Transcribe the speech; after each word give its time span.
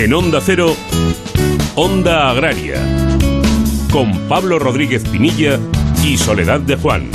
En 0.00 0.14
Onda 0.14 0.40
Cero, 0.40 0.74
Onda 1.74 2.30
Agraria, 2.30 2.78
con 3.92 4.10
Pablo 4.30 4.58
Rodríguez 4.58 5.06
Pinilla 5.06 5.58
y 6.02 6.16
Soledad 6.16 6.60
de 6.60 6.76
Juan. 6.76 7.10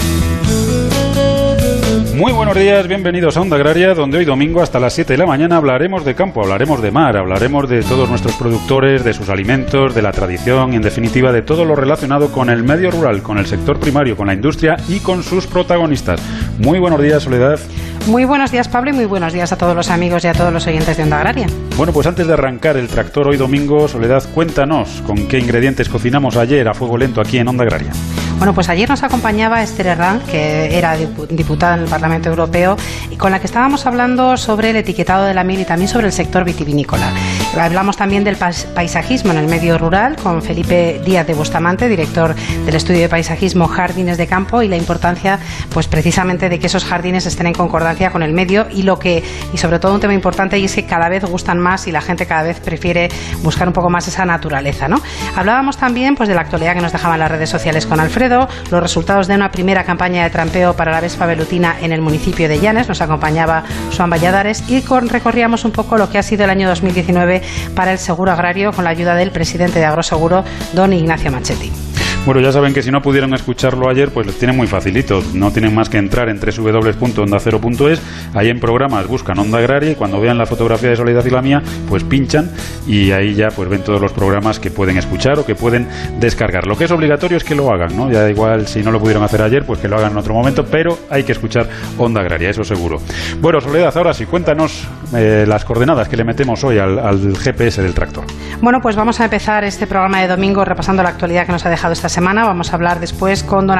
Muy 2.16 2.32
buenos 2.32 2.56
días, 2.56 2.88
bienvenidos 2.88 3.36
a 3.36 3.42
Onda 3.42 3.58
Agraria, 3.58 3.94
donde 3.94 4.20
hoy 4.20 4.26
domingo 4.26 4.62
hasta 4.62 4.80
las 4.80 4.94
7 4.94 5.14
de 5.14 5.18
la 5.18 5.26
mañana 5.26 5.58
hablaremos 5.58 6.06
de 6.06 6.16
campo, 6.16 6.42
hablaremos 6.44 6.82
de 6.82 6.92
mar, 6.92 7.18
hablaremos 7.18 7.68
de 7.68 7.82
todos 7.82 8.08
nuestros 8.08 8.36
productores, 8.36 9.04
de 9.04 9.14
sus 9.14 9.30
alimentos, 9.30 9.94
de 9.94 10.02
la 10.02 10.14
tradición 10.14 10.72
y 10.72 10.76
en 10.78 10.82
definitiva 10.82 11.34
de 11.34 11.42
todo 11.42 11.66
lo 11.66 11.76
relacionado 11.76 12.32
con 12.32 12.50
el 12.50 12.64
medio 12.64 12.92
rural, 12.92 13.22
con 13.22 13.38
el 13.38 13.48
sector 13.48 13.80
primario, 13.80 14.16
con 14.16 14.28
la 14.28 14.34
industria 14.34 14.78
y 14.88 15.00
con 15.00 15.24
sus 15.24 15.48
protagonistas. 15.48 16.22
Muy 16.58 16.80
buenos 16.80 17.02
días, 17.02 17.24
Soledad. 17.24 17.60
Muy 18.08 18.24
buenos 18.24 18.52
días, 18.52 18.68
Pablo, 18.68 18.92
y 18.92 18.94
muy 18.94 19.06
buenos 19.06 19.34
días 19.34 19.52
a 19.52 19.58
todos 19.58 19.76
los 19.76 19.90
amigos 19.90 20.24
y 20.24 20.28
a 20.28 20.34
todos 20.34 20.54
los 20.54 20.66
oyentes 20.68 20.96
de 20.96 21.04
Onda 21.04 21.18
Agraria. 21.18 21.48
Bueno, 21.76 21.92
pues 21.92 22.06
antes 22.06 22.28
de 22.28 22.34
arrancar 22.34 22.78
el 22.78 22.88
tractor 22.88 23.28
hoy 23.28 23.38
domingo, 23.38 23.88
Soledad, 23.88 24.24
cuéntanos 24.34 25.02
con 25.06 25.28
qué 25.28 25.40
ingredientes 25.40 25.90
cocinamos 25.90 26.38
ayer 26.38 26.68
a 26.68 26.74
fuego 26.74 26.98
lento 26.98 27.20
aquí 27.20 27.40
en 27.40 27.48
Onda 27.48 27.64
Agraria. 27.64 27.92
Bueno, 28.38 28.54
pues 28.54 28.70
ayer 28.70 28.88
nos 28.90 29.02
acompañaba 29.02 29.64
Esther 29.64 29.88
Herrán, 29.88 30.20
que 30.30 30.78
era 30.78 30.96
diputada 30.96 31.76
en 31.76 31.84
el 31.84 31.90
Parlamento 31.90 32.30
Europeo, 32.30 32.78
y 33.10 33.16
con 33.16 33.32
la 33.32 33.40
que 33.40 33.48
estábamos 33.48 33.86
hablando 33.86 34.38
sobre 34.38 34.70
el 34.70 34.76
etiquetado 34.76 35.26
de 35.26 35.34
la 35.34 35.44
miel 35.44 35.62
y 35.62 35.66
también 35.66 35.88
sobre 35.88 36.08
el 36.08 36.14
sector 36.14 36.44
vitivinícola. 36.44 37.12
Hablamos 37.58 37.98
también 37.98 38.24
del 38.24 38.36
paisajismo 38.36 39.32
en 39.32 39.38
el 39.38 39.48
medio 39.48 39.78
rural 39.78 40.18
con 40.18 40.42
Felipe 40.42 41.02
Díaz 41.04 41.26
de 41.26 41.34
Bustamante, 41.34 41.88
director 41.88 42.36
del 42.36 42.76
estudio 42.76 43.02
de 43.02 43.10
paisajismo 43.10 43.68
Jardines 43.68 44.18
de 44.18 44.28
Campo, 44.28 44.62
y 44.62 44.68
la 44.68 44.76
importancia, 44.76 45.40
pues 45.74 45.88
precisamente, 45.88 46.50
de 46.50 46.60
que 46.60 46.68
esos 46.68 46.86
jardines 46.86 47.26
estén 47.26 47.48
en 47.48 47.54
concordancia 47.54 48.12
con 48.12 48.24
el 48.24 48.34
medio 48.34 48.68
y 48.70 48.84
lo 48.84 49.00
que, 49.00 49.24
y 49.54 49.58
sobre 49.58 49.80
todo 49.80 49.94
un 49.94 50.00
tema 50.00 50.14
importante, 50.14 50.60
y 50.60 50.66
es 50.66 50.76
que 50.76 50.86
cada 50.86 51.10
vez 51.10 51.24
gustan 51.26 51.60
más 51.60 51.88
y 51.88 51.92
la 51.92 52.02
gente 52.02 52.26
cada 52.26 52.44
vez 52.44 52.60
prefiere 52.60 53.10
buscar 53.42 53.68
un 53.68 53.74
poco 53.74 53.90
más 53.90 54.08
esa 54.08 54.26
naturaleza, 54.26 54.88
¿no? 54.88 55.02
Hablábamos 55.36 55.78
también, 55.78 56.16
pues, 56.16 56.30
de 56.30 56.36
la 56.36 56.42
actualidad 56.42 56.76
que 56.76 56.82
nos 56.82 56.92
dejaban 56.92 57.20
las 57.20 57.32
redes 57.32 57.50
sociales 57.50 57.86
con 57.86 58.00
Alfredo 58.00 58.48
los 58.70 58.82
resultados 58.82 59.28
de 59.28 59.36
una 59.36 59.50
primera 59.50 59.84
campaña 59.84 60.24
de 60.24 60.30
trampeo 60.30 60.76
para 60.76 60.92
la 60.92 61.02
Vespa 61.02 61.26
velutina 61.26 61.76
en 61.82 61.92
el 61.94 62.02
municipio 62.02 62.48
de 62.50 62.60
Llanes. 62.60 62.88
Nos 62.88 63.02
acompañaba 63.02 63.64
Juan 63.96 64.10
Valladares 64.10 64.64
y 64.70 64.84
recorríamos 64.86 65.66
un 65.66 65.72
poco 65.72 65.98
lo 65.98 66.10
que 66.10 66.18
ha 66.18 66.24
sido 66.24 66.44
el 66.44 66.50
año 66.50 66.68
2019 66.68 67.45
para 67.76 67.92
el 67.92 67.98
seguro 67.98 68.32
agrario 68.32 68.72
con 68.72 68.84
la 68.84 68.92
ayuda 68.92 69.16
del 69.16 69.32
presidente 69.32 69.80
de 69.80 69.86
Agroseguro, 69.86 70.44
don 70.74 70.94
Ignacio 70.94 71.32
Machetti. 71.32 71.95
Bueno, 72.26 72.42
ya 72.42 72.52
saben 72.52 72.74
que 72.74 72.82
si 72.82 72.90
no 72.90 73.04
pudieron 73.04 73.36
escucharlo 73.36 73.88
ayer, 73.88 74.10
pues 74.10 74.26
les 74.26 74.40
tienen 74.40 74.58
muy 74.58 74.66
facilito. 74.66 75.22
No 75.36 75.52
tienen 75.52 75.76
más 75.76 75.90
que 75.90 76.00
entrar 76.00 76.28
en 76.28 76.40
www.ondacero.es. 76.40 78.02
Ahí 78.34 78.50
en 78.50 78.60
programas 78.60 79.08
buscan 79.08 79.38
Onda 79.38 79.60
Agraria 79.60 79.92
y 79.92 79.96
cuando 79.96 80.20
vean 80.20 80.40
la 80.40 80.48
fotografía 80.48 80.90
de 80.90 80.96
Soledad 80.96 81.24
y 81.24 81.30
la 81.30 81.44
mía, 81.44 81.62
pues 81.88 82.04
pinchan 82.04 82.50
y 82.88 83.12
ahí 83.12 83.36
ya 83.36 83.50
pues 83.50 83.70
ven 83.70 83.84
todos 83.84 84.02
los 84.02 84.12
programas 84.12 84.60
que 84.60 84.72
pueden 84.72 84.98
escuchar 84.98 85.38
o 85.38 85.46
que 85.46 85.54
pueden 85.54 85.88
descargar. 86.20 86.66
Lo 86.66 86.76
que 86.76 86.86
es 86.86 86.92
obligatorio 86.92 87.38
es 87.38 87.44
que 87.44 87.54
lo 87.54 87.72
hagan, 87.72 87.96
¿no? 87.96 88.12
Ya 88.12 88.22
da 88.22 88.30
igual 88.32 88.68
si 88.68 88.82
no 88.82 88.90
lo 88.90 89.00
pudieron 89.00 89.24
hacer 89.24 89.44
ayer, 89.44 89.64
pues 89.64 89.78
que 89.80 89.88
lo 89.88 89.96
hagan 89.98 90.14
en 90.14 90.18
otro 90.18 90.34
momento, 90.34 90.66
pero 90.66 90.98
hay 91.12 91.24
que 91.24 91.34
escuchar 91.34 91.70
Onda 92.00 92.22
Agraria, 92.22 92.50
eso 92.50 92.64
seguro. 92.64 92.98
Bueno, 93.40 93.62
Soledad, 93.62 93.96
ahora 93.96 94.16
sí, 94.16 94.26
cuéntanos 94.26 94.88
eh, 95.16 95.46
las 95.48 95.64
coordenadas 95.64 96.10
que 96.10 96.18
le 96.18 96.24
metemos 96.24 96.64
hoy 96.64 96.80
al, 96.80 96.98
al 96.98 97.38
GPS 97.38 97.84
del 97.84 97.94
tractor. 97.94 98.24
Bueno, 98.62 98.80
pues 98.82 98.96
vamos 98.96 99.20
a 99.20 99.26
empezar 99.26 99.64
este 99.64 99.86
programa 99.86 100.22
de 100.22 100.28
domingo 100.28 100.66
repasando 100.66 101.04
la 101.04 101.10
actualidad 101.10 101.46
que 101.46 101.52
nos 101.52 101.64
ha 101.68 101.70
dejado 101.70 101.94
esta 101.94 102.10
semana. 102.10 102.15
Vamos 102.22 102.72
a 102.72 102.76
hablar 102.76 103.02
después 103.02 103.44
con 103.44 103.68
don, 103.68 103.78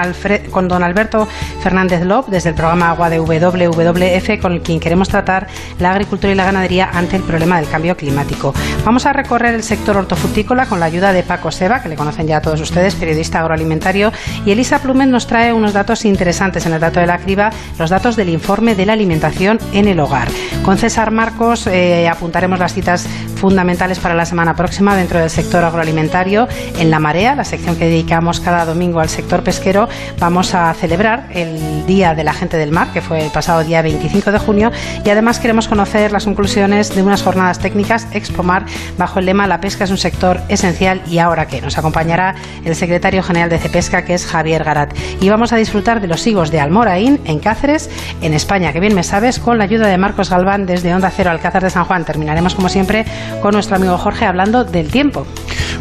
con 0.52 0.68
don 0.68 0.84
Alberto 0.84 1.28
Fernández 1.62 2.04
Lop 2.04 2.28
desde 2.28 2.50
el 2.50 2.56
programa 2.56 2.90
Agua 2.90 3.10
de 3.10 3.20
WWF 3.20 4.42
con 4.42 4.60
quien 4.60 4.80
queremos 4.82 5.08
tratar 5.08 5.48
la 5.80 5.92
agricultura 5.92 6.34
y 6.34 6.36
la 6.36 6.44
ganadería 6.44 6.90
ante 6.94 7.16
el 7.16 7.24
problema 7.24 7.60
del 7.60 7.70
cambio 7.70 7.96
climático. 7.96 8.54
Vamos 8.84 9.06
a 9.06 9.14
recorrer 9.14 9.56
el 9.56 9.64
sector 9.64 9.96
hortofrutícola 9.96 10.66
con 10.66 10.82
la 10.82 10.88
ayuda 10.88 11.14
de 11.14 11.24
Paco 11.24 11.50
Seba, 11.50 11.82
que 11.82 11.88
le 11.88 11.96
conocen 11.96 12.28
ya 12.28 12.38
a 12.38 12.42
todos 12.42 12.60
ustedes, 12.60 12.96
periodista 12.96 13.40
agroalimentario, 13.40 14.12
y 14.46 14.52
Elisa 14.52 14.80
Plumet 14.80 15.08
nos 15.08 15.28
trae 15.28 15.54
unos 15.54 15.72
datos 15.72 16.04
interesantes 16.04 16.66
en 16.66 16.74
el 16.74 16.82
dato 16.82 17.00
de 17.00 17.08
la 17.08 17.20
criba, 17.20 17.52
los 17.80 17.90
datos 17.90 18.18
del 18.18 18.30
informe 18.30 18.76
de 18.76 18.86
la 18.86 18.94
alimentación 18.94 19.60
en 19.72 19.88
el 19.88 20.00
hogar. 20.00 20.28
Con 20.64 20.78
César 20.78 21.12
Marcos 21.12 21.68
eh, 21.68 22.10
apuntaremos 22.10 22.60
las 22.60 22.74
citas 22.74 23.08
fundamentales 23.36 24.00
para 24.00 24.16
la 24.16 24.26
semana 24.26 24.56
próxima 24.56 24.96
dentro 24.96 25.20
del 25.20 25.30
sector 25.30 25.64
agroalimentario 25.64 26.48
en 26.80 26.90
La 26.90 27.00
Marea, 27.00 27.36
la 27.36 27.44
sección 27.44 27.76
que 27.76 27.86
dedicamos 27.86 28.25
cada 28.26 28.66
domingo 28.66 29.00
al 29.00 29.10
sector 29.10 29.44
pesquero, 29.44 29.88
vamos 30.20 30.56
a 30.56 30.74
celebrar 30.74 31.28
el 31.32 31.86
Día 31.86 32.16
de 32.16 32.24
la 32.24 32.34
Gente 32.34 32.58
del 32.58 32.72
Mar, 32.72 32.88
que 32.92 33.02
fue 33.02 33.24
el 33.24 33.32
pasado 33.32 33.64
día 33.64 33.82
25 33.84 34.32
de 34.32 34.40
junio, 34.40 34.72
y 35.04 35.10
además 35.10 35.40
queremos 35.40 35.68
conocer 35.68 36.12
las 36.12 36.26
conclusiones 36.26 36.96
de 36.96 37.04
unas 37.04 37.22
jornadas 37.22 37.60
técnicas 37.60 38.08
Expomar 38.14 38.66
bajo 38.98 39.20
el 39.20 39.28
lema 39.28 39.46
La 39.46 39.62
pesca 39.62 39.84
es 39.84 39.92
un 39.92 39.98
sector 39.98 40.40
esencial 40.50 41.02
y 41.08 41.20
ahora 41.20 41.46
qué. 41.48 41.62
Nos 41.62 41.78
acompañará 41.78 42.36
el 42.64 42.76
secretario 42.76 43.22
general 43.22 43.50
de 43.50 43.60
Cepesca, 43.60 44.04
que 44.04 44.16
es 44.16 44.26
Javier 44.26 44.64
Garat. 44.64 44.96
Y 45.22 45.30
vamos 45.30 45.54
a 45.54 45.58
disfrutar 45.58 46.02
de 46.02 46.08
los 46.08 46.26
higos 46.26 46.50
de 46.50 46.60
Almoraín, 46.60 47.20
en 47.26 47.40
Cáceres, 47.40 47.90
en 48.22 48.34
España, 48.34 48.74
que 48.74 48.80
bien 48.80 48.96
me 48.96 49.04
sabes, 49.04 49.40
con 49.40 49.58
la 49.60 49.66
ayuda 49.66 49.88
de 49.88 49.98
Marcos 49.98 50.30
Galván 50.30 50.66
desde 50.66 50.94
Onda 50.96 51.12
Cero 51.12 51.30
Alcázar 51.30 51.62
de 51.62 51.70
San 51.70 51.86
Juan. 51.86 52.06
Terminaremos, 52.06 52.56
como 52.56 52.70
siempre, 52.70 53.06
con 53.42 53.54
nuestro 53.54 53.76
amigo 53.76 53.98
Jorge 53.98 54.26
hablando 54.26 54.64
del 54.64 54.90
tiempo. 54.90 55.26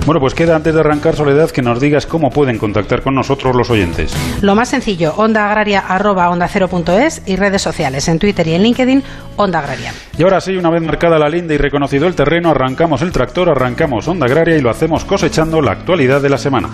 Bueno, 0.07 0.21
pues 0.21 0.35
queda 0.35 0.55
antes 0.55 0.75
de 0.75 0.81
arrancar, 0.81 1.17
Soledad, 1.17 1.51
que 1.51 1.63
nos 1.63 1.81
digas 1.81 2.05
cómo 2.05 2.31
pueden 2.35 2.59
contactar 2.59 3.01
con 3.01 3.15
nosotros 3.15 3.57
los 3.57 3.71
oyentes. 3.71 4.15
Lo 4.43 4.55
más 4.55 4.69
sencillo, 4.69 5.15
onda 5.17 5.47
agraria 5.47 5.81
arroba 5.81 6.29
onda 6.29 6.49
cero 6.49 6.69
punto 6.69 6.93
es 6.99 7.23
y 7.25 7.37
redes 7.37 7.63
sociales, 7.63 8.07
en 8.09 8.19
Twitter 8.19 8.47
y 8.47 8.53
en 8.53 8.63
LinkedIn, 8.63 9.03
Onda 9.37 9.61
Agraria. 9.61 9.93
Y 10.19 10.23
ahora 10.23 10.41
sí, 10.41 10.57
una 10.57 10.71
vez 10.71 10.83
marcada 10.83 11.19
la 11.19 11.29
linda 11.29 11.55
y 11.55 11.59
reconocido 11.59 12.07
el 12.07 12.15
terreno, 12.15 12.51
arrancamos 12.51 13.03
el 13.03 13.13
tractor, 13.13 13.49
arrancamos 13.49 14.07
Onda 14.07 14.27
Agraria 14.27 14.57
y 14.57 14.61
lo 14.61 14.71
hacemos 14.71 15.05
cosechando 15.05 15.61
la 15.63 15.73
actualidad 15.73 16.21
de 16.21 16.29
la 16.29 16.39
semana. 16.39 16.69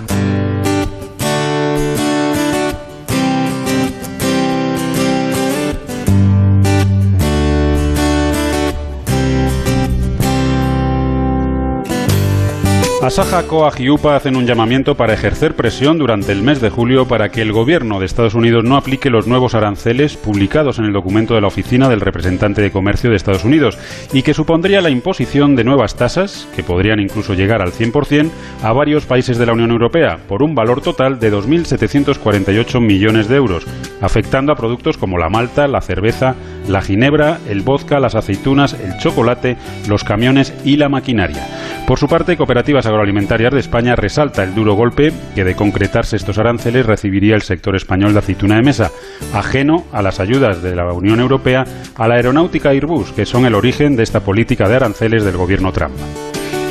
Asaja, 13.10 13.43
Coag 13.48 13.81
y 13.81 13.88
hacen 14.06 14.37
un 14.37 14.47
llamamiento 14.47 14.94
para 14.94 15.15
ejercer 15.15 15.56
presión 15.56 15.98
durante 15.98 16.31
el 16.31 16.43
mes 16.43 16.60
de 16.60 16.71
julio 16.71 17.09
para 17.09 17.28
que 17.28 17.43
el 17.43 17.50
gobierno 17.50 17.98
de 17.98 18.06
Estados 18.06 18.37
Unidos 18.37 18.62
no 18.62 18.76
aplique 18.76 19.10
los 19.10 19.26
nuevos 19.26 19.56
aranceles 19.56 20.16
publicados 20.16 20.78
en 20.78 20.84
el 20.84 20.93
documento 20.93 21.34
de 21.34 21.41
la 21.41 21.48
Oficina 21.48 21.88
del 21.88 22.03
Representante 22.03 22.62
de 22.62 22.71
Comercio 22.71 23.10
de 23.10 23.16
Estados 23.16 23.44
Unidos 23.44 23.76
y 24.12 24.22
que 24.22 24.32
supondría 24.32 24.81
la 24.81 24.91
imposición 24.91 25.56
de 25.56 25.65
nuevas 25.65 25.97
tasas, 25.97 26.47
que 26.54 26.62
podrían 26.62 27.00
incluso 27.00 27.34
llegar 27.34 27.62
al 27.62 27.72
100%, 27.72 28.31
a 28.62 28.72
varios 28.72 29.06
países 29.06 29.38
de 29.38 29.47
la 29.47 29.54
Unión 29.54 29.72
Europea, 29.72 30.21
por 30.28 30.44
un 30.44 30.54
valor 30.54 30.81
total 30.81 31.19
de 31.19 31.32
2.748 31.32 32.81
millones 32.81 33.27
de 33.27 33.34
euros, 33.34 33.66
afectando 34.00 34.53
a 34.53 34.56
productos 34.56 34.97
como 34.97 35.19
la 35.19 35.28
malta, 35.28 35.66
la 35.66 35.81
cerveza, 35.81 36.37
la 36.71 36.81
ginebra, 36.81 37.39
el 37.49 37.63
vodka, 37.63 38.01
las 38.01 38.15
aceitunas, 38.15 38.75
el 38.75 38.97
chocolate, 38.99 39.57
los 39.89 40.05
camiones 40.05 40.55
y 40.65 40.77
la 40.77 40.89
maquinaria. 40.89 41.47
Por 41.87 41.99
su 41.99 42.07
parte, 42.07 42.37
Cooperativas 42.37 42.87
Agroalimentarias 42.87 43.53
de 43.53 43.61
España 43.61 43.97
resalta 43.97 44.45
el 44.45 44.55
duro 44.55 44.75
golpe 44.75 45.13
que 45.35 45.45
de 45.45 45.57
concretarse 45.57 46.17
estos 46.17 46.39
aranceles 46.39 46.87
recibiría 46.87 47.35
el 47.35 47.43
sector 47.43 47.75
español 47.75 48.13
de 48.13 48.21
aceituna 48.21 48.57
de 48.57 48.63
mesa, 48.63 48.91
ajeno 49.35 49.85
a 49.93 50.03
las 50.03 50.21
ayudas 50.21 50.63
de 50.63 50.77
la 50.77 50.93
Unión 50.93 51.21
Europea 51.21 51.65
a 51.97 52.09
la 52.09 52.15
aeronáutica 52.15 52.71
Airbus, 52.71 53.13
que 53.13 53.27
son 53.27 53.47
el 53.47 53.55
origen 53.55 53.97
de 53.97 54.05
esta 54.05 54.21
política 54.21 54.69
de 54.69 54.77
aranceles 54.77 55.25
del 55.25 55.37
gobierno 55.37 55.73
Trump. 55.73 55.95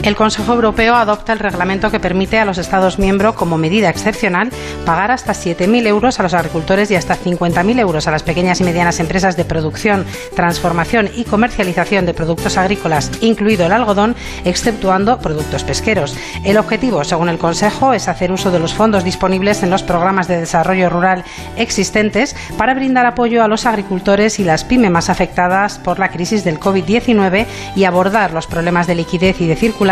El 0.02 0.16
Consejo 0.16 0.54
Europeo 0.54 0.96
adopta 0.96 1.34
el 1.34 1.40
reglamento 1.40 1.92
que 1.92 2.00
permite 2.00 2.40
a 2.40 2.46
los 2.46 2.58
Estados 2.58 3.00
miembros, 3.00 3.36
como 3.36 3.58
medida 3.58 3.90
excepcional, 3.90 4.50
pagar 4.86 5.12
hasta 5.12 5.34
7.000 5.34 5.88
euros 5.88 6.20
a 6.20 6.24
los 6.24 6.34
agricultores 6.34 6.90
y 6.90 6.96
hasta 6.96 7.18
50.000 7.18 7.80
euros 7.80 8.08
a 8.08 8.12
las 8.12 8.24
pequeñas 8.24 8.62
y 8.62 8.64
medianas 8.64 9.02
empresas 9.02 9.36
de 9.36 9.44
producción, 9.44 10.06
transformación 10.36 11.10
y 11.14 11.26
comercialización 11.26 12.06
de 12.06 12.14
productos 12.14 12.58
agrícolas, 12.58 13.12
incluido 13.20 13.66
el 13.66 13.74
algodón, 13.74 14.16
exceptuando 14.46 15.20
productos 15.20 15.66
pesqueros. 15.66 16.16
El 16.46 16.58
objetivo, 16.58 17.04
según 17.04 17.28
el 17.28 17.38
Consejo, 17.38 17.92
es 17.94 18.08
hacer 18.08 18.32
uso 18.32 18.52
de 18.52 18.60
los 18.60 18.74
fondos 18.74 19.04
disponibles 19.04 19.64
en 19.64 19.70
los 19.70 19.84
programas 19.84 20.30
de 20.30 20.40
desarrollo 20.40 20.90
rural 20.90 21.26
existentes 21.58 22.38
para 22.58 22.74
brindar 22.74 23.06
apoyo 23.06 23.44
a 23.44 23.50
los 23.50 23.66
agricultores 23.66 24.40
y 24.40 24.46
las 24.46 24.64
pymes 24.64 24.92
más 24.92 25.10
afectadas 25.10 25.78
por 25.78 26.00
la 26.00 26.10
crisis 26.10 26.46
del 26.46 26.58
COVID-19 26.58 27.46
y 27.76 27.84
abordar 27.84 28.32
los 28.32 28.48
problemas 28.48 28.88
de 28.88 28.96
liquidez 28.96 29.42
y 29.42 29.48
de 29.48 29.58
circulación 29.58 29.89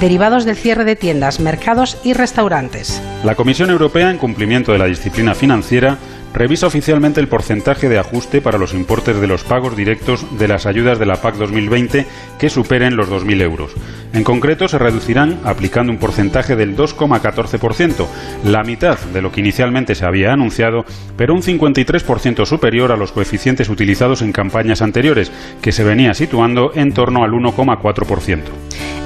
derivados 0.00 0.44
del 0.44 0.56
cierre 0.56 0.84
de 0.84 0.96
tiendas, 0.96 1.40
mercados 1.40 1.96
y 2.04 2.12
restaurantes. 2.12 3.02
La 3.24 3.34
Comisión 3.34 3.70
Europea, 3.70 4.10
en 4.10 4.18
cumplimiento 4.18 4.72
de 4.72 4.78
la 4.78 4.84
disciplina 4.84 5.34
financiera, 5.34 5.98
revisa 6.32 6.66
oficialmente 6.66 7.20
el 7.20 7.28
porcentaje 7.28 7.88
de 7.88 7.98
ajuste 7.98 8.40
para 8.40 8.58
los 8.58 8.74
importes 8.74 9.20
de 9.20 9.26
los 9.26 9.44
pagos 9.44 9.76
directos 9.76 10.26
de 10.38 10.48
las 10.48 10.66
ayudas 10.66 10.98
de 10.98 11.06
la 11.06 11.16
PAC 11.16 11.36
2020 11.36 12.06
que 12.38 12.50
superen 12.50 12.96
los 12.96 13.08
2.000 13.08 13.42
euros. 13.42 13.72
En 14.12 14.24
concreto, 14.24 14.68
se 14.68 14.78
reducirán 14.78 15.38
aplicando 15.44 15.92
un 15.92 15.98
porcentaje 15.98 16.56
del 16.56 16.76
2,14%, 16.76 18.06
la 18.44 18.62
mitad 18.62 18.98
de 18.98 19.22
lo 19.22 19.30
que 19.30 19.40
inicialmente 19.40 19.94
se 19.94 20.04
había 20.04 20.32
anunciado, 20.32 20.84
pero 21.16 21.34
un 21.34 21.42
53% 21.42 22.44
superior 22.46 22.92
a 22.92 22.96
los 22.96 23.12
coeficientes 23.12 23.68
utilizados 23.68 24.22
en 24.22 24.32
campañas 24.32 24.82
anteriores, 24.82 25.30
que 25.62 25.72
se 25.72 25.84
venía 25.84 26.14
situando 26.14 26.72
en 26.74 26.92
torno 26.92 27.22
al 27.22 27.30
1,4%. 27.30 28.40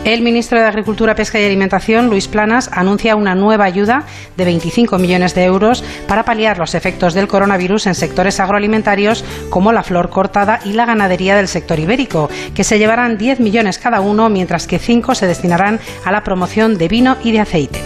El 0.04 0.20
ministro 0.20 0.60
de 0.60 0.66
Agricultura, 0.66 1.14
Pesca 1.14 1.40
y 1.40 1.46
Alimentación, 1.46 2.10
Luis 2.10 2.28
Planas, 2.28 2.68
anuncia 2.74 3.16
una 3.16 3.34
nueva 3.34 3.64
ayuda 3.64 4.04
de 4.36 4.44
25 4.44 4.98
millones 4.98 5.34
de 5.34 5.44
euros 5.44 5.82
para 6.06 6.26
paliar 6.26 6.58
los 6.58 6.74
efectos 6.74 7.13
del 7.14 7.28
coronavirus 7.28 7.86
en 7.86 7.94
sectores 7.94 8.40
agroalimentarios 8.40 9.24
como 9.50 9.72
la 9.72 9.82
flor 9.82 10.10
cortada 10.10 10.60
y 10.64 10.72
la 10.72 10.86
ganadería 10.86 11.36
del 11.36 11.48
sector 11.48 11.78
ibérico, 11.78 12.28
que 12.54 12.64
se 12.64 12.78
llevarán 12.78 13.18
10 13.18 13.40
millones 13.40 13.78
cada 13.78 14.00
uno, 14.00 14.28
mientras 14.28 14.66
que 14.66 14.78
5 14.78 15.14
se 15.14 15.26
destinarán 15.26 15.80
a 16.04 16.12
la 16.12 16.24
promoción 16.24 16.78
de 16.78 16.88
vino 16.88 17.16
y 17.22 17.32
de 17.32 17.40
aceite. 17.40 17.80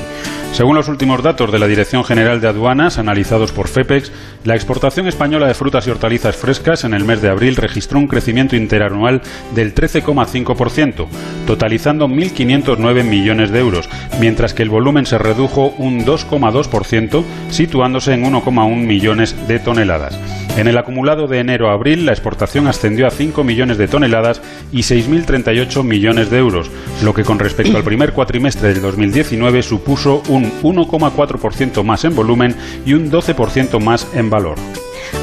Según 0.53 0.75
los 0.75 0.89
últimos 0.89 1.23
datos 1.23 1.53
de 1.53 1.59
la 1.61 1.69
Dirección 1.69 2.05
General 2.05 2.41
de 2.41 2.49
Aduanas, 2.49 2.99
analizados 2.99 3.53
por 3.53 3.69
FEPEX, 3.69 4.11
la 4.45 4.57
exportación 4.57 5.07
española 5.07 5.47
de 5.47 5.55
frutas 5.55 5.87
y 5.87 5.91
hortalizas 5.91 6.37
frescas 6.37 6.83
en 6.83 6.95
el 6.95 7.05
mes 7.05 7.23
de 7.23 7.29
abril 7.29 7.55
registró 7.55 7.99
un 7.99 8.09
crecimiento 8.09 8.57
interanual 8.57 9.23
del 9.55 9.73
13,5%, 9.73 11.07
totalizando 11.47 12.09
1.509 12.09 13.05
millones 13.05 13.51
de 13.53 13.61
euros, 13.61 13.89
mientras 14.21 14.53
que 14.53 14.65
el 14.65 14.71
volumen 14.71 15.07
se 15.07 15.19
redujo 15.19 15.75
un 15.79 16.05
2,2%, 16.05 17.23
situándose 17.51 18.15
en 18.15 18.25
1,1 18.25 18.75
millones 18.75 19.37
de 19.47 19.61
toneladas. 19.61 20.19
En 20.57 20.67
el 20.67 20.77
acumulado 20.77 21.29
de 21.29 21.39
enero 21.39 21.71
a 21.71 21.75
abril, 21.75 22.05
la 22.05 22.11
exportación 22.11 22.67
ascendió 22.67 23.07
a 23.07 23.13
5 23.13 23.45
millones 23.45 23.79
de 23.79 23.87
toneladas 23.87 24.43
y 24.73 24.79
6.038 24.79 25.85
millones 25.85 26.31
de 26.31 26.39
euros, 26.39 26.69
lo 27.05 27.15
que 27.15 27.23
con 27.23 27.39
respecto 27.39 27.77
al 27.77 27.85
primer 27.85 28.13
cuatrimestre 28.13 28.73
del 28.73 28.83
2019 28.83 29.63
supuso 29.63 30.21
un 30.29 30.38
1,4% 30.45 31.83
más 31.83 32.05
en 32.05 32.15
volumen 32.15 32.57
y 32.85 32.95
un 32.95 33.11
12% 33.11 33.81
más 33.81 34.07
en 34.15 34.31
valor. 34.31 34.57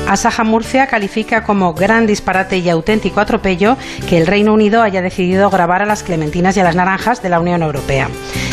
Asaja 0.08 0.44
Murcia 0.44 0.88
califica 0.88 1.44
como 1.44 1.74
gran 1.74 2.08
disparate 2.08 2.58
y 2.58 2.70
auténtico 2.70 3.20
atropello 3.20 3.78
que 4.08 4.18
el 4.18 4.28
Reino 4.28 4.54
Unido 4.54 4.82
haya 4.82 5.02
decidido 5.02 5.50
grabar 5.50 5.82
a 5.82 5.86
las 5.86 6.04
clementinas 6.04 6.56
y 6.58 6.60
a 6.60 6.64
las 6.64 6.76
naranjas 6.76 7.22
de 7.22 7.30
la 7.30 7.40
Unión 7.40 7.64
Europea. 7.64 8.10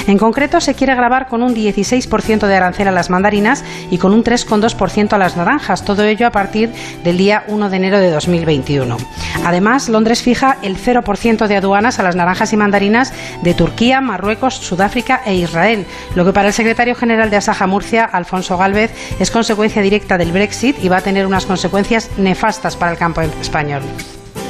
En 0.06 0.18
concreto, 0.18 0.60
se 0.60 0.74
quiere 0.74 0.94
grabar 0.94 1.28
con 1.28 1.42
un 1.42 1.54
16% 1.54 2.46
de 2.46 2.56
arancel 2.56 2.88
a 2.88 2.92
las 2.92 3.08
mandarinas 3.08 3.64
y 3.90 3.98
con 3.98 4.12
un 4.12 4.24
3,2% 4.24 5.12
a 5.12 5.18
las 5.18 5.36
naranjas, 5.36 5.84
todo 5.84 6.02
ello 6.04 6.26
a 6.26 6.32
partir 6.32 6.72
del 7.04 7.18
día 7.18 7.44
1 7.48 7.70
de 7.70 7.76
enero 7.76 7.98
de 7.98 8.10
2021. 8.10 8.96
Además, 9.44 9.88
Londres 9.88 10.22
fija 10.22 10.58
el 10.62 10.76
0% 10.76 11.46
de 11.46 11.56
aduanas 11.56 11.98
a 11.98 12.02
las 12.02 12.16
naranjas 12.16 12.52
y 12.52 12.56
mandarinas 12.56 13.12
de 13.42 13.54
Turquía, 13.54 14.00
Marruecos, 14.00 14.54
Sudáfrica 14.54 15.22
e 15.24 15.34
Israel, 15.36 15.86
lo 16.14 16.24
que 16.24 16.32
para 16.32 16.48
el 16.48 16.54
secretario 16.54 16.94
general 16.94 17.30
de 17.30 17.36
Asaja 17.36 17.66
Murcia, 17.66 18.04
Alfonso 18.04 18.58
Gálvez, 18.58 18.92
es 19.20 19.30
consecuencia 19.30 19.82
directa 19.82 20.18
del 20.18 20.32
Brexit 20.32 20.82
y 20.82 20.88
va 20.88 20.98
a 20.98 21.02
tener 21.02 21.26
unas 21.26 21.46
consecuencias 21.46 22.10
nefastas 22.18 22.76
para 22.76 22.92
el 22.92 22.98
campo 22.98 23.20
español. 23.20 23.82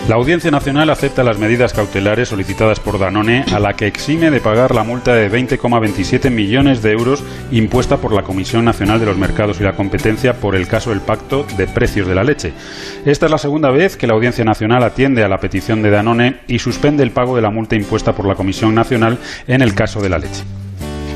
La 0.09 0.17
Audiencia 0.17 0.51
Nacional 0.51 0.91
acepta 0.91 1.23
las 1.23 1.39
medidas 1.39 1.73
cautelares 1.73 2.29
solicitadas 2.29 2.81
por 2.81 2.99
Danone, 2.99 3.45
a 3.53 3.61
la 3.61 3.75
que 3.75 3.87
exime 3.87 4.33
de 4.33 4.41
pagar 4.41 4.75
la 4.75 4.83
multa 4.83 5.15
de 5.15 5.31
20,27 5.31 6.29
millones 6.29 6.83
de 6.83 6.91
euros 6.91 7.23
impuesta 7.53 7.99
por 7.99 8.13
la 8.13 8.25
Comisión 8.25 8.65
Nacional 8.65 8.99
de 8.99 9.07
los 9.07 9.17
Mercados 9.17 9.61
y 9.61 9.63
la 9.63 9.77
Competencia 9.77 10.35
por 10.35 10.57
el 10.57 10.67
caso 10.67 10.91
del 10.91 11.03
Pacto 11.03 11.47
de 11.57 11.69
Precios 11.69 12.09
de 12.09 12.17
la 12.17 12.25
Leche. 12.25 12.53
Esta 13.07 13.27
es 13.27 13.33
la 13.33 13.39
segunda 13.39 13.71
vez 13.71 13.97
que 13.97 14.09
la 14.09 14.15
Audiencia 14.15 14.45
Nacional 14.45 14.83
atiende 14.83 15.23
a 15.23 15.29
la 15.29 15.39
petición 15.39 15.83
de 15.83 15.91
Danone 15.91 16.41
y 16.49 16.59
suspende 16.59 17.05
el 17.05 17.13
pago 17.13 17.37
de 17.37 17.43
la 17.43 17.51
multa 17.51 17.77
impuesta 17.77 18.13
por 18.13 18.27
la 18.27 18.35
Comisión 18.35 18.75
Nacional 18.75 19.19
en 19.47 19.63
el 19.63 19.73
caso 19.75 20.03
de 20.03 20.09
la 20.09 20.19
leche. 20.19 20.43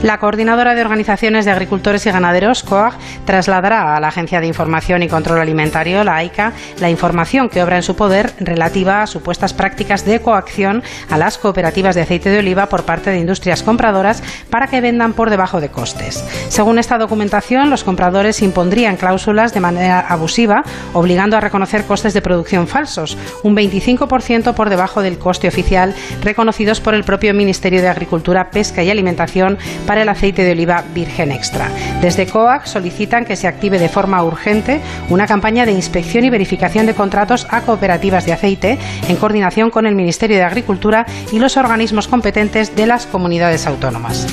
La 0.03 0.19
coordinadora 0.19 0.75
de 0.75 0.83
organizaciones 0.83 1.47
de 1.47 1.51
agricultores 1.51 2.05
y 2.05 2.11
ganaderos, 2.11 2.63
COAG, 2.63 2.95
trasladará 3.25 3.97
a 3.97 4.01
la 4.01 4.09
Agencia 4.09 4.41
de 4.41 4.47
Información 4.47 5.03
y 5.03 5.09
Control 5.09 5.41
Alimentario, 5.41 6.05
la 6.05 6.17
AICA, 6.17 6.53
la 6.81 6.91
información 6.91 7.49
que 7.49 7.63
obra 7.63 7.77
en 7.77 7.83
su 7.83 7.97
poder 7.97 8.35
relativa 8.39 9.03
a 9.03 9.07
supuestas 9.07 9.55
prácticas 9.55 10.05
de 10.05 10.21
coacción 10.21 10.83
a 11.11 11.17
las 11.17 11.39
cooperativas 11.39 11.95
de 11.95 12.03
aceite 12.03 12.29
de 12.29 12.41
oliva 12.41 12.69
por 12.69 12.85
parte 12.85 13.11
de 13.11 13.19
industrias 13.19 13.63
compradoras 13.63 14.23
para 14.51 14.67
que 14.67 14.83
vendan 14.83 15.15
por 15.15 15.31
debajo 15.31 15.61
de 15.61 15.71
costes. 15.71 16.23
Según 16.49 16.79
esta 16.79 16.99
documentación, 16.99 17.71
los 17.71 17.83
compradores 17.83 18.43
impondrían 18.43 18.97
cláusulas 18.97 19.55
de 19.55 19.61
manera 19.61 20.01
abusiva, 20.01 20.63
obligando 20.93 21.37
a 21.37 21.41
reconocer 21.41 21.85
costes 21.85 22.13
de 22.13 22.23
producción 22.23 22.69
falsos, 22.69 23.17
un 23.43 23.57
25% 23.57 24.55
por 24.55 24.69
debajo 24.69 25.01
del 25.01 25.19
coste 25.19 25.49
oficial 25.49 25.95
reconocidos 26.23 26.81
por 26.81 26.95
el 26.95 27.05
propio 27.05 27.33
Ministerio 27.33 27.81
de 27.81 27.89
Agricultura, 27.89 28.51
Pesca 28.51 28.83
y 28.83 28.91
Alimentación 28.91 29.59
para 29.87 30.03
el 30.03 30.09
aceite 30.09 30.43
de 30.45 30.53
oliva 30.53 30.85
virgen 30.95 31.33
extra. 31.33 31.71
Desde 32.01 32.27
COAC 32.27 32.67
solicitan 32.67 33.25
que 33.25 33.37
se 33.37 33.47
active 33.47 33.79
de 33.79 33.89
forma 33.89 34.23
urgente 34.23 34.81
una 35.09 35.27
campaña 35.27 35.65
de 35.65 35.73
inspección 35.73 36.25
y 36.25 36.31
verificación 36.31 36.87
de 36.87 36.95
contratos 36.95 37.47
a 37.51 37.63
cooperativas 37.63 38.27
de 38.27 38.33
aceite 38.33 38.79
en 39.09 39.17
coordinación 39.17 39.71
con 39.71 39.87
el 39.87 39.95
Ministerio 39.95 40.37
de 40.37 40.45
Agricultura 40.45 41.07
y 41.33 41.39
los 41.39 41.57
organismos 41.57 42.09
competentes 42.09 42.75
de 42.75 42.87
las 42.87 43.07
comunidades 43.07 43.67
autónomas. 43.67 44.27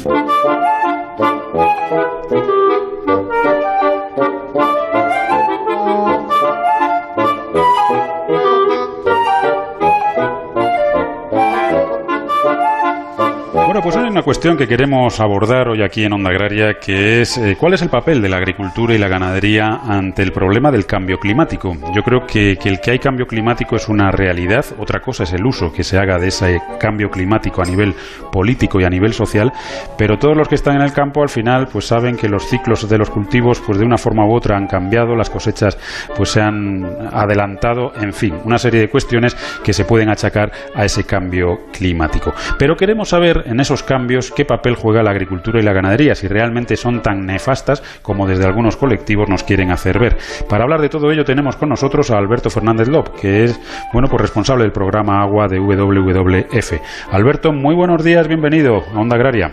Pues 13.81 13.95
hay 13.95 14.09
una 14.09 14.21
cuestión 14.21 14.55
que 14.55 14.67
queremos 14.67 15.19
abordar 15.19 15.69
hoy 15.69 15.81
aquí 15.81 16.03
en 16.03 16.13
Onda 16.13 16.29
Agraria, 16.29 16.75
que 16.79 17.21
es 17.21 17.37
eh, 17.37 17.57
cuál 17.59 17.73
es 17.73 17.81
el 17.81 17.89
papel 17.89 18.21
de 18.21 18.29
la 18.29 18.37
agricultura 18.37 18.93
y 18.93 18.99
la 18.99 19.07
ganadería 19.07 19.79
ante 19.87 20.21
el 20.21 20.31
problema 20.31 20.69
del 20.69 20.85
cambio 20.85 21.17
climático. 21.17 21.75
Yo 21.95 22.03
creo 22.03 22.27
que, 22.27 22.57
que, 22.61 22.69
el 22.69 22.79
que 22.79 22.91
hay 22.91 22.99
cambio 22.99 23.25
climático 23.25 23.75
es 23.75 23.89
una 23.89 24.11
realidad, 24.11 24.65
otra 24.77 24.99
cosa 24.99 25.23
es 25.23 25.33
el 25.33 25.45
uso 25.45 25.71
que 25.71 25.83
se 25.83 25.97
haga 25.97 26.19
de 26.19 26.27
ese 26.27 26.61
cambio 26.79 27.09
climático 27.09 27.61
a 27.61 27.65
nivel 27.65 27.95
político 28.31 28.79
y 28.79 28.83
a 28.83 28.89
nivel 28.89 29.13
social, 29.13 29.51
pero 29.97 30.19
todos 30.19 30.37
los 30.37 30.47
que 30.47 30.55
están 30.55 30.75
en 30.75 30.83
el 30.83 30.93
campo 30.93 31.23
al 31.23 31.29
final 31.29 31.67
pues 31.67 31.87
saben 31.87 32.15
que 32.15 32.29
los 32.29 32.47
ciclos 32.47 32.87
de 32.87 32.97
los 32.97 33.09
cultivos 33.09 33.59
pues 33.65 33.79
de 33.79 33.85
una 33.85 33.97
forma 33.97 34.25
u 34.25 34.35
otra 34.35 34.55
han 34.55 34.67
cambiado, 34.67 35.15
las 35.15 35.29
cosechas 35.29 35.77
pues 36.15 36.29
se 36.29 36.41
han 36.41 36.85
adelantado, 37.11 37.91
en 37.99 38.13
fin, 38.13 38.35
una 38.43 38.59
serie 38.59 38.81
de 38.81 38.89
cuestiones 38.89 39.35
que 39.63 39.73
se 39.73 39.85
pueden 39.85 40.09
achacar 40.09 40.51
a 40.75 40.85
ese 40.85 41.05
cambio 41.05 41.61
climático. 41.71 42.33
Pero 42.59 42.75
queremos 42.75 43.09
saber 43.09 43.43
en 43.47 43.62
esos 43.63 43.81
cambios, 43.81 44.31
qué 44.31 44.45
papel 44.45 44.75
juega 44.75 45.01
la 45.01 45.12
agricultura 45.12 45.60
y 45.60 45.63
la 45.63 45.74
ganadería, 45.74 46.15
si 46.15 46.27
realmente 46.27 46.75
son 46.75 47.01
tan 47.01 47.25
nefastas 47.25 47.81
como 48.04 48.27
desde 48.27 48.45
algunos 48.45 48.77
colectivos 48.77 49.30
nos 49.30 49.44
quieren 49.44 49.71
hacer 49.71 50.00
ver. 50.00 50.18
Para 50.50 50.63
hablar 50.63 50.81
de 50.81 50.89
todo 50.89 51.12
ello 51.12 51.24
tenemos 51.24 51.56
con 51.56 51.69
nosotros 51.69 52.12
a 52.12 52.18
Alberto 52.18 52.50
Fernández 52.50 52.89
Lob, 52.89 53.19
que 53.19 53.45
es 53.45 53.89
bueno 53.93 54.08
pues 54.10 54.22
responsable 54.22 54.63
del 54.63 54.74
programa 54.74 55.22
Agua 55.22 55.48
de 55.48 55.60
WWF. 55.60 56.74
Alberto, 57.12 57.51
muy 57.51 57.74
buenos 57.74 58.03
días, 58.03 58.27
bienvenido 58.27 58.82
a 58.93 59.00
Onda 59.00 59.15
Agraria. 59.15 59.51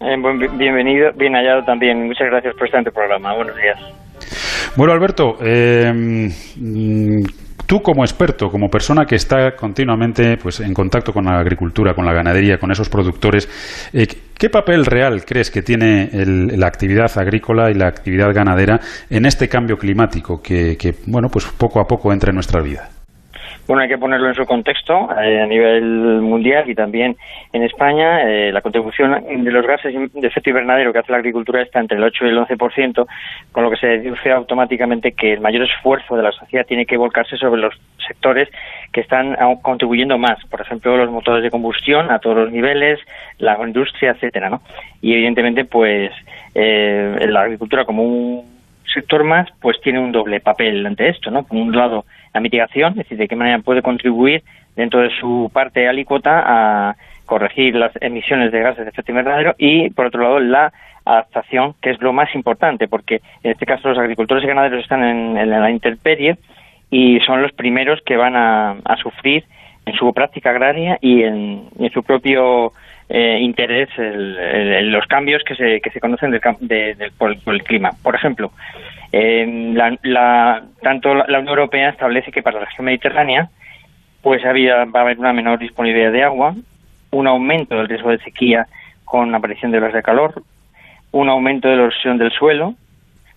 Eh, 0.00 0.16
bienvenido, 0.56 1.10
bien 1.14 1.34
hallado 1.34 1.62
también. 1.64 2.06
Muchas 2.06 2.28
gracias 2.30 2.54
por 2.56 2.66
este 2.66 2.90
programa. 2.90 3.34
Buenos 3.34 3.54
días. 3.56 3.78
Bueno, 4.76 4.94
Alberto, 4.94 5.34
eh, 5.44 5.92
mm, 5.92 7.49
Tú 7.70 7.80
como 7.82 8.02
experto, 8.02 8.50
como 8.50 8.68
persona 8.68 9.04
que 9.04 9.14
está 9.14 9.54
continuamente 9.54 10.36
pues, 10.38 10.58
en 10.58 10.74
contacto 10.74 11.12
con 11.12 11.26
la 11.26 11.38
agricultura, 11.38 11.94
con 11.94 12.04
la 12.04 12.12
ganadería, 12.12 12.58
con 12.58 12.72
esos 12.72 12.88
productores, 12.88 13.48
eh, 13.92 14.08
¿qué 14.36 14.50
papel 14.50 14.84
real 14.84 15.24
crees 15.24 15.52
que 15.52 15.62
tiene 15.62 16.10
la 16.56 16.66
actividad 16.66 17.16
agrícola 17.16 17.70
y 17.70 17.74
la 17.74 17.86
actividad 17.86 18.34
ganadera 18.34 18.80
en 19.08 19.24
este 19.24 19.48
cambio 19.48 19.76
climático 19.76 20.42
que, 20.42 20.76
que 20.76 20.96
bueno, 21.06 21.28
pues 21.28 21.44
poco 21.56 21.78
a 21.78 21.84
poco 21.84 22.12
entra 22.12 22.30
en 22.30 22.34
nuestra 22.34 22.60
vida? 22.60 22.88
Bueno, 23.70 23.84
hay 23.84 23.88
que 23.88 23.98
ponerlo 23.98 24.26
en 24.26 24.34
su 24.34 24.44
contexto 24.46 25.08
eh, 25.22 25.40
a 25.40 25.46
nivel 25.46 26.20
mundial 26.22 26.68
y 26.68 26.74
también 26.74 27.16
en 27.52 27.62
España. 27.62 28.28
Eh, 28.28 28.50
la 28.50 28.62
contribución 28.62 29.24
de 29.44 29.50
los 29.52 29.64
gases 29.64 29.94
de 29.94 30.26
efecto 30.26 30.50
invernadero 30.50 30.92
que 30.92 30.98
hace 30.98 31.12
la 31.12 31.18
agricultura 31.18 31.62
está 31.62 31.78
entre 31.78 31.96
el 31.96 32.02
8 32.02 32.26
y 32.26 32.28
el 32.30 32.38
11%, 32.38 33.06
con 33.52 33.62
lo 33.62 33.70
que 33.70 33.76
se 33.76 33.86
deduce 33.86 34.32
automáticamente 34.32 35.12
que 35.12 35.34
el 35.34 35.40
mayor 35.40 35.62
esfuerzo 35.62 36.16
de 36.16 36.24
la 36.24 36.32
sociedad 36.32 36.66
tiene 36.66 36.84
que 36.84 36.96
volcarse 36.96 37.36
sobre 37.36 37.60
los 37.60 37.72
sectores 38.04 38.48
que 38.92 39.02
están 39.02 39.36
contribuyendo 39.62 40.18
más. 40.18 40.44
Por 40.46 40.60
ejemplo, 40.62 40.96
los 40.96 41.12
motores 41.12 41.44
de 41.44 41.52
combustión 41.52 42.10
a 42.10 42.18
todos 42.18 42.38
los 42.38 42.50
niveles, 42.50 42.98
la 43.38 43.56
industria, 43.64 44.10
etcétera, 44.10 44.50
¿no? 44.50 44.62
Y 45.00 45.12
evidentemente, 45.12 45.64
pues 45.64 46.10
eh, 46.56 47.24
la 47.28 47.42
agricultura 47.42 47.84
como 47.84 48.02
un 48.02 48.60
sector 48.92 49.22
más, 49.22 49.48
pues 49.60 49.80
tiene 49.80 50.00
un 50.00 50.10
doble 50.10 50.40
papel 50.40 50.84
ante 50.84 51.08
esto, 51.08 51.30
¿no? 51.30 51.44
Por 51.44 51.56
un 51.56 51.70
lado, 51.70 52.04
la 52.32 52.40
mitigación, 52.40 52.92
es 52.92 52.98
decir, 52.98 53.18
de 53.18 53.28
qué 53.28 53.36
manera 53.36 53.58
puede 53.60 53.82
contribuir 53.82 54.42
dentro 54.76 55.00
de 55.00 55.10
su 55.18 55.50
parte 55.52 55.88
alícuota 55.88 56.42
a 56.44 56.96
corregir 57.26 57.74
las 57.74 57.92
emisiones 58.00 58.50
de 58.52 58.60
gases 58.60 58.84
de 58.84 58.90
efecto 58.90 59.12
invernadero 59.12 59.54
y, 59.58 59.90
por 59.90 60.06
otro 60.06 60.22
lado, 60.22 60.40
la 60.40 60.72
adaptación, 61.04 61.74
que 61.80 61.90
es 61.90 62.00
lo 62.00 62.12
más 62.12 62.34
importante, 62.34 62.88
porque 62.88 63.20
en 63.42 63.52
este 63.52 63.66
caso 63.66 63.88
los 63.88 63.98
agricultores 63.98 64.44
y 64.44 64.46
ganaderos 64.46 64.82
están 64.82 65.04
en, 65.04 65.50
la 65.50 65.70
intemperie 65.70 66.36
y 66.90 67.20
son 67.20 67.42
los 67.42 67.52
primeros 67.52 68.00
que 68.02 68.16
van 68.16 68.34
a, 68.36 68.76
sufrir 69.02 69.44
en 69.86 69.94
su 69.94 70.12
práctica 70.12 70.50
agraria 70.50 70.98
y 71.00 71.22
en, 71.22 71.68
su 71.92 72.02
propio 72.02 72.72
eh, 73.08 73.38
interés 73.40 73.88
el, 73.96 74.90
los 74.90 75.06
cambios 75.06 75.42
que 75.44 75.54
se, 75.54 75.80
que 75.80 75.90
se 75.90 76.00
conocen 76.00 76.30
del, 76.30 77.12
por, 77.16 77.36
el 77.46 77.62
clima. 77.62 77.92
Por 78.02 78.14
ejemplo, 78.14 78.52
eh, 79.12 79.72
la, 80.02 80.62
tanto 80.82 81.14
la 81.14 81.38
Unión 81.38 81.48
Europea 81.48 81.90
establece 81.90 82.30
que 82.30 82.42
para 82.42 82.60
la 82.60 82.66
región 82.66 82.84
mediterránea 82.84 83.50
pues 84.22 84.44
había, 84.44 84.84
va 84.84 85.00
a 85.00 85.02
haber 85.02 85.18
una 85.18 85.32
menor 85.32 85.58
disponibilidad 85.58 86.12
de 86.12 86.22
agua, 86.22 86.54
un 87.10 87.26
aumento 87.26 87.76
del 87.76 87.88
riesgo 87.88 88.10
de 88.10 88.18
sequía 88.18 88.66
con 89.04 89.32
la 89.32 89.38
aparición 89.38 89.72
de 89.72 89.78
olas 89.78 89.94
de 89.94 90.02
calor, 90.02 90.42
un 91.10 91.28
aumento 91.28 91.68
de 91.68 91.76
la 91.76 91.82
erosión 91.84 92.18
del 92.18 92.30
suelo, 92.30 92.74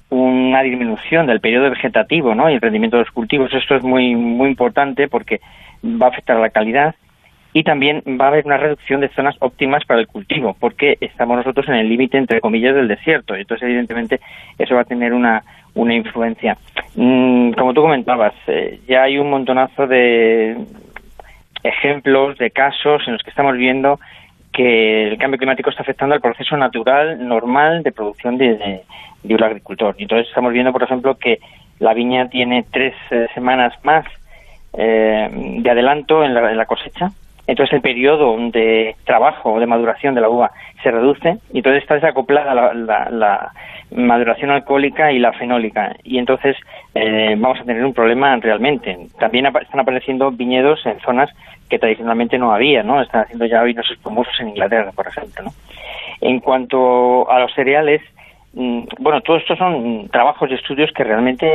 una 0.09 0.61
disminución 0.61 1.25
del 1.25 1.39
periodo 1.39 1.69
vegetativo 1.71 2.35
¿no? 2.35 2.49
y 2.49 2.53
el 2.53 2.61
rendimiento 2.61 2.97
de 2.97 3.03
los 3.03 3.11
cultivos. 3.11 3.51
Esto 3.53 3.75
es 3.75 3.83
muy, 3.83 4.15
muy 4.15 4.49
importante 4.49 5.07
porque 5.07 5.41
va 5.83 6.07
a 6.07 6.09
afectar 6.09 6.37
a 6.37 6.41
la 6.41 6.49
calidad 6.49 6.95
y 7.53 7.63
también 7.63 8.01
va 8.19 8.25
a 8.25 8.27
haber 8.29 8.45
una 8.45 8.57
reducción 8.57 9.01
de 9.01 9.09
zonas 9.09 9.35
óptimas 9.39 9.85
para 9.85 9.99
el 9.99 10.07
cultivo 10.07 10.55
porque 10.59 10.97
estamos 10.99 11.37
nosotros 11.37 11.67
en 11.69 11.75
el 11.75 11.87
límite, 11.87 12.17
entre 12.17 12.41
comillas, 12.41 12.75
del 12.75 12.87
desierto. 12.87 13.35
Entonces, 13.35 13.67
evidentemente, 13.67 14.19
eso 14.57 14.75
va 14.75 14.81
a 14.81 14.85
tener 14.85 15.13
una, 15.13 15.43
una 15.75 15.93
influencia. 15.93 16.57
Mm, 16.95 17.51
como 17.51 17.73
tú 17.73 17.81
comentabas, 17.81 18.33
eh, 18.47 18.79
ya 18.87 19.03
hay 19.03 19.17
un 19.17 19.29
montonazo 19.29 19.87
de 19.87 20.57
ejemplos, 21.63 22.37
de 22.37 22.51
casos 22.51 23.03
en 23.07 23.13
los 23.13 23.23
que 23.23 23.29
estamos 23.29 23.55
viendo 23.55 23.99
que 24.53 25.07
el 25.07 25.17
cambio 25.17 25.39
climático 25.39 25.71
está 25.71 25.81
afectando 25.81 26.13
al 26.13 26.21
proceso 26.21 26.55
natural, 26.55 27.27
normal 27.27 27.81
de 27.81 27.91
producción 27.91 28.37
de, 28.37 28.83
un 29.23 29.43
agricultor. 29.43 29.95
Y 29.97 30.03
entonces 30.03 30.27
estamos 30.27 30.53
viendo, 30.53 30.71
por 30.71 30.83
ejemplo, 30.83 31.17
que 31.17 31.39
la 31.79 31.93
viña 31.93 32.29
tiene 32.29 32.63
tres 32.71 32.93
eh, 33.09 33.27
semanas 33.33 33.73
más 33.83 34.05
eh, 34.77 35.27
de 35.31 35.69
adelanto 35.69 36.23
en 36.23 36.35
la, 36.35 36.65
cosecha. 36.65 37.11
Entonces 37.45 37.73
el 37.73 37.81
periodo 37.81 38.37
de 38.51 38.95
trabajo, 39.05 39.59
de 39.59 39.65
maduración 39.65 40.15
de 40.15 40.21
la 40.21 40.29
uva 40.29 40.51
se 40.81 40.91
reduce 40.91 41.37
y 41.51 41.57
entonces 41.57 41.81
está 41.81 41.95
desacoplada 41.95 42.53
la, 42.73 43.51
maduración 43.91 44.49
alcohólica 44.49 45.11
y 45.11 45.19
la 45.19 45.33
fenólica. 45.33 45.95
Y 46.03 46.17
entonces 46.17 46.55
eh, 46.95 47.35
vamos 47.37 47.59
a 47.59 47.63
tener 47.63 47.85
un 47.85 47.93
problema 47.93 48.35
realmente. 48.37 48.97
También 49.19 49.45
están 49.45 49.79
apareciendo 49.79 50.31
viñedos 50.31 50.83
en 50.85 50.99
zonas 51.01 51.29
que 51.69 51.77
tradicionalmente 51.77 52.37
no 52.37 52.51
había, 52.51 52.81
¿no? 52.81 53.01
Están 53.01 53.21
haciendo 53.21 53.45
ya 53.45 53.61
vinos 53.61 53.89
espumosos 53.91 54.33
en 54.39 54.49
Inglaterra, 54.49 54.91
por 54.95 55.07
ejemplo, 55.07 55.43
¿no? 55.43 55.51
En 56.21 56.39
cuanto 56.39 57.29
a 57.29 57.39
los 57.39 57.53
cereales, 57.53 58.01
mm, 58.53 58.83
bueno, 58.99 59.21
todo 59.21 59.37
esto 59.37 59.55
son 59.55 60.07
trabajos 60.09 60.49
y 60.49 60.53
estudios 60.55 60.91
que 60.91 61.03
realmente 61.03 61.47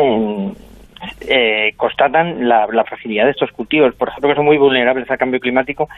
eh, 1.29 1.73
constatan 1.77 2.49
la, 2.49 2.67
fragilidad 2.85 3.25
de 3.25 3.33
estos 3.33 3.53
cultivos. 3.53 3.95
Por 3.95 4.09
ejemplo, 4.09 4.31
que 4.31 4.37
son 4.37 4.45
muy 4.45 4.59
vulnerables 4.59 5.11
al 5.11 5.19
cambio 5.19 5.41
climático 5.41 5.89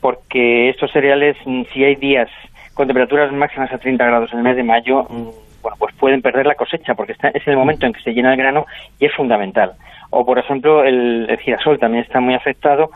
porque 0.00 0.68
estos 0.70 0.90
cereales, 0.92 1.36
mm, 1.44 1.62
si 1.72 1.84
hay 1.84 1.96
días 1.96 2.28
con 2.74 2.86
temperaturas 2.86 3.32
máximas 3.32 3.72
a 3.72 3.78
30 3.78 4.04
grados 4.04 4.32
en 4.32 4.38
el 4.38 4.44
mes 4.44 4.56
de 4.56 4.64
mayo, 4.64 5.04
mm, 5.04 5.28
bueno, 5.62 5.76
pues 5.78 5.94
pueden 5.94 6.22
perder 6.22 6.46
la 6.46 6.54
cosecha 6.54 6.94
porque 6.94 7.12
está, 7.12 7.28
es 7.28 7.46
el 7.46 7.56
momento 7.56 7.86
en 7.86 7.92
que 7.92 8.00
se 8.00 8.12
llena 8.12 8.32
el 8.32 8.38
grano 8.38 8.66
y 8.98 9.06
es 9.06 9.14
fundamental. 9.14 9.72
O, 10.10 10.26
por 10.26 10.38
ejemplo, 10.38 10.84
el 10.84 11.38
girasol 11.42 11.78
también 11.78 12.04
está 12.04 12.20
muy 12.20 12.34
afectado 12.34 12.90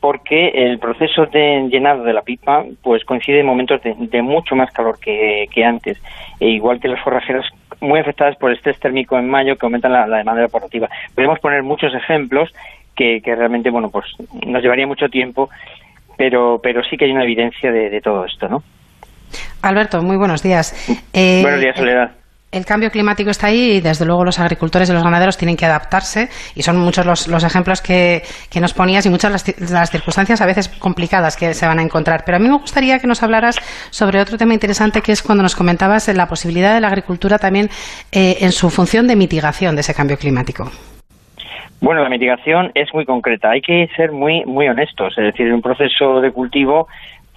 porque 0.00 0.48
el 0.48 0.78
proceso 0.78 1.26
de 1.26 1.68
llenado 1.70 2.04
de 2.04 2.12
la 2.12 2.22
pipa 2.22 2.64
pues 2.82 3.04
coincide 3.04 3.40
en 3.40 3.46
momentos 3.46 3.80
de, 3.82 4.22
mucho 4.22 4.54
más 4.54 4.70
calor 4.70 4.98
que, 5.00 5.48
antes, 5.64 6.00
e 6.38 6.48
igual 6.48 6.80
que 6.80 6.88
las 6.88 7.02
forrajeras 7.02 7.44
muy 7.80 8.00
afectadas 8.00 8.36
por 8.36 8.50
el 8.50 8.56
estrés 8.56 8.78
térmico 8.78 9.18
en 9.18 9.28
mayo 9.28 9.56
que 9.56 9.66
aumentan 9.66 9.92
la, 9.92 10.06
demanda 10.06 10.42
evaporativa. 10.42 10.88
Podemos 11.14 11.38
poner 11.40 11.62
muchos 11.62 11.94
ejemplos 11.94 12.52
que, 12.96 13.20
realmente 13.24 13.70
bueno 13.70 13.90
pues 13.90 14.06
nos 14.46 14.62
llevaría 14.62 14.86
mucho 14.86 15.08
tiempo, 15.08 15.50
pero 16.16 16.60
pero 16.62 16.82
sí 16.84 16.96
que 16.96 17.04
hay 17.04 17.12
una 17.12 17.24
evidencia 17.24 17.70
de, 17.70 18.00
todo 18.00 18.24
esto, 18.24 18.48
¿no? 18.48 18.62
Alberto, 19.62 20.02
muy 20.02 20.16
buenos 20.16 20.42
días. 20.42 20.74
buenos 21.12 21.60
días, 21.60 21.76
Soledad. 21.76 22.17
El 22.50 22.64
cambio 22.64 22.90
climático 22.90 23.28
está 23.28 23.48
ahí 23.48 23.72
y 23.72 23.80
desde 23.82 24.06
luego 24.06 24.24
los 24.24 24.40
agricultores 24.40 24.88
y 24.88 24.92
los 24.94 25.04
ganaderos 25.04 25.36
tienen 25.36 25.54
que 25.54 25.66
adaptarse 25.66 26.30
y 26.54 26.62
son 26.62 26.78
muchos 26.78 27.04
los, 27.04 27.44
ejemplos 27.44 27.82
que, 27.82 28.22
nos 28.58 28.72
ponías 28.72 29.04
y 29.04 29.10
muchas 29.10 29.30
las, 29.30 29.90
circunstancias 29.90 30.40
a 30.40 30.46
veces 30.46 30.68
complicadas 30.68 31.36
que 31.36 31.52
se 31.52 31.66
van 31.66 31.78
a 31.78 31.82
encontrar. 31.82 32.22
Pero 32.24 32.36
a 32.36 32.40
mí 32.40 32.48
me 32.48 32.56
gustaría 32.56 33.00
que 33.00 33.06
nos 33.06 33.22
hablaras 33.22 33.58
sobre 33.90 34.18
otro 34.18 34.38
tema 34.38 34.54
interesante 34.54 35.02
que 35.02 35.12
es 35.12 35.22
cuando 35.22 35.42
nos 35.42 35.54
comentabas 35.54 36.08
la 36.08 36.26
posibilidad 36.26 36.74
de 36.74 36.80
la 36.80 36.88
agricultura 36.88 37.38
también 37.38 37.68
eh, 38.12 38.38
en 38.40 38.52
su 38.52 38.70
función 38.70 39.06
de 39.06 39.16
mitigación 39.16 39.74
de 39.74 39.82
ese 39.82 39.92
cambio 39.92 40.16
climático. 40.16 40.70
Bueno, 41.80 42.02
la 42.02 42.08
mitigación 42.08 42.72
es 42.74 42.92
muy 42.94 43.04
concreta. 43.04 43.50
Hay 43.50 43.60
que 43.60 43.88
ser 43.94 44.10
muy 44.10 44.42
muy 44.46 44.68
honestos. 44.68 45.12
Es 45.18 45.24
decir, 45.24 45.46
en 45.46 45.54
un 45.54 45.62
proceso 45.62 46.20
de 46.22 46.32
cultivo 46.32 46.88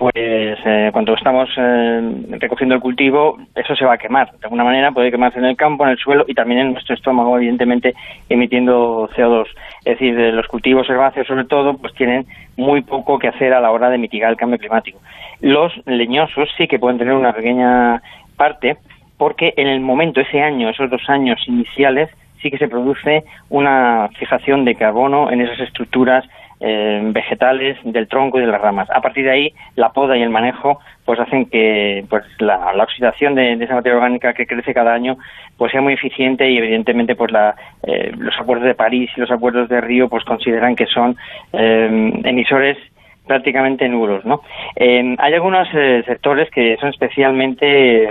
pues 0.01 0.15
eh, 0.15 0.89
cuando 0.91 1.13
estamos 1.13 1.47
eh, 1.57 2.25
recogiendo 2.39 2.73
el 2.73 2.81
cultivo, 2.81 3.37
eso 3.53 3.75
se 3.75 3.85
va 3.85 3.93
a 3.93 3.97
quemar. 3.99 4.31
De 4.31 4.45
alguna 4.45 4.63
manera 4.63 4.91
puede 4.91 5.11
quemarse 5.11 5.37
en 5.37 5.45
el 5.45 5.55
campo, 5.55 5.83
en 5.83 5.91
el 5.91 5.99
suelo 5.99 6.25
y 6.27 6.33
también 6.33 6.61
en 6.61 6.73
nuestro 6.73 6.95
estómago, 6.95 7.37
evidentemente, 7.37 7.93
emitiendo 8.27 9.07
CO2. 9.15 9.45
Es 9.85 9.99
decir, 9.99 10.15
los 10.15 10.47
cultivos 10.47 10.89
herbáceos, 10.89 11.27
sobre 11.27 11.43
todo, 11.45 11.77
pues 11.77 11.93
tienen 11.93 12.25
muy 12.57 12.81
poco 12.81 13.19
que 13.19 13.27
hacer 13.27 13.53
a 13.53 13.61
la 13.61 13.69
hora 13.69 13.91
de 13.91 13.99
mitigar 13.99 14.31
el 14.31 14.37
cambio 14.37 14.57
climático. 14.57 14.97
Los 15.39 15.71
leñosos 15.85 16.49
sí 16.57 16.67
que 16.67 16.79
pueden 16.79 16.97
tener 16.97 17.13
una 17.13 17.33
pequeña 17.33 18.01
parte, 18.37 18.77
porque 19.19 19.53
en 19.55 19.67
el 19.67 19.81
momento, 19.81 20.19
ese 20.19 20.41
año, 20.41 20.69
esos 20.69 20.89
dos 20.89 21.07
años 21.09 21.39
iniciales, 21.45 22.09
sí 22.41 22.49
que 22.49 22.57
se 22.57 22.69
produce 22.69 23.23
una 23.49 24.09
fijación 24.17 24.65
de 24.65 24.73
carbono 24.73 25.29
en 25.29 25.41
esas 25.41 25.59
estructuras 25.59 26.25
eh, 26.63 27.01
vegetales 27.05 27.75
del 27.83 28.07
tronco 28.07 28.37
y 28.37 28.41
de 28.41 28.51
las 28.51 28.61
ramas. 28.61 28.87
A 28.91 29.01
partir 29.01 29.25
de 29.25 29.31
ahí, 29.31 29.53
la 29.75 29.89
poda 29.93 30.15
y 30.15 30.21
el 30.21 30.29
manejo 30.29 30.79
pues 31.05 31.19
hacen 31.19 31.47
que 31.47 32.05
pues 32.07 32.23
la, 32.37 32.71
oxidación 32.83 33.33
de, 33.33 33.53
esa 33.53 33.73
materia 33.73 33.97
orgánica 33.97 34.35
que 34.35 34.45
crece 34.45 34.71
cada 34.71 34.93
año 34.93 35.17
pues 35.57 35.71
sea 35.71 35.81
muy 35.81 35.93
eficiente 35.93 36.47
y 36.47 36.59
evidentemente 36.59 37.15
pues 37.15 37.31
la, 37.31 37.55
eh, 37.81 38.11
los 38.15 38.39
acuerdos 38.39 38.67
de 38.67 38.75
París 38.75 39.09
y 39.17 39.21
los 39.21 39.31
acuerdos 39.31 39.69
de 39.69 39.81
Río 39.81 40.07
pues 40.07 40.23
consideran 40.23 40.75
que 40.75 40.85
son 40.85 41.17
eh, 41.51 42.11
emisores 42.25 42.77
prácticamente 43.25 43.89
nulos, 43.89 44.23
¿no? 44.23 44.41
hay 44.77 45.33
algunos 45.33 45.67
sectores 46.05 46.51
que 46.51 46.77
son 46.77 46.89
especialmente 46.89 48.07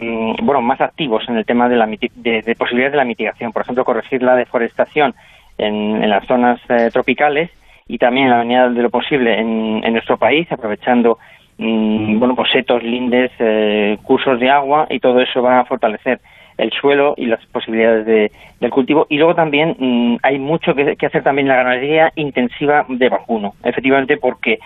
mm, 0.00 0.34
bueno, 0.42 0.62
más 0.62 0.80
activos 0.80 1.28
en 1.28 1.36
el 1.36 1.44
tema 1.44 1.68
de, 1.68 1.76
la, 1.76 1.86
de, 1.86 2.42
de 2.42 2.54
posibilidades 2.54 2.92
de 2.92 2.98
la 2.98 3.04
mitigación. 3.04 3.52
Por 3.52 3.62
ejemplo, 3.62 3.84
corregir 3.84 4.22
la 4.22 4.36
deforestación 4.36 5.14
en, 5.58 6.08
las 6.08 6.26
zonas 6.26 6.60
eh, 6.68 6.90
tropicales 6.92 7.50
y 7.88 7.98
también 7.98 8.26
en 8.26 8.32
la 8.32 8.44
medida 8.44 8.68
de 8.68 8.82
lo 8.82 8.90
posible 8.90 9.38
en, 9.38 9.92
nuestro 9.92 10.16
país, 10.16 10.50
aprovechando 10.50 11.18
mm, 11.58 12.18
bueno 12.18 12.34
pues 12.34 12.50
setos, 12.50 12.82
lindes, 12.82 13.30
eh, 13.38 13.98
cursos 14.02 14.40
de 14.40 14.50
agua 14.50 14.86
y 14.90 15.00
todo 15.00 15.20
eso 15.20 15.42
va 15.42 15.60
a 15.60 15.64
fortalecer 15.64 16.20
el 16.58 16.70
suelo 16.72 17.14
y 17.16 17.26
las 17.26 17.44
posibilidades 17.46 18.06
de, 18.06 18.32
del 18.60 18.70
cultivo. 18.70 19.06
Y 19.08 19.18
luego 19.18 19.34
también 19.34 19.76
mm, 19.78 20.16
hay 20.22 20.38
mucho 20.38 20.74
que, 20.74 20.96
hacer 21.06 21.22
también 21.22 21.46
en 21.46 21.56
la 21.56 21.62
ganadería 21.62 22.12
intensiva 22.16 22.84
de 22.88 23.08
vacuno, 23.08 23.54
efectivamente 23.62 24.16
porque 24.16 24.58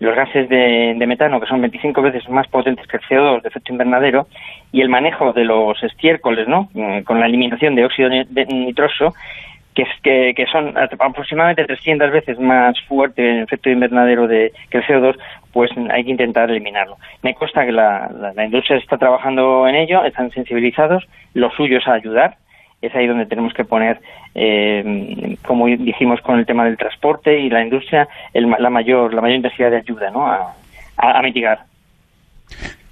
los 0.00 0.14
gases 0.14 0.48
de, 0.48 0.94
metano, 1.08 1.40
que 1.40 1.46
son 1.46 1.60
25 1.60 2.02
veces 2.02 2.28
más 2.28 2.46
potentes 2.46 2.86
que 2.86 2.98
el 2.98 3.02
CO2 3.02 3.42
de 3.42 3.48
efecto 3.48 3.72
invernadero, 3.72 4.28
y 4.70 4.80
el 4.80 4.88
manejo 4.88 5.32
de 5.32 5.44
los 5.44 5.82
estiércoles, 5.82 6.46
¿no? 6.46 6.68
Mm, 6.72 7.00
con 7.00 7.18
la 7.18 7.26
eliminación 7.26 7.74
de 7.74 7.84
óxido 7.84 8.08
nitroso, 8.08 9.14
que, 10.02 10.34
que, 10.34 10.46
son 10.46 10.74
aproximadamente 10.76 11.64
300 11.64 12.10
veces 12.10 12.38
más 12.38 12.80
fuerte 12.82 13.28
el 13.28 13.42
efecto 13.44 13.70
invernadero 13.70 14.26
de, 14.26 14.52
que 14.70 14.78
el 14.78 14.84
CO2, 14.84 15.16
pues 15.52 15.70
hay 15.90 16.04
que 16.04 16.10
intentar 16.10 16.50
eliminarlo. 16.50 16.96
Me 17.22 17.34
consta 17.34 17.64
que 17.64 17.72
la, 17.72 18.10
industria 18.44 18.78
está 18.78 18.98
trabajando 18.98 19.68
en 19.68 19.74
ello, 19.76 20.04
están 20.04 20.30
sensibilizados, 20.30 21.06
lo 21.34 21.50
suyo 21.50 21.78
es 21.78 21.86
ayudar, 21.86 22.36
es 22.82 22.94
ahí 22.94 23.06
donde 23.06 23.26
tenemos 23.26 23.52
que 23.54 23.64
poner, 23.64 24.00
eh, 24.34 25.36
como 25.46 25.66
dijimos 25.66 26.20
con 26.20 26.38
el 26.38 26.46
tema 26.46 26.64
del 26.64 26.76
transporte 26.76 27.38
y 27.38 27.50
la 27.50 27.62
industria, 27.62 28.08
la 28.34 28.70
mayor 28.70 29.12
la 29.14 29.20
mayor 29.20 29.36
intensidad 29.36 29.70
de 29.70 29.78
ayuda 29.78 30.10
¿no? 30.10 30.26
a 30.26 31.22
mitigar. 31.22 31.60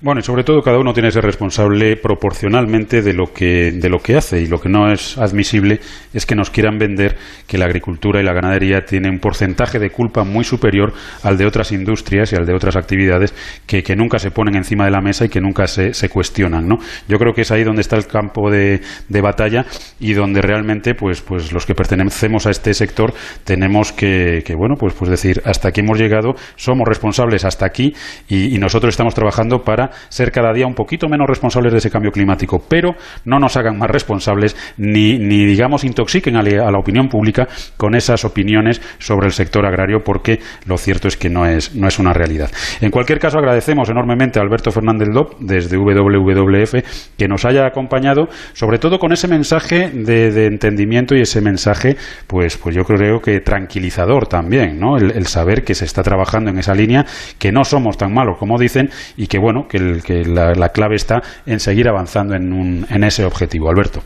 Bueno, 0.03 0.21
y 0.21 0.23
sobre 0.23 0.45
todo 0.45 0.61
cada 0.61 0.79
uno 0.79 0.93
tiene 0.93 1.09
que 1.09 1.15
ser 1.15 1.25
responsable 1.25 1.97
proporcionalmente 1.97 3.01
de 3.01 3.15
lo 3.15 3.33
que 3.33 3.73
de 3.73 3.89
lo 3.89 3.99
que 3.99 4.15
hace 4.15 4.43
y 4.43 4.47
lo 4.47 4.61
que 4.61 4.69
no 4.69 4.93
es 4.93 5.17
admisible 5.17 5.81
es 6.13 6.27
que 6.27 6.35
nos 6.35 6.51
quieran 6.51 6.77
vender 6.77 7.17
que 7.47 7.57
la 7.57 7.65
agricultura 7.65 8.21
y 8.21 8.23
la 8.23 8.35
ganadería 8.35 8.85
tienen 8.85 9.13
un 9.13 9.21
porcentaje 9.21 9.79
de 9.79 9.89
culpa 9.89 10.23
muy 10.23 10.45
superior 10.45 10.93
al 11.23 11.39
de 11.39 11.47
otras 11.47 11.73
industrias 11.73 12.31
y 12.31 12.37
al 12.37 12.45
de 12.45 12.55
otras 12.55 12.77
actividades 12.77 13.33
que, 13.67 13.83
que 13.83 13.97
nunca 13.97 14.19
se 14.19 14.31
ponen 14.31 14.57
encima 14.57 14.85
de 14.85 14.91
la 14.91 15.01
mesa 15.01 15.25
y 15.25 15.29
que 15.31 15.41
nunca 15.41 15.67
se, 15.67 15.95
se 15.95 16.11
cuestionan, 16.11 16.69
¿no? 16.69 16.77
Yo 17.09 17.17
creo 17.17 17.33
que 17.33 17.41
es 17.41 17.51
ahí 17.51 17.65
donde 17.65 17.81
está 17.81 17.97
el 17.97 18.07
campo 18.07 18.51
de, 18.51 18.83
de 19.09 19.21
batalla 19.23 19.65
y 19.99 20.13
donde 20.13 20.43
realmente 20.43 20.95
pues 20.95 21.23
pues 21.23 21.55
los 21.55 21.65
que 21.65 21.75
pertenecemos 21.75 22.47
a 22.47 22.51
este 22.51 22.75
sector 22.75 23.15
tenemos 23.45 23.93
que, 23.93 24.43
que 24.45 24.55
bueno 24.55 24.75
pues 24.79 24.93
pues 24.93 25.11
decir 25.11 25.41
hasta 25.47 25.69
aquí 25.69 25.81
hemos 25.81 25.99
llegado 25.99 26.35
somos 26.57 26.87
responsables 26.87 27.47
hasta 27.47 27.65
aquí 27.65 27.95
y, 28.29 28.55
y 28.55 28.59
nosotros 28.59 28.93
estamos 28.93 29.15
trabajando 29.15 29.63
para 29.63 29.87
ser 30.09 30.33
cada 30.33 30.53
día 30.53 30.67
un 30.67 30.75
poquito 30.75 31.09
menos 31.09 31.27
responsables 31.29 31.73
de 31.73 31.79
ese 31.79 31.91
cambio 31.91 32.11
climático, 32.11 32.63
pero 32.69 32.95
no 33.25 33.39
nos 33.39 33.57
hagan 33.57 33.79
más 33.79 33.91
responsables 33.91 34.57
ni, 34.77 35.19
ni 35.19 35.45
digamos, 35.45 35.85
intoxiquen 35.85 36.37
a 36.37 36.43
la, 36.43 36.77
opinión 36.77 37.09
pública 37.09 37.49
con 37.77 37.95
esas 37.95 38.25
opiniones 38.25 38.83
sobre 38.99 39.27
el 39.27 39.33
sector 39.33 39.65
agrario, 39.65 40.01
porque 40.05 40.41
lo 40.67 40.77
cierto 40.77 41.09
es 41.09 41.17
que 41.17 41.31
no 41.31 41.47
es, 41.47 41.75
no 41.75 41.89
es 41.89 41.99
una 41.99 42.13
realidad. 42.13 42.51
En 42.81 42.91
cualquier 42.91 43.19
caso, 43.19 43.39
agradecemos 43.39 43.89
enormemente 43.89 44.39
a 44.39 44.43
Alberto 44.43 44.71
Fernández 44.71 45.09
Lop 45.09 45.35
desde 45.41 45.79
WWF 45.79 46.75
que 47.17 47.29
nos 47.29 47.45
haya 47.45 47.67
acompañado, 47.67 48.29
sobre 48.53 48.79
todo 48.79 48.99
con 48.99 49.13
ese 49.13 49.29
mensaje 49.29 49.91
de, 49.91 50.47
entendimiento 50.47 51.15
y 51.15 51.23
ese 51.23 51.41
mensaje, 51.41 51.97
pues, 52.27 52.57
pues 52.57 52.75
yo 52.75 52.83
creo 52.85 53.21
que 53.21 53.41
tranquilizador 53.41 54.27
también, 54.27 54.79
¿no? 54.79 54.97
El, 54.97 55.27
saber 55.27 55.65
que 55.65 55.75
se 55.75 55.85
está 55.85 56.03
trabajando 56.03 56.51
en 56.51 56.59
esa 56.59 56.73
línea, 56.73 57.05
que 57.39 57.51
no 57.51 57.65
somos 57.65 57.97
tan 57.97 58.15
malos 58.15 58.37
como 58.39 58.59
dicen 58.59 58.91
y 59.17 59.27
que, 59.27 59.39
bueno, 59.39 59.67
que, 59.69 59.76
la, 59.79 60.69
clave 60.71 60.97
está 60.97 61.23
en 61.47 61.61
seguir 61.61 61.89
avanzando 61.89 62.35
en, 62.35 62.53
un, 62.53 62.87
en 62.91 63.05
ese 63.05 63.25
objetivo. 63.25 63.69
Alberto. 63.71 64.01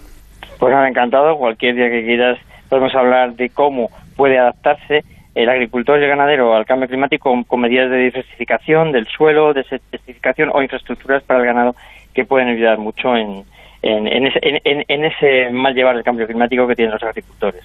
Pues 0.58 0.72
nada, 0.72 0.88
encantado. 0.88 1.36
Cualquier 1.36 1.74
día 1.74 1.90
que 1.90 2.04
quieras 2.04 2.38
podemos 2.68 2.94
hablar 2.94 3.34
de 3.34 3.48
cómo 3.50 3.90
puede 4.16 4.38
adaptarse 4.38 5.02
el 5.34 5.48
agricultor 5.48 5.98
y 5.98 6.04
el 6.04 6.08
ganadero 6.08 6.54
al 6.54 6.66
cambio 6.66 6.88
climático 6.88 7.32
con, 7.46 7.60
medidas 7.60 7.90
de 7.90 7.98
diversificación 7.98 8.92
del 8.92 9.06
suelo, 9.06 9.52
de 9.52 9.62
desertificación 9.62 10.50
o 10.52 10.62
infraestructuras 10.62 11.22
para 11.22 11.40
el 11.40 11.46
ganado 11.46 11.74
que 12.14 12.24
pueden 12.24 12.48
ayudar 12.48 12.78
mucho 12.78 13.16
en, 13.16 13.44
en, 13.82 14.26
ese, 14.26 14.40
en, 14.42 15.04
ese 15.04 15.50
mal 15.50 15.74
llevar 15.74 15.96
el 15.96 16.02
cambio 16.02 16.26
climático 16.26 16.66
que 16.66 16.74
tienen 16.74 16.92
los 16.92 17.02
agricultores. 17.02 17.62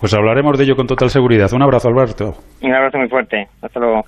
Pues 0.00 0.14
hablaremos 0.14 0.58
de 0.58 0.64
ello 0.64 0.74
con 0.74 0.86
total 0.86 1.10
seguridad. 1.10 1.52
Un 1.52 1.62
abrazo, 1.62 1.88
Alberto. 1.88 2.34
Un 2.62 2.74
abrazo 2.74 2.98
muy 2.98 3.08
fuerte. 3.08 3.46
Hasta 3.60 3.78
luego. 3.78 4.04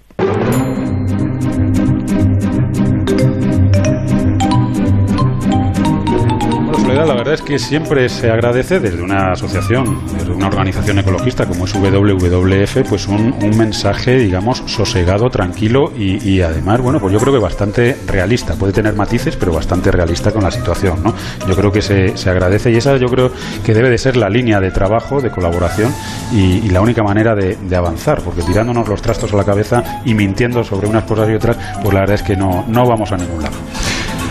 La 7.02 7.14
verdad 7.14 7.34
es 7.34 7.42
que 7.42 7.58
siempre 7.58 8.08
se 8.08 8.30
agradece 8.30 8.78
desde 8.78 9.02
una 9.02 9.32
asociación, 9.32 10.00
desde 10.16 10.30
una 10.30 10.46
organización 10.46 10.98
ecologista 10.98 11.44
como 11.46 11.64
es 11.64 11.74
WWF, 11.74 12.88
pues 12.88 13.08
un, 13.08 13.34
mensaje, 13.56 14.16
digamos, 14.16 14.62
sosegado, 14.66 15.28
tranquilo 15.28 15.92
y, 15.96 16.40
además, 16.40 16.80
bueno, 16.80 17.00
pues 17.00 17.12
yo 17.12 17.18
creo 17.18 17.32
que 17.32 17.38
bastante 17.38 17.96
realista. 18.06 18.54
Puede 18.54 18.72
tener 18.72 18.94
matices, 18.94 19.36
pero 19.36 19.52
bastante 19.52 19.90
realista 19.90 20.32
con 20.32 20.42
la 20.42 20.50
situación, 20.50 21.02
¿no? 21.02 21.14
Yo 21.48 21.56
creo 21.56 21.72
que 21.72 21.82
se, 21.82 22.16
se 22.16 22.30
agradece 22.30 22.70
y 22.70 22.76
esa 22.76 22.96
yo 22.96 23.08
creo 23.08 23.30
que 23.64 23.74
debe 23.74 23.90
de 23.90 23.98
ser 23.98 24.16
la 24.16 24.28
línea 24.28 24.60
de 24.60 24.70
trabajo, 24.70 25.20
de 25.20 25.30
colaboración 25.30 25.92
y, 26.32 26.68
la 26.74 26.80
única 26.80 27.04
manera 27.04 27.36
de, 27.36 27.56
de, 27.56 27.76
avanzar, 27.76 28.20
porque 28.22 28.42
tirándonos 28.42 28.88
los 28.88 29.00
trastos 29.00 29.32
a 29.32 29.36
la 29.36 29.44
cabeza 29.44 30.02
y 30.04 30.14
mintiendo 30.14 30.64
sobre 30.64 30.88
unas 30.88 31.04
cosas 31.04 31.28
y 31.28 31.34
otras, 31.34 31.56
pues 31.82 31.94
la 31.94 32.00
verdad 32.00 32.16
es 32.16 32.22
que 32.22 32.36
no, 32.36 32.64
no 32.66 32.84
vamos 32.86 33.12
a 33.12 33.16
ningún 33.16 33.42
lado. 33.42 33.54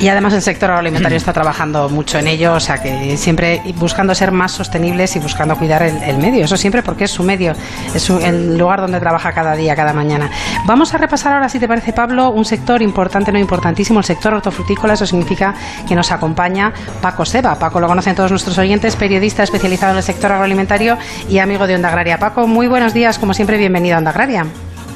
Y 0.04 0.10
además 0.10 0.34
el 0.34 0.42
sector 0.42 0.70
agroalimentario 0.70 1.16
está 1.16 1.32
trabajando 1.32 1.88
mucho 1.88 2.20
en 2.20 2.28
ello, 2.28 2.56
o 2.56 2.60
sea 2.60 2.82
que 2.84 3.16
siempre 3.16 3.62
buscando 3.78 4.14
ser 4.14 4.34
más 4.34 4.52
sostenibles 4.52 5.16
y 5.16 5.20
buscando 5.20 5.56
cuidar 5.56 5.82
el, 5.82 6.18
medio, 6.18 6.44
eso 6.44 6.58
siempre 6.58 6.84
porque 6.84 7.06
es 7.06 7.12
su 7.12 7.24
medio, 7.24 7.54
es 7.96 8.10
el 8.10 8.58
lugar 8.58 8.82
donde 8.82 9.00
trabaja 9.00 9.32
cada 9.32 9.56
día, 9.56 9.78
cada 9.78 9.94
mañana. 9.94 10.30
Vamos 10.66 10.94
a 10.94 10.98
repasar 10.98 11.32
ahora, 11.32 11.48
si 11.48 11.58
te 11.58 11.70
parece 11.70 11.94
Pablo, 11.94 12.32
un 12.32 12.44
sector 12.44 12.82
importante, 12.82 13.32
no 13.32 13.40
importantísimo, 13.40 14.00
el 14.00 14.04
sector 14.04 14.34
hortofrutícola, 14.34 14.96
eso 14.96 15.06
significa 15.06 15.54
que 15.88 15.96
nos 15.96 16.12
acompaña 16.12 16.74
Paco 17.02 17.24
Seba. 17.24 17.58
Paco 17.58 17.80
lo 17.80 17.88
conocen 17.88 18.14
todos 18.14 18.30
nuestros 18.30 18.58
oyentes, 18.58 18.98
periodista 18.98 19.44
especializado 19.44 19.94
en 19.94 20.00
el 20.00 20.04
sector 20.04 20.34
agroalimentario 20.34 20.98
y 21.30 21.40
amigo 21.40 21.66
de 21.66 21.76
Onda 21.76 21.88
Agraria. 21.88 22.18
Paco, 22.20 22.46
muy 22.46 22.68
buenos 22.68 22.94
días, 22.94 23.18
como 23.18 23.34
siempre, 23.34 23.58
bienvenido 23.58 23.96
a 23.96 24.00
Onda 24.00 24.12
Agraria. 24.12 24.46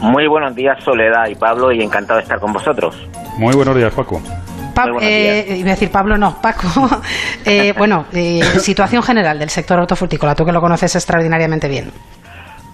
Muy 0.02 0.28
buenos 0.28 0.54
días, 0.54 0.78
Soledad 0.84 1.28
y 1.30 1.36
Pablo, 1.36 1.72
y 1.72 1.82
encantado 1.82 2.18
de 2.18 2.24
estar 2.24 2.42
con 2.42 2.52
vosotros. 2.52 3.08
Muy 3.38 3.56
buenos 3.56 3.74
días, 3.74 3.94
Paco. 3.94 4.22
Eh, 5.02 5.58
iba 5.58 5.70
a 5.70 5.72
decir 5.72 5.92
Pablo, 5.92 6.18
no, 6.18 6.36
Paco. 6.42 6.68
Eh, 7.46 7.74
bueno, 7.78 8.06
eh, 8.14 8.42
situación 8.60 9.02
general 9.02 9.40
del 9.40 9.50
sector 9.50 9.80
hortofrutícola, 9.80 10.36
tú 10.36 10.44
que 10.44 10.52
lo 10.52 10.60
conoces 10.60 10.94
extraordinariamente 10.96 11.70
bien. 11.70 11.92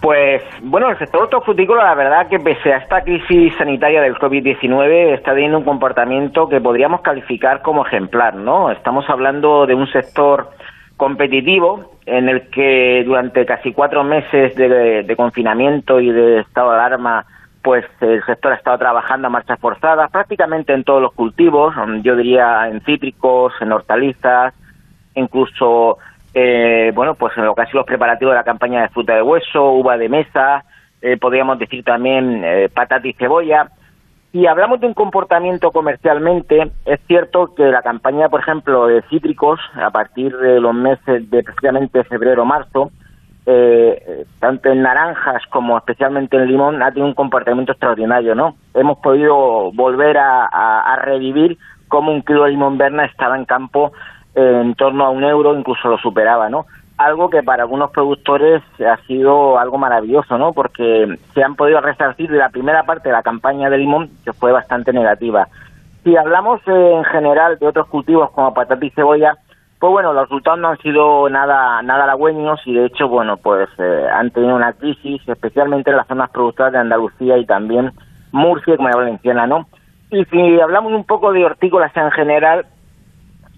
Pues 0.02 0.42
bueno, 0.64 0.90
el 0.90 0.98
sector 0.98 1.24
hortofrutícola, 1.24 1.84
la 1.84 1.94
verdad 1.94 2.28
que 2.28 2.40
pese 2.40 2.74
a 2.74 2.78
esta 2.78 3.02
crisis 3.02 3.54
sanitaria 3.56 4.02
del 4.02 4.16
COVID-19, 4.16 5.14
está 5.14 5.34
teniendo 5.34 5.60
un 5.60 5.64
comportamiento 5.64 6.50
que 6.50 6.60
podríamos 6.60 7.02
calificar 7.02 7.62
como 7.62 7.86
ejemplar, 7.86 8.34
¿no? 8.34 8.72
Estamos 8.72 9.06
hablando 9.10 9.68
de 9.68 9.76
un 9.76 9.86
sector 9.92 10.50
competitivo 10.98 11.92
en 12.08 12.30
el 12.30 12.50
que 12.50 13.04
durante 13.06 13.46
casi 13.46 13.74
cuatro 13.74 14.04
meses 14.04 14.56
de 14.56 15.14
confinamiento 15.16 16.00
y 16.00 16.12
de 16.12 16.40
estado 16.40 16.72
de 16.72 16.78
alarma 16.78 17.26
pues 17.64 17.86
el 18.02 18.24
sector 18.26 18.52
ha 18.52 18.56
estado 18.56 18.78
trabajando 18.78 19.28
a 19.28 19.32
marchas 19.32 19.58
forzadas 19.60 20.12
prácticamente 20.12 20.74
en 20.74 20.84
todos 20.84 21.02
los 21.02 21.14
cultivos, 21.14 21.74
mm, 21.76 22.02
yo 22.02 22.16
diría 22.16 22.68
en 22.68 22.82
cítricos, 22.82 23.54
en 23.62 23.72
hortalizas, 23.72 24.54
incluso, 25.16 25.98
eh, 26.34 26.92
bueno, 26.94 27.16
pues 27.16 27.36
en 27.38 27.46
lo 27.46 27.56
que 27.56 27.64
los 27.74 27.86
preparativos 27.86 28.34
de 28.34 28.38
la 28.38 28.44
campaña 28.44 28.82
de 28.82 28.90
fruta 28.90 29.16
de 29.16 29.22
hueso, 29.22 29.72
uva 29.72 29.98
de 29.98 30.10
mesa, 30.10 30.66
eh, 31.02 31.18
podríamos 31.18 31.58
decir 31.58 31.84
también 31.86 32.44
eh, 32.44 32.70
patata 32.74 33.08
y 33.08 33.14
cebolla. 33.14 33.70
Si 34.34 34.46
hablamos 34.46 34.82
de 34.82 34.88
un 34.88 34.94
comportamiento 34.94 35.72
comercialmente, 35.72 36.72
es 36.86 37.00
cierto 37.08 37.54
que 37.56 37.64
la 37.64 37.82
campaña, 37.82 38.28
por 38.30 38.42
ejemplo, 38.42 38.88
de 38.88 39.04
cítricos, 39.04 39.60
a 39.76 39.90
partir 39.92 40.36
de 40.36 40.60
los 40.60 40.74
meses 40.74 41.30
de 41.30 41.44
precisamente 41.44 42.04
febrero-marzo, 42.04 42.92
eh, 43.46 44.26
tanto 44.40 44.70
en 44.70 44.82
naranjas 44.82 45.44
como 45.50 45.78
especialmente 45.78 46.38
en 46.38 46.48
limón, 46.48 46.82
ha 46.82 46.92
tenido 46.92 47.08
un 47.08 47.14
comportamiento 47.14 47.74
extraordinario, 47.74 48.36
¿no? 48.36 48.56
Hemos 48.74 49.00
podido 49.00 49.72
volver 49.74 50.18
a, 50.18 50.96
revivir 51.04 51.58
como 51.90 52.12
un 52.12 52.22
kilo 52.22 52.46
de 52.46 52.52
limón 52.52 52.78
verna 52.78 53.06
estaba 53.06 53.38
en 53.38 53.46
campo 53.46 53.92
en 54.36 54.74
torno 54.76 55.06
a 55.06 55.10
un 55.10 55.24
euro, 55.24 55.58
incluso 55.58 55.90
lo 55.90 55.98
superaba, 55.98 56.50
¿no? 56.50 56.66
Algo 56.98 57.30
que 57.30 57.44
para 57.44 57.64
algunos 57.64 57.92
productores 57.92 58.64
ha 58.80 58.98
sido 59.06 59.60
algo 59.60 59.78
maravilloso, 59.78 60.38
¿no? 60.38 60.54
Porque 60.54 61.18
se 61.34 61.44
han 61.44 61.56
podido 61.56 61.82
resarcir 61.82 62.32
de 62.32 62.38
la 62.38 62.50
primera 62.50 62.84
parte 62.84 63.10
de 63.10 63.14
la 63.14 63.24
campaña 63.24 63.70
de 63.70 63.78
limón, 63.78 64.10
que 64.24 64.32
fue 64.32 64.52
bastante 64.52 64.94
negativa. 64.94 65.48
Si 66.04 66.16
hablamos 66.16 66.62
eh, 66.68 66.94
en 66.96 67.04
general 67.06 67.60
de 67.60 67.68
otros 67.68 67.88
cultivos 67.88 68.32
como 68.32 68.54
patata 68.54 68.86
y 68.86 68.90
cebolla, 68.92 69.38
pues 69.84 69.92
bueno, 69.92 70.14
los 70.14 70.30
resultados 70.30 70.60
no 70.62 70.70
han 70.70 70.78
sido 70.78 71.28
nada 71.28 71.82
nada 71.82 72.06
halagüeños 72.06 72.62
y 72.66 72.74
de 72.74 72.86
hecho, 72.86 73.10
bueno, 73.10 73.36
pues 73.36 73.68
eh, 73.78 74.08
han 74.14 74.32
tenido 74.32 74.56
una 74.56 74.72
crisis, 74.72 75.22
especialmente 75.28 75.90
en 75.92 75.98
las 75.98 76.08
zonas 76.08 76.30
productoras 76.30 76.72
de 76.72 76.80
Andalucía 76.80 77.38
y 77.38 77.46
también 77.46 77.92
Murcia 78.32 78.76
y 78.76 78.78
Comunidad 78.78 79.00
Valenciana, 79.00 79.46
¿no? 79.46 79.68
Y 80.10 80.24
si 80.24 80.62
hablamos 80.62 80.94
un 80.94 81.04
poco 81.04 81.34
de 81.34 81.44
hortícolas 81.44 81.92
en 81.98 82.12
general, 82.12 82.66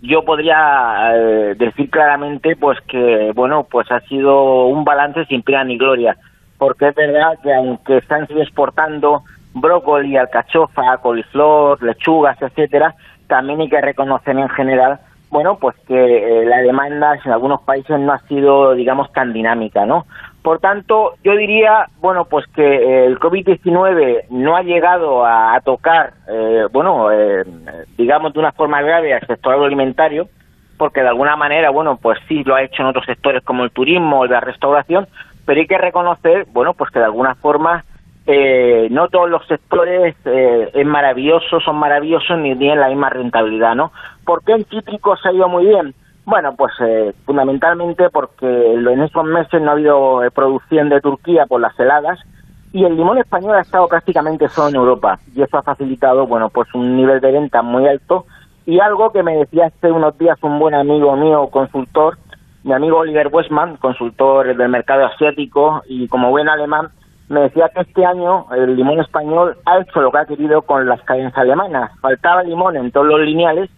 yo 0.01 0.25
podría 0.25 1.11
eh, 1.13 1.55
decir 1.59 1.91
claramente 1.91 2.55
pues 2.55 2.79
que, 2.87 3.31
bueno, 3.35 3.67
pues 3.69 3.91
ha 3.91 3.99
sido 3.99 4.65
un 4.65 4.83
balance 4.83 5.25
sin 5.25 5.43
pena 5.43 5.63
ni 5.63 5.77
gloria, 5.77 6.17
porque 6.57 6.87
es 6.87 6.95
verdad 6.95 7.37
que 7.43 7.53
aunque 7.53 7.97
están 7.97 8.25
exportando 8.31 9.21
brócoli, 9.53 10.17
alcachofa, 10.17 10.97
coliflor, 11.03 11.83
lechugas, 11.83 12.41
etcétera, 12.41 12.95
también 13.27 13.61
hay 13.61 13.69
que 13.69 13.79
reconocer 13.79 14.35
en 14.35 14.49
general 14.49 14.99
bueno, 15.35 15.57
pues 15.59 15.75
que 15.85 15.93
eh, 15.93 16.45
la 16.45 16.59
demanda 16.59 17.19
en 17.25 17.29
algunos 17.29 17.59
países 17.63 17.99
no 17.99 18.13
ha 18.13 18.19
sido, 18.19 18.73
digamos, 18.73 19.11
tan 19.11 19.33
dinámica, 19.33 19.85
¿no? 19.85 20.05
Por 20.41 20.59
tanto, 20.59 21.15
yo 21.25 21.35
diría, 21.35 21.87
bueno, 21.99 22.23
pues 22.23 22.45
que 22.55 22.63
eh, 22.63 23.05
el 23.05 23.19
COVID-19 23.19 24.29
no 24.29 24.55
ha 24.55 24.61
llegado 24.61 25.25
a, 25.25 25.59
tocar, 25.59 26.13
eh, 26.29 26.67
bueno, 26.71 27.09
digamos, 27.97 28.31
de 28.31 28.39
una 28.39 28.53
forma 28.53 28.81
grave 28.81 29.13
al 29.13 29.27
sector 29.27 29.55
agroalimentario, 29.55 30.29
porque 30.77 31.01
de 31.01 31.09
alguna 31.09 31.35
manera, 31.35 31.69
bueno, 31.69 31.99
pues 32.01 32.17
sí 32.29 32.41
lo 32.45 32.55
ha 32.55 32.63
hecho 32.63 32.83
en 32.83 32.87
otros 32.87 33.05
sectores 33.05 33.43
como 33.43 33.65
el 33.65 33.71
turismo 33.71 34.21
o 34.21 34.27
la 34.27 34.39
restauración, 34.39 35.05
pero 35.45 35.59
hay 35.59 35.67
que 35.67 35.77
reconocer, 35.77 36.45
bueno, 36.53 36.75
pues 36.75 36.91
que 36.91 36.99
de 36.99 37.05
alguna 37.05 37.35
forma 37.35 37.83
eh, 38.27 38.87
no 38.91 39.07
todos 39.09 39.29
los 39.29 39.45
sectores 39.47 40.15
eh, 40.25 40.71
es 40.73 40.85
maravilloso, 40.85 41.59
son 41.59 41.77
maravillosos 41.77 42.39
ni 42.39 42.55
tienen 42.55 42.79
la 42.79 42.89
misma 42.89 43.09
rentabilidad, 43.09 43.75
¿no? 43.75 43.91
¿Por 44.25 44.43
qué 44.43 44.53
en 44.53 44.65
cítricos 44.65 45.19
ha 45.25 45.31
ido 45.31 45.47
muy 45.47 45.65
bien? 45.65 45.93
Bueno, 46.25 46.55
pues 46.55 46.73
eh, 46.81 47.13
fundamentalmente 47.23 48.09
porque 48.09 48.47
en 48.47 49.01
esos 49.01 49.23
meses 49.25 49.61
no 49.61 49.69
ha 49.69 49.73
habido 49.73 50.23
eh, 50.23 50.31
producción 50.31 50.89
de 50.89 50.99
Turquía 50.99 51.45
por 51.45 51.61
las 51.61 51.79
heladas 51.79 52.19
y 52.73 52.83
el 52.83 52.97
limón 52.97 53.19
español 53.19 53.55
ha 53.55 53.61
estado 53.61 53.87
prácticamente 53.87 54.49
solo 54.49 54.69
en 54.69 54.75
Europa 54.75 55.19
y 55.35 55.43
eso 55.43 55.59
ha 55.59 55.61
facilitado, 55.61 56.25
bueno, 56.25 56.49
pues 56.49 56.73
un 56.73 56.97
nivel 56.97 57.21
de 57.21 57.31
venta 57.31 57.61
muy 57.61 57.87
alto 57.87 58.25
y 58.65 58.79
algo 58.79 59.11
que 59.11 59.21
me 59.21 59.37
decía 59.37 59.67
hace 59.67 59.91
unos 59.91 60.17
días 60.17 60.39
un 60.41 60.57
buen 60.57 60.73
amigo 60.73 61.15
mío, 61.15 61.47
consultor, 61.51 62.17
mi 62.63 62.73
amigo 62.73 62.97
Oliver 62.97 63.27
Westman, 63.31 63.77
consultor 63.77 64.57
del 64.57 64.69
mercado 64.69 65.05
asiático 65.05 65.83
y 65.87 66.07
como 66.07 66.31
buen 66.31 66.49
alemán, 66.49 66.89
me 67.29 67.41
decía 67.41 67.69
que 67.69 67.81
este 67.81 68.05
año 68.05 68.45
el 68.53 68.75
limón 68.75 68.99
español 68.99 69.57
ha 69.65 69.79
hecho 69.79 70.01
lo 70.01 70.11
que 70.11 70.17
ha 70.19 70.25
querido 70.25 70.61
con 70.61 70.87
las 70.87 71.01
cadenas 71.01 71.35
alemanas. 71.37 71.91
Faltaba 71.99 72.43
limón 72.43 72.77
en 72.77 72.91
todos 72.91 73.07
los 73.07 73.21
lineales 73.21 73.69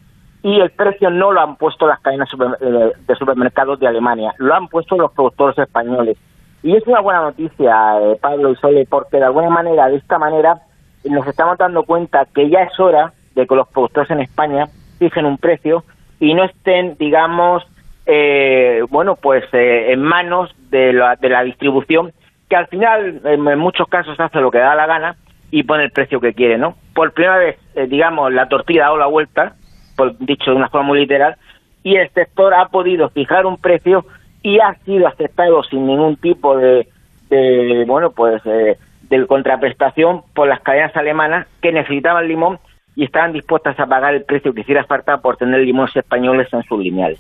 y 0.43 0.59
el 0.59 0.69
precio 0.71 1.09
no 1.09 1.31
lo 1.31 1.41
han 1.41 1.55
puesto 1.55 1.87
las 1.87 1.99
cadenas 2.01 2.29
eh, 2.61 2.91
de 3.07 3.15
supermercados 3.15 3.79
de 3.79 3.87
Alemania, 3.87 4.33
lo 4.37 4.53
han 4.53 4.67
puesto 4.67 4.97
los 4.97 5.11
productores 5.11 5.57
españoles. 5.57 6.17
Y 6.63 6.75
es 6.75 6.85
una 6.87 7.01
buena 7.01 7.21
noticia, 7.21 8.01
eh, 8.01 8.17
Pablo 8.21 8.51
y 8.51 8.55
Sole, 8.57 8.87
porque 8.89 9.17
de 9.17 9.25
alguna 9.25 9.49
manera, 9.49 9.87
de 9.87 9.97
esta 9.97 10.17
manera, 10.17 10.59
nos 11.05 11.25
estamos 11.27 11.57
dando 11.57 11.83
cuenta 11.83 12.25
que 12.33 12.49
ya 12.49 12.63
es 12.63 12.79
hora 12.79 13.13
de 13.35 13.47
que 13.47 13.55
los 13.55 13.67
productores 13.69 14.09
en 14.11 14.21
España 14.21 14.65
fijen 14.99 15.25
un 15.25 15.37
precio 15.37 15.83
y 16.19 16.33
no 16.33 16.43
estén, 16.43 16.97
digamos, 16.97 17.63
eh, 18.05 18.83
bueno, 18.89 19.15
pues 19.15 19.43
eh, 19.53 19.91
en 19.91 20.01
manos 20.01 20.53
de 20.69 20.93
la, 20.93 21.15
de 21.15 21.29
la 21.29 21.43
distribución, 21.43 22.11
que 22.49 22.55
al 22.55 22.67
final 22.67 23.21
en 23.23 23.59
muchos 23.59 23.87
casos 23.87 24.19
hace 24.19 24.39
lo 24.39 24.51
que 24.51 24.59
da 24.59 24.75
la 24.75 24.85
gana 24.85 25.15
y 25.51 25.63
pone 25.63 25.83
el 25.83 25.91
precio 25.91 26.19
que 26.19 26.33
quiere, 26.33 26.57
¿no? 26.57 26.75
Por 26.93 27.13
primera 27.13 27.37
vez, 27.37 27.57
eh, 27.75 27.87
digamos, 27.87 28.33
la 28.33 28.47
tortilla 28.47 28.83
ha 28.83 28.85
dado 28.85 28.97
la 28.97 29.05
vuelta, 29.07 29.55
por, 29.95 30.17
dicho 30.17 30.51
de 30.51 30.57
una 30.57 30.69
forma 30.69 30.87
muy 30.87 30.99
literal, 30.99 31.35
y 31.83 31.95
el 31.95 32.09
sector 32.09 32.53
ha 32.53 32.67
podido 32.67 33.09
fijar 33.09 33.45
un 33.45 33.57
precio 33.57 34.05
y 34.41 34.59
ha 34.59 34.73
sido 34.85 35.07
aceptado 35.07 35.63
sin 35.63 35.85
ningún 35.87 36.17
tipo 36.17 36.57
de, 36.57 36.87
de 37.29 37.85
bueno, 37.87 38.11
pues, 38.11 38.41
eh, 38.45 38.77
de 39.09 39.27
contraprestación 39.27 40.21
por 40.33 40.47
las 40.47 40.61
cadenas 40.61 40.95
alemanas 40.95 41.47
que 41.61 41.71
necesitaban 41.71 42.27
limón 42.27 42.59
y 42.95 43.05
estaban 43.05 43.31
dispuestas 43.31 43.79
a 43.79 43.85
pagar 43.85 44.15
el 44.15 44.23
precio 44.23 44.53
que 44.53 44.61
hiciera 44.61 44.83
falta 44.83 45.17
por 45.17 45.37
tener 45.37 45.61
limones 45.61 45.95
españoles 45.95 46.47
en 46.51 46.63
sus 46.63 46.79
lineales. 46.79 47.19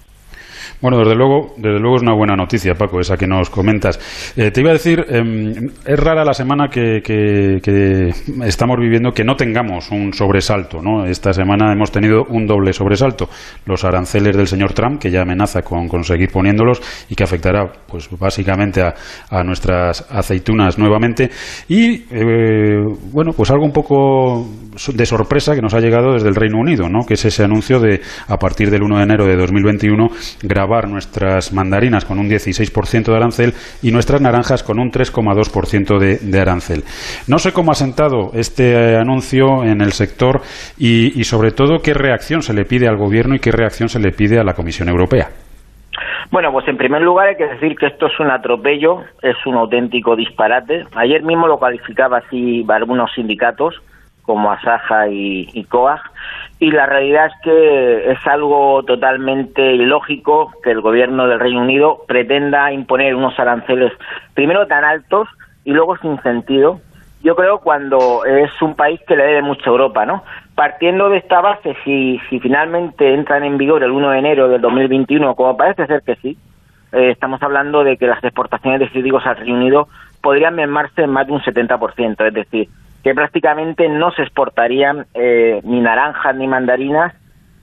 Bueno, 0.81 0.99
desde 0.99 1.15
luego, 1.15 1.55
desde 1.57 1.79
luego 1.79 1.97
es 1.97 2.01
una 2.01 2.13
buena 2.15 2.35
noticia, 2.35 2.75
Paco, 2.75 2.99
esa 2.99 3.17
que 3.17 3.27
nos 3.27 3.49
comentas. 3.49 3.99
Eh, 4.35 4.51
te 4.51 4.61
iba 4.61 4.69
a 4.71 4.73
decir, 4.73 5.05
em, 5.09 5.51
es 5.85 5.99
rara 5.99 6.23
la 6.23 6.33
semana 6.33 6.69
que, 6.69 7.01
estamos 8.43 8.77
viviendo 8.79 9.11
que 9.11 9.23
no 9.23 9.35
tengamos 9.35 9.91
un 9.91 10.13
sobresalto, 10.13 10.81
¿no? 10.81 11.05
Esta 11.05 11.33
semana 11.33 11.71
hemos 11.71 11.91
tenido 11.91 12.23
un 12.29 12.45
doble 12.45 12.73
sobresalto. 12.73 13.29
Los 13.65 13.83
aranceles 13.83 14.35
del 14.35 14.47
señor 14.47 14.73
Trump, 14.73 14.99
que 14.99 15.11
ya 15.11 15.21
amenaza 15.21 15.61
con 15.61 15.87
conseguir 15.87 16.29
poniéndolos 16.31 16.81
y 17.09 17.15
que 17.15 17.23
afectará, 17.23 17.71
pues, 17.87 18.09
básicamente 18.19 18.81
a, 18.81 19.43
nuestras 19.43 20.05
aceitunas 20.11 20.77
nuevamente. 20.77 21.29
Y, 21.67 22.03
eh, 22.11 22.83
bueno, 23.11 23.31
pues 23.33 23.49
algo 23.51 23.65
un 23.65 23.71
poco 23.71 24.45
de 24.93 25.05
sorpresa 25.05 25.55
que 25.55 25.61
nos 25.61 25.73
ha 25.73 25.79
llegado 25.79 26.13
desde 26.13 26.29
el 26.29 26.35
Reino 26.35 26.59
Unido, 26.59 26.89
¿no? 26.89 27.05
Que 27.05 27.15
es 27.15 27.25
ese 27.25 27.43
anuncio 27.43 27.79
de, 27.79 28.01
a 28.27 28.37
partir 28.37 28.69
del 28.69 28.83
1 28.83 28.97
de 28.97 29.03
enero 29.03 29.25
de 29.25 29.35
2021, 29.35 30.07
grabar 30.43 30.87
nuestras 30.87 31.53
mandarinas 31.53 32.05
con 32.05 32.19
un 32.19 32.29
16% 32.29 33.05
de 33.05 33.15
arancel 33.15 33.53
y 33.81 33.91
nuestras 33.91 34.21
naranjas 34.21 34.63
con 34.63 34.79
un 34.79 34.91
3,2% 34.91 35.99
de, 35.99 36.17
de, 36.17 36.39
arancel. 36.39 36.83
No 37.27 37.39
sé 37.39 37.51
cómo 37.51 37.71
ha 37.71 37.75
sentado 37.75 38.31
este 38.33 38.73
eh, 38.73 38.97
anuncio 38.97 39.63
en 39.63 39.81
el 39.81 39.91
sector 39.91 40.41
y, 40.77 41.19
y 41.19 41.23
sobre 41.23 41.51
todo 41.51 41.79
qué 41.79 41.93
reacción 41.93 42.41
se 42.41 42.53
le 42.53 42.65
pide 42.65 42.87
al 42.87 42.97
Gobierno 42.97 43.35
y 43.35 43.39
qué 43.39 43.51
reacción 43.51 43.89
se 43.89 43.99
le 43.99 44.11
pide 44.11 44.39
a 44.39 44.43
la 44.43 44.53
Comisión 44.53 44.89
Europea. 44.89 45.29
Bueno, 46.29 46.51
pues 46.51 46.67
en 46.67 46.77
primer 46.77 47.01
lugar 47.01 47.29
hay 47.29 47.35
que 47.35 47.47
decir 47.47 47.75
que 47.77 47.87
esto 47.87 48.07
es 48.07 48.19
un 48.19 48.29
atropello, 48.29 49.03
es 49.21 49.37
un 49.45 49.55
auténtico 49.55 50.15
disparate. 50.15 50.83
Ayer 50.95 51.23
mismo 51.23 51.47
lo 51.47 51.57
calificaba 51.57 52.17
así 52.17 52.65
algunos 52.67 53.11
sindicatos 53.13 53.81
como 54.27 54.51
Asaja 54.51 55.07
y, 55.07 55.49
y 55.53 55.63
COAG, 55.63 56.01
y 56.59 56.69
la 56.71 56.85
realidad 56.85 57.27
es 57.27 57.33
que 57.43 58.11
es 58.11 58.27
algo 58.27 58.83
totalmente 58.83 59.73
ilógico 59.73 60.51
que 60.61 60.71
el 60.71 60.81
gobierno 60.81 61.27
del 61.27 61.39
Reino 61.39 61.61
Unido 61.61 62.01
pretenda 62.07 62.71
imponer 62.71 63.15
unos 63.15 63.39
aranceles 63.39 63.93
primero 64.33 64.67
tan 64.67 64.83
altos 64.83 65.29
y 65.63 65.71
luego 65.71 65.97
sin 65.97 66.21
sentido. 66.21 66.81
Yo 67.23 67.35
creo 67.35 67.59
cuando 67.59 68.25
es 68.25 68.51
un 68.61 68.75
país 68.75 68.99
que 69.07 69.15
le 69.15 69.23
debe 69.23 69.41
mucho 69.41 69.63
a 69.65 69.73
Europa, 69.73 70.05
¿no? 70.05 70.23
Partiendo 70.55 71.09
de 71.09 71.17
esta 71.17 71.41
base, 71.41 71.75
si, 71.83 72.19
si 72.29 72.39
finalmente 72.39 73.13
entran 73.13 73.43
en 73.43 73.57
vigor 73.57 73.83
el 73.83 73.91
1 73.91 74.09
de 74.11 74.19
enero 74.19 74.49
del 74.49 74.61
2021, 74.61 75.35
como 75.35 75.55
parece 75.55 75.87
ser 75.87 76.01
que 76.03 76.15
sí, 76.17 76.37
eh, 76.91 77.11
estamos 77.11 77.41
hablando 77.41 77.83
de 77.83 77.97
que 77.97 78.07
las 78.07 78.23
exportaciones 78.23 78.79
de 78.79 78.89
cítricos 78.89 79.25
al 79.25 79.37
Reino 79.37 79.55
Unido 79.55 79.87
podrían 80.21 80.55
mermarse 80.55 81.03
en 81.03 81.11
más 81.11 81.27
de 81.27 81.33
un 81.33 81.41
70%, 81.41 82.27
es 82.27 82.33
decir, 82.33 82.69
que 83.07 83.15
prácticamente 83.15 83.87
no 83.87 84.11
se 84.11 84.23
exportarían 84.23 85.05
eh, 85.13 85.61
ni 85.63 85.79
naranjas 85.79 86.35
ni 86.35 86.45
mandarinas 86.45 87.13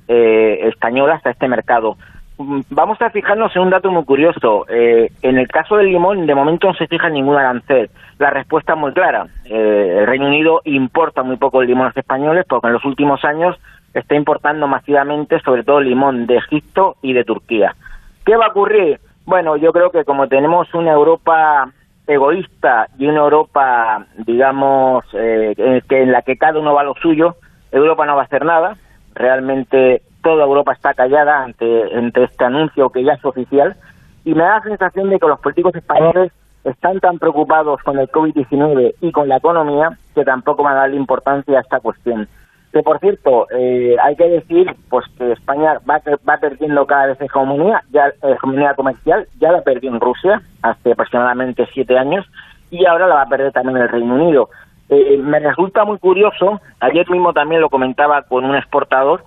eh, 0.09 0.61
españolas 0.63 1.21
a 1.27 1.33
este 1.33 1.49
mercado. 1.49 1.99
Mm, 2.39 2.61
vamos 2.71 2.99
a 3.03 3.11
fijarnos 3.11 3.55
en 3.55 3.61
un 3.61 3.69
dato 3.69 3.91
muy 3.91 4.07
curioso. 4.07 4.65
Eh, 4.71 5.11
en 5.21 5.37
el 5.37 5.47
caso 5.49 5.77
del 5.77 5.89
limón, 5.93 6.27
de 6.27 6.35
momento 6.35 6.69
no 6.69 6.73
se 6.73 6.87
fija 6.87 7.11
ningún 7.11 7.37
arancel. 7.37 7.91
La 8.19 8.31
respuesta 8.31 8.73
es 8.73 8.79
muy 8.79 8.95
clara. 8.95 9.27
el 9.45 10.07
Reino 10.07 10.29
Unido 10.29 10.63
importa 10.65 11.23
muy 11.23 11.37
poco 11.37 11.61
el 11.61 11.69
limón 11.69 11.85
a 11.85 11.89
los 11.89 11.97
españoles 11.99 12.47
porque 12.49 12.69
en 12.69 12.73
los 12.73 12.85
últimos 12.87 13.23
años 13.23 13.61
está 13.93 14.15
importando 14.15 14.67
masivamente, 14.67 15.41
sobre 15.41 15.63
todo 15.63 15.79
limón 15.83 16.27
de 16.27 16.37
Egipto 16.37 16.97
y 17.03 17.13
de 17.13 17.25
Turquía. 17.25 17.77
¿Qué 18.25 18.35
va 18.35 18.47
a 18.47 18.49
ocurrir? 18.49 18.99
Bueno, 19.27 19.59
yo 19.59 19.75
creo 19.75 19.91
que 19.91 20.07
como 20.07 20.27
tenemos 20.27 20.73
una 20.73 20.93
Europa 20.93 21.71
egoísta 22.07 22.89
y 22.99 23.07
una 23.07 23.21
Europa, 23.21 24.07
digamos, 24.27 25.05
eh, 25.15 25.83
que 25.89 26.03
en 26.03 26.13
la 26.13 26.23
que 26.23 26.37
cada 26.37 26.61
uno 26.61 26.75
va 26.75 26.83
a 26.83 26.85
lo 26.85 26.95
suyo, 26.95 27.37
Europa 27.73 28.07
no 28.07 28.17
va 28.17 28.23
a 28.23 28.25
hacer 28.25 28.45
nada. 28.45 28.77
Realmente 29.15 30.03
toda 30.23 30.45
Europa 30.45 30.73
está 30.73 30.95
callada 30.95 31.43
ante, 31.43 31.95
ante 31.95 32.25
este 32.25 32.45
anuncio 32.45 32.91
que 32.91 33.05
ya 33.05 33.13
es 33.15 33.25
oficial. 33.25 33.77
Y 34.25 34.35
me 34.35 34.43
da 34.43 34.57
la 34.57 34.63
sensación 34.63 35.11
de 35.11 35.19
que 35.19 35.27
los 35.27 35.41
políticos 35.41 35.75
españoles 35.75 36.33
están 36.65 36.99
tan 37.01 37.19
preocupados 37.19 37.83
con 37.83 37.99
el 37.99 38.11
COVID-19 38.11 38.95
y 39.01 39.13
con 39.13 39.29
la 39.29 39.37
economía 39.37 39.99
que 40.15 40.25
tampoco 40.25 40.63
van 40.63 40.77
a 40.77 40.81
darle 40.81 40.97
importancia 40.97 41.59
a 41.59 41.61
esta 41.61 41.81
cuestión. 41.81 42.27
Que 42.75 42.83
por 42.83 42.99
cierto, 42.99 43.47
eh, 43.57 43.95
hay 44.03 44.17
que 44.17 44.29
decir 44.29 44.75
pues 44.91 45.05
que 45.17 45.31
España 45.31 45.79
va, 45.89 46.03
va 46.29 46.39
perdiendo 46.39 46.85
cada 46.87 47.07
vez 47.07 47.21
hegemonía, 47.21 47.85
ya 47.93 48.13
hegemonía 48.21 48.75
comercial, 48.75 49.29
ya 49.39 49.53
la 49.53 49.63
perdió 49.63 49.91
en 49.91 50.01
Rusia 50.01 50.43
hace 50.61 50.91
aproximadamente 50.91 51.69
siete 51.73 51.97
años 51.97 52.27
y 52.73 52.85
ahora 52.85 53.07
la 53.07 53.15
va 53.15 53.23
a 53.23 53.29
perder 53.29 53.53
también 53.53 53.77
el 53.77 53.89
Reino 53.89 54.17
Unido. 54.17 54.49
Eh, 54.89 55.17
me 55.19 55.39
resulta 55.39 55.85
muy 55.85 55.99
curioso, 55.99 56.61
ayer 56.81 57.09
mismo 57.09 57.33
también 57.33 57.61
lo 57.61 57.71
comentaba 57.71 58.23
con 58.23 58.45
un 58.45 58.57
exportador, 58.57 59.23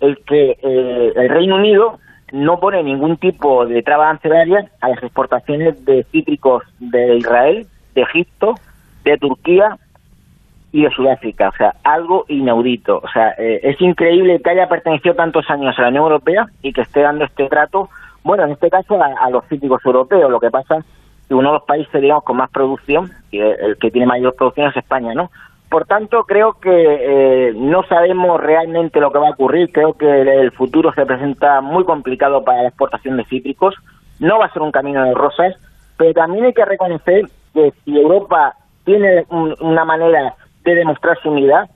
el 0.00 0.18
que 0.18 0.58
eh, 0.62 1.12
el 1.16 1.28
Reino 1.30 1.54
Unido 1.54 1.98
no 2.32 2.60
pone 2.60 2.82
ningún 2.82 3.16
tipo 3.16 3.64
de 3.64 3.82
traba 3.82 4.10
arancelaria 4.10 4.70
a 4.82 4.90
las 4.90 5.02
exportaciones 5.02 5.82
de 5.86 6.04
cítricos 6.12 6.64
de 6.80 7.16
Israel, 7.16 7.66
de 7.94 8.02
Egipto, 8.02 8.56
de 9.04 9.16
Turquía 9.16 9.78
y 10.72 10.82
de 10.82 10.90
Sudáfrica, 10.90 11.48
o 11.48 11.56
sea, 11.56 11.74
algo 11.82 12.24
inaudito. 12.28 12.98
O 12.98 13.08
sea, 13.12 13.34
eh, 13.38 13.60
es 13.62 13.80
increíble 13.80 14.40
que 14.42 14.50
haya 14.50 14.68
pertenecido 14.68 15.14
tantos 15.14 15.48
años 15.50 15.76
a 15.78 15.82
la 15.82 15.88
Unión 15.88 16.04
Europea 16.04 16.46
y 16.62 16.72
que 16.72 16.82
esté 16.82 17.00
dando 17.00 17.24
este 17.24 17.48
trato, 17.48 17.88
bueno, 18.22 18.44
en 18.44 18.52
este 18.52 18.70
caso 18.70 18.98
a, 19.02 19.30
los 19.30 19.44
cítricos 19.48 19.84
europeos. 19.84 20.30
Lo 20.30 20.40
que 20.40 20.50
pasa 20.50 20.78
es 20.78 20.84
que 21.28 21.34
uno 21.34 21.48
de 21.48 21.54
los 21.54 21.64
países, 21.64 22.00
digamos, 22.00 22.24
con 22.24 22.36
más 22.36 22.50
producción, 22.50 23.10
y 23.30 23.38
el 23.38 23.76
que 23.80 23.90
tiene 23.90 24.06
mayor 24.06 24.34
producción 24.34 24.68
es 24.68 24.76
España, 24.76 25.14
¿no? 25.14 25.30
Por 25.70 25.86
tanto, 25.86 26.24
creo 26.24 26.54
que 26.54 26.70
eh, 26.70 27.52
no 27.54 27.84
sabemos 27.84 28.40
realmente 28.40 29.00
lo 29.00 29.12
que 29.12 29.20
va 29.20 29.28
a 29.28 29.32
ocurrir. 29.32 29.70
Creo 29.70 29.94
que 29.94 30.22
el 30.22 30.50
futuro 30.50 30.92
se 30.92 31.06
presenta 31.06 31.60
muy 31.60 31.84
complicado 31.84 32.42
para 32.42 32.62
la 32.62 32.68
exportación 32.68 33.16
de 33.16 33.24
cítricos. 33.24 33.76
No 34.18 34.40
va 34.40 34.46
a 34.46 34.52
ser 34.52 34.62
un 34.62 34.72
camino 34.72 35.04
de 35.04 35.14
rosas, 35.14 35.54
pero 35.96 36.12
también 36.12 36.44
hay 36.44 36.54
que 36.54 36.64
reconocer 36.64 37.28
que 37.54 37.72
si 37.84 37.96
Europa 37.96 38.56
tiene 38.84 39.24
una 39.30 39.84
manera 39.84 40.34
de 40.64 40.74
demostrar 40.74 41.18
su 41.22 41.30
unidad 41.30 41.70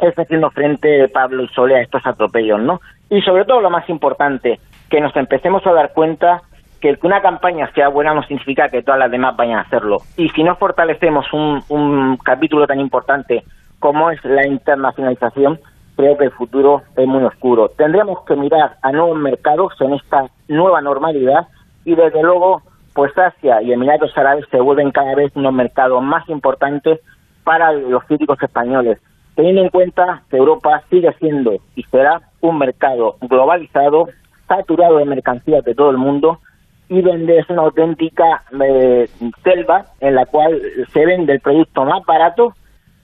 es 0.00 0.18
haciendo 0.18 0.50
frente 0.50 1.08
Pablo 1.08 1.42
y 1.42 1.48
Sole 1.48 1.76
a 1.76 1.82
estos 1.82 2.06
atropellos, 2.06 2.60
¿no? 2.60 2.80
Y 3.08 3.22
sobre 3.22 3.44
todo 3.44 3.60
lo 3.60 3.70
más 3.70 3.88
importante, 3.88 4.60
que 4.88 5.00
nos 5.00 5.14
empecemos 5.16 5.66
a 5.66 5.72
dar 5.72 5.92
cuenta 5.92 6.42
que 6.80 6.98
una 7.02 7.20
campaña 7.20 7.70
sea 7.74 7.88
buena 7.88 8.14
no 8.14 8.22
significa 8.22 8.68
que 8.68 8.82
todas 8.82 8.98
las 8.98 9.10
demás 9.10 9.36
vayan 9.36 9.58
a 9.58 9.62
hacerlo. 9.62 9.98
Y 10.16 10.28
si 10.30 10.42
no 10.42 10.56
fortalecemos 10.56 11.30
un, 11.32 11.62
un 11.68 12.16
capítulo 12.16 12.66
tan 12.66 12.80
importante 12.80 13.44
como 13.78 14.10
es 14.10 14.24
la 14.24 14.46
internacionalización, 14.46 15.60
creo 15.96 16.16
que 16.16 16.24
el 16.24 16.30
futuro 16.30 16.82
es 16.96 17.06
muy 17.06 17.22
oscuro. 17.24 17.68
Tendríamos 17.68 18.24
que 18.24 18.36
mirar 18.36 18.76
a 18.82 18.92
nuevos 18.92 19.18
mercados 19.18 19.74
en 19.80 19.94
esta 19.94 20.26
nueva 20.48 20.80
normalidad 20.80 21.48
y 21.84 21.94
desde 21.94 22.22
luego 22.22 22.62
pues 22.94 23.16
Asia 23.16 23.62
y 23.62 23.72
Emiratos 23.72 24.16
Árabes 24.16 24.46
se 24.50 24.60
vuelven 24.60 24.90
cada 24.90 25.14
vez 25.14 25.32
unos 25.34 25.52
mercados 25.52 26.02
más 26.02 26.28
importantes 26.28 27.00
para 27.44 27.72
los 27.72 28.04
críticos 28.04 28.42
españoles, 28.42 28.98
teniendo 29.34 29.62
en 29.62 29.68
cuenta 29.68 30.22
que 30.30 30.36
Europa 30.36 30.82
sigue 30.90 31.12
siendo 31.18 31.54
y 31.74 31.82
será 31.84 32.20
un 32.40 32.58
mercado 32.58 33.16
globalizado, 33.22 34.08
saturado 34.46 34.98
de 34.98 35.04
mercancías 35.04 35.64
de 35.64 35.74
todo 35.74 35.90
el 35.90 35.98
mundo 35.98 36.40
y 36.88 37.02
donde 37.02 37.38
es 37.38 37.48
una 37.48 37.62
auténtica 37.62 38.42
eh, 38.60 39.08
selva 39.44 39.86
en 40.00 40.16
la 40.16 40.26
cual 40.26 40.60
se 40.92 41.06
vende 41.06 41.34
el 41.34 41.40
producto 41.40 41.84
más 41.84 42.04
barato 42.04 42.52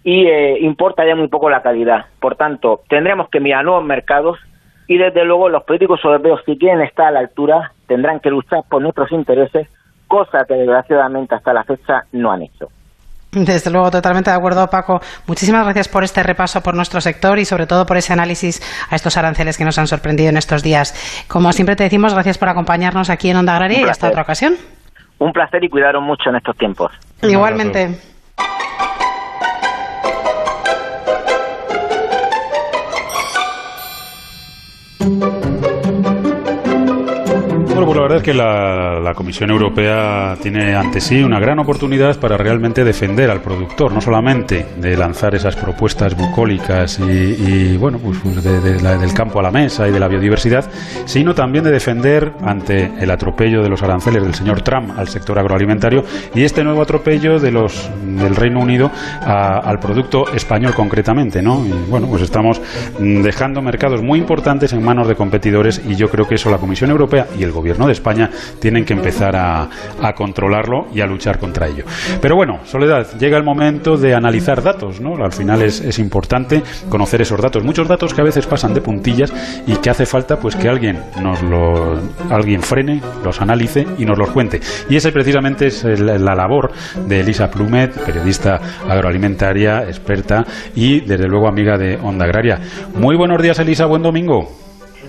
y 0.03 0.27
eh, 0.27 0.59
importa 0.61 1.07
ya 1.07 1.15
muy 1.15 1.29
poco 1.29 1.49
la 1.51 1.63
calidad. 1.63 2.07
Por 2.21 2.37
tanto, 2.37 2.83
tendremos 2.89 3.29
que 3.29 3.41
mirar 3.41 3.65
nuevos 3.65 3.85
mercados 3.85 4.39
y 4.89 4.99
desde 4.99 5.25
luego 5.25 5.49
los 5.49 5.65
políticos 5.65 6.01
europeos 6.05 6.41
si 6.47 6.59
quieren 6.59 6.81
estar 6.81 7.07
a 7.07 7.11
la 7.13 7.21
altura 7.21 7.73
tendrán 7.87 8.21
que 8.21 8.31
luchar 8.31 8.65
por 8.69 8.83
nuestros 8.83 9.11
intereses, 9.13 9.69
cosa 10.09 10.45
que 10.47 10.55
desgraciadamente 10.55 11.35
hasta 11.35 11.53
la 11.53 11.65
fecha 11.65 12.05
no 12.13 12.33
han 12.33 12.43
hecho. 12.43 12.69
Desde 13.45 13.71
luego, 13.71 13.91
totalmente 13.91 14.31
de 14.31 14.37
acuerdo, 14.37 14.67
Paco. 14.69 14.99
Muchísimas 15.27 15.63
gracias 15.65 15.89
por 15.89 16.03
este 16.03 16.23
repaso 16.23 16.63
por 16.63 16.75
nuestro 16.75 17.03
sector 17.03 17.39
y 17.39 17.45
sobre 17.45 17.67
todo 17.67 17.85
por 17.85 17.99
ese 17.99 18.15
análisis 18.15 18.63
a 18.89 18.97
estos 18.97 19.19
aranceles 19.19 19.59
que 19.59 19.65
nos 19.65 19.79
han 19.79 19.87
sorprendido 19.87 20.31
en 20.31 20.39
estos 20.39 20.63
días. 20.63 20.95
Como 21.29 21.53
siempre 21.53 21.77
te 21.77 21.85
decimos, 21.85 22.15
gracias 22.15 22.39
por 22.39 22.49
acompañarnos 22.49 23.11
aquí 23.11 23.29
en 23.29 23.37
Onda 23.37 23.53
Agraria 23.53 23.81
y 23.83 23.85
hasta 23.85 24.09
otra 24.09 24.23
ocasión. 24.23 24.55
Un 25.19 25.33
placer 25.33 25.63
y 25.63 25.69
cuidaron 25.69 26.03
mucho 26.03 26.31
en 26.31 26.37
estos 26.37 26.57
tiempos. 26.57 26.93
Igualmente. 27.23 28.16
Verdad 37.95 38.19
es 38.19 38.23
que 38.23 38.35
la, 38.35 39.13
Comisión 39.15 39.51
Europea 39.51 40.37
tiene 40.43 40.75
ante 40.75 41.01
sí 41.01 41.23
una 41.23 41.41
gran 41.41 41.59
oportunidad 41.59 42.19
para 42.19 42.37
realmente 42.37 42.85
defender 42.85 43.31
al 43.31 43.41
productor, 43.41 43.93
no 43.93 44.01
solamente 44.01 44.67
de 44.77 44.97
lanzar 44.97 45.35
esas 45.35 45.57
propuestas 45.57 46.17
bucólicas 46.17 46.99
y, 47.01 47.77
bueno, 47.77 47.99
pues, 47.99 48.19
pues 48.23 48.43
del 48.43 49.15
campo 49.15 49.41
a 49.41 49.43
la 49.43 49.51
mesa 49.51 49.89
y 49.89 49.93
de 49.93 50.01
la 50.01 50.09
biodiversidad, 50.09 50.69
sino 51.05 51.35
también 51.35 51.65
de 51.65 51.71
defender 51.71 52.33
ante 52.43 52.93
el 52.99 53.11
atropello 53.11 53.63
de 53.63 53.69
los 53.69 53.83
aranceles 53.83 54.23
del 54.23 54.35
señor 54.35 54.63
Trump 54.63 54.99
al 54.99 55.09
sector 55.09 55.39
agroalimentario 55.39 56.05
y 56.35 56.45
este 56.45 56.63
nuevo 56.65 56.83
atropello 56.83 57.39
de 57.39 57.51
los 57.51 57.91
del 58.05 58.37
Reino 58.37 58.61
Unido 58.61 58.91
al 59.23 59.79
producto 59.79 60.31
español 60.35 60.75
concretamente, 60.75 61.43
¿no? 61.43 61.59
Bueno, 61.89 62.07
pues 62.09 62.23
estamos 62.23 62.61
dejando 62.99 63.63
mercados 63.63 64.03
muy 64.03 64.19
importantes 64.19 64.73
en 64.73 64.83
manos 64.83 65.09
de 65.09 65.15
competidores 65.15 65.81
y 65.87 65.95
yo 65.95 66.09
creo 66.09 66.27
que 66.27 66.35
eso 66.35 66.51
la 66.51 66.59
Comisión 66.59 66.91
Europea 66.91 67.27
y 67.39 67.43
el 67.43 67.53
Gobierno 67.53 67.76
de 67.85 67.93
España 67.93 68.31
tienen 68.61 68.85
que 68.87 68.95
empezar 68.95 69.37
a, 69.37 69.69
controlarlo 70.15 70.87
y 70.95 71.01
a 71.03 71.07
luchar 71.07 71.39
contra 71.39 71.67
ello. 71.67 71.85
Pero 72.23 72.37
bueno, 72.37 72.61
Soledad, 72.65 73.19
llega 73.19 73.37
el 73.37 73.43
momento 73.43 73.97
de 73.99 74.15
analizar 74.15 74.63
datos, 74.63 75.01
¿no? 75.01 75.23
Al 75.23 75.33
final 75.33 75.61
es, 75.61 75.99
importante 75.99 76.63
conocer 76.89 77.21
esos 77.21 77.41
datos, 77.41 77.65
muchos 77.65 77.89
datos 77.89 78.15
que 78.15 78.21
a 78.21 78.25
veces 78.25 78.47
pasan 78.47 78.73
de 78.73 78.81
puntillas 78.81 79.33
y 79.67 79.77
que 79.77 79.91
hace 79.91 80.07
falta 80.07 80.37
pues 80.39 80.55
que 80.55 80.69
alguien 80.69 80.99
nos 81.21 81.43
lo 81.43 81.99
alguien 82.31 82.63
frene, 82.63 83.01
los 83.25 83.41
analice 83.41 83.87
y 83.99 84.05
nos 84.05 84.17
los 84.17 84.31
cuente. 84.31 84.61
Y 84.89 84.97
ese 84.97 85.11
precisamente 85.11 85.67
es 85.67 85.85
la 85.85 86.35
labor 86.35 86.71
de 87.07 87.21
Elisa 87.21 87.51
Plumet, 87.51 87.93
periodista 88.05 88.61
agroalimentaria, 88.89 89.83
experta 89.83 90.45
y 90.75 91.01
desde 91.01 91.27
luego 91.27 91.49
amiga 91.49 91.77
de 91.77 91.97
Onda 91.97 92.25
Agraria. 92.25 92.59
Muy 92.95 93.17
buenos 93.17 93.43
días, 93.43 93.59
Elisa, 93.59 93.87
buen 93.87 94.03
domingo. 94.03 94.49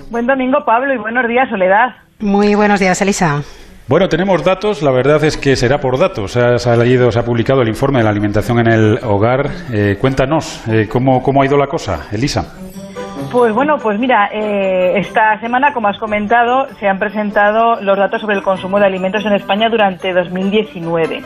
Buen 0.09 0.25
domingo, 0.25 0.63
Pablo, 0.65 0.93
y 0.93 0.97
buenos 0.97 1.27
días, 1.27 1.49
Soledad. 1.49 2.06
Muy 2.19 2.55
buenos 2.55 2.79
días, 2.79 2.99
Elisa. 3.01 3.43
Bueno, 3.87 4.09
tenemos 4.09 4.43
datos, 4.43 4.81
la 4.81 4.91
verdad 4.91 5.23
es 5.23 5.37
que 5.37 5.55
será 5.55 5.79
por 5.79 5.99
datos. 5.99 6.31
Se 6.31 6.41
ha, 6.41 6.75
leído, 6.75 7.11
se 7.11 7.19
ha 7.19 7.23
publicado 7.23 7.61
el 7.61 7.69
informe 7.69 7.99
de 7.99 8.05
la 8.05 8.09
alimentación 8.09 8.59
en 8.59 8.67
el 8.67 8.99
hogar. 9.03 9.49
Eh, 9.71 9.97
cuéntanos, 10.01 10.67
eh, 10.67 10.87
¿cómo, 10.91 11.21
¿cómo 11.21 11.41
ha 11.41 11.45
ido 11.45 11.57
la 11.57 11.67
cosa, 11.67 12.07
Elisa? 12.11 12.55
Pues 13.31 13.53
bueno, 13.53 13.77
pues 13.77 13.99
mira, 13.99 14.29
eh, 14.33 14.99
esta 14.99 15.39
semana, 15.39 15.73
como 15.73 15.89
has 15.89 15.97
comentado, 15.99 16.67
se 16.79 16.87
han 16.87 16.97
presentado 16.97 17.79
los 17.81 17.97
datos 17.97 18.19
sobre 18.21 18.35
el 18.35 18.43
consumo 18.43 18.79
de 18.79 18.87
alimentos 18.87 19.23
en 19.25 19.33
España 19.33 19.69
durante 19.69 20.11
2019. 20.11 21.21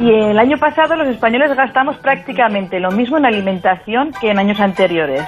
Y 0.00 0.10
el 0.10 0.38
año 0.38 0.56
pasado 0.56 0.96
los 0.96 1.08
españoles 1.08 1.54
gastamos 1.54 1.98
prácticamente 1.98 2.80
lo 2.80 2.90
mismo 2.90 3.18
en 3.18 3.26
alimentación 3.26 4.12
que 4.18 4.30
en 4.30 4.38
años 4.38 4.60
anteriores 4.60 5.22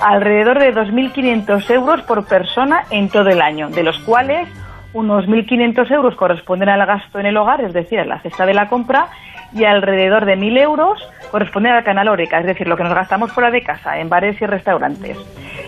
alrededor 0.00 0.58
de 0.58 0.74
2.500 0.74 1.70
euros 1.70 2.02
por 2.02 2.24
persona 2.26 2.84
en 2.90 3.08
todo 3.08 3.28
el 3.28 3.40
año, 3.40 3.68
de 3.70 3.82
los 3.82 3.98
cuales 4.00 4.48
unos 4.92 5.26
1.500 5.26 5.90
euros 5.90 6.16
corresponden 6.16 6.68
al 6.68 6.84
gasto 6.86 7.18
en 7.18 7.26
el 7.26 7.36
hogar, 7.36 7.60
es 7.60 7.72
decir, 7.72 8.04
la 8.06 8.20
cesta 8.20 8.46
de 8.46 8.54
la 8.54 8.68
compra, 8.68 9.08
y 9.54 9.64
alrededor 9.64 10.24
de 10.24 10.36
1.000 10.36 10.60
euros 10.60 11.08
corresponden 11.30 11.72
a 11.72 11.76
la 11.76 11.84
canalórica, 11.84 12.38
es 12.40 12.46
decir, 12.46 12.66
lo 12.66 12.76
que 12.76 12.84
nos 12.84 12.94
gastamos 12.94 13.32
fuera 13.32 13.50
de 13.50 13.62
casa, 13.62 13.98
en 13.98 14.08
bares 14.08 14.40
y 14.40 14.46
restaurantes. 14.46 15.18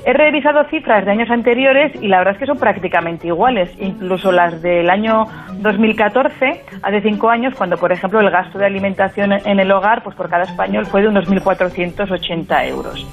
He 0.07 0.13
revisado 0.13 0.65
cifras 0.65 1.05
de 1.05 1.11
años 1.11 1.31
anteriores 1.31 1.93
y 2.03 2.09
la 2.09 2.19
verdad 2.19 2.35
es 2.35 2.41
que 2.41 2.47
son 2.47 2.59
prácticamente 2.59 3.27
iguales, 3.27 3.71
incluso 3.81 4.33
las 4.33 4.61
del 4.61 4.91
año 4.91 5.27
2014, 5.61 6.63
hace 6.83 7.01
cinco 7.01 7.31
años, 7.31 7.55
cuando, 7.57 7.79
por 7.79 7.91
ejemplo, 7.93 8.21
el 8.21 8.31
gasto 8.31 8.59
de 8.59 8.67
alimentación 8.67 9.33
en 9.33 9.61
el 9.61 9.73
hogar, 9.73 10.03
pues 10.03 10.15
por 10.15 10.29
cada 10.29 10.45
español 10.45 10.85
fue 10.87 11.01
de 11.03 11.09
unos 11.09 11.29
1.480 11.29 12.69
euros. 12.69 13.07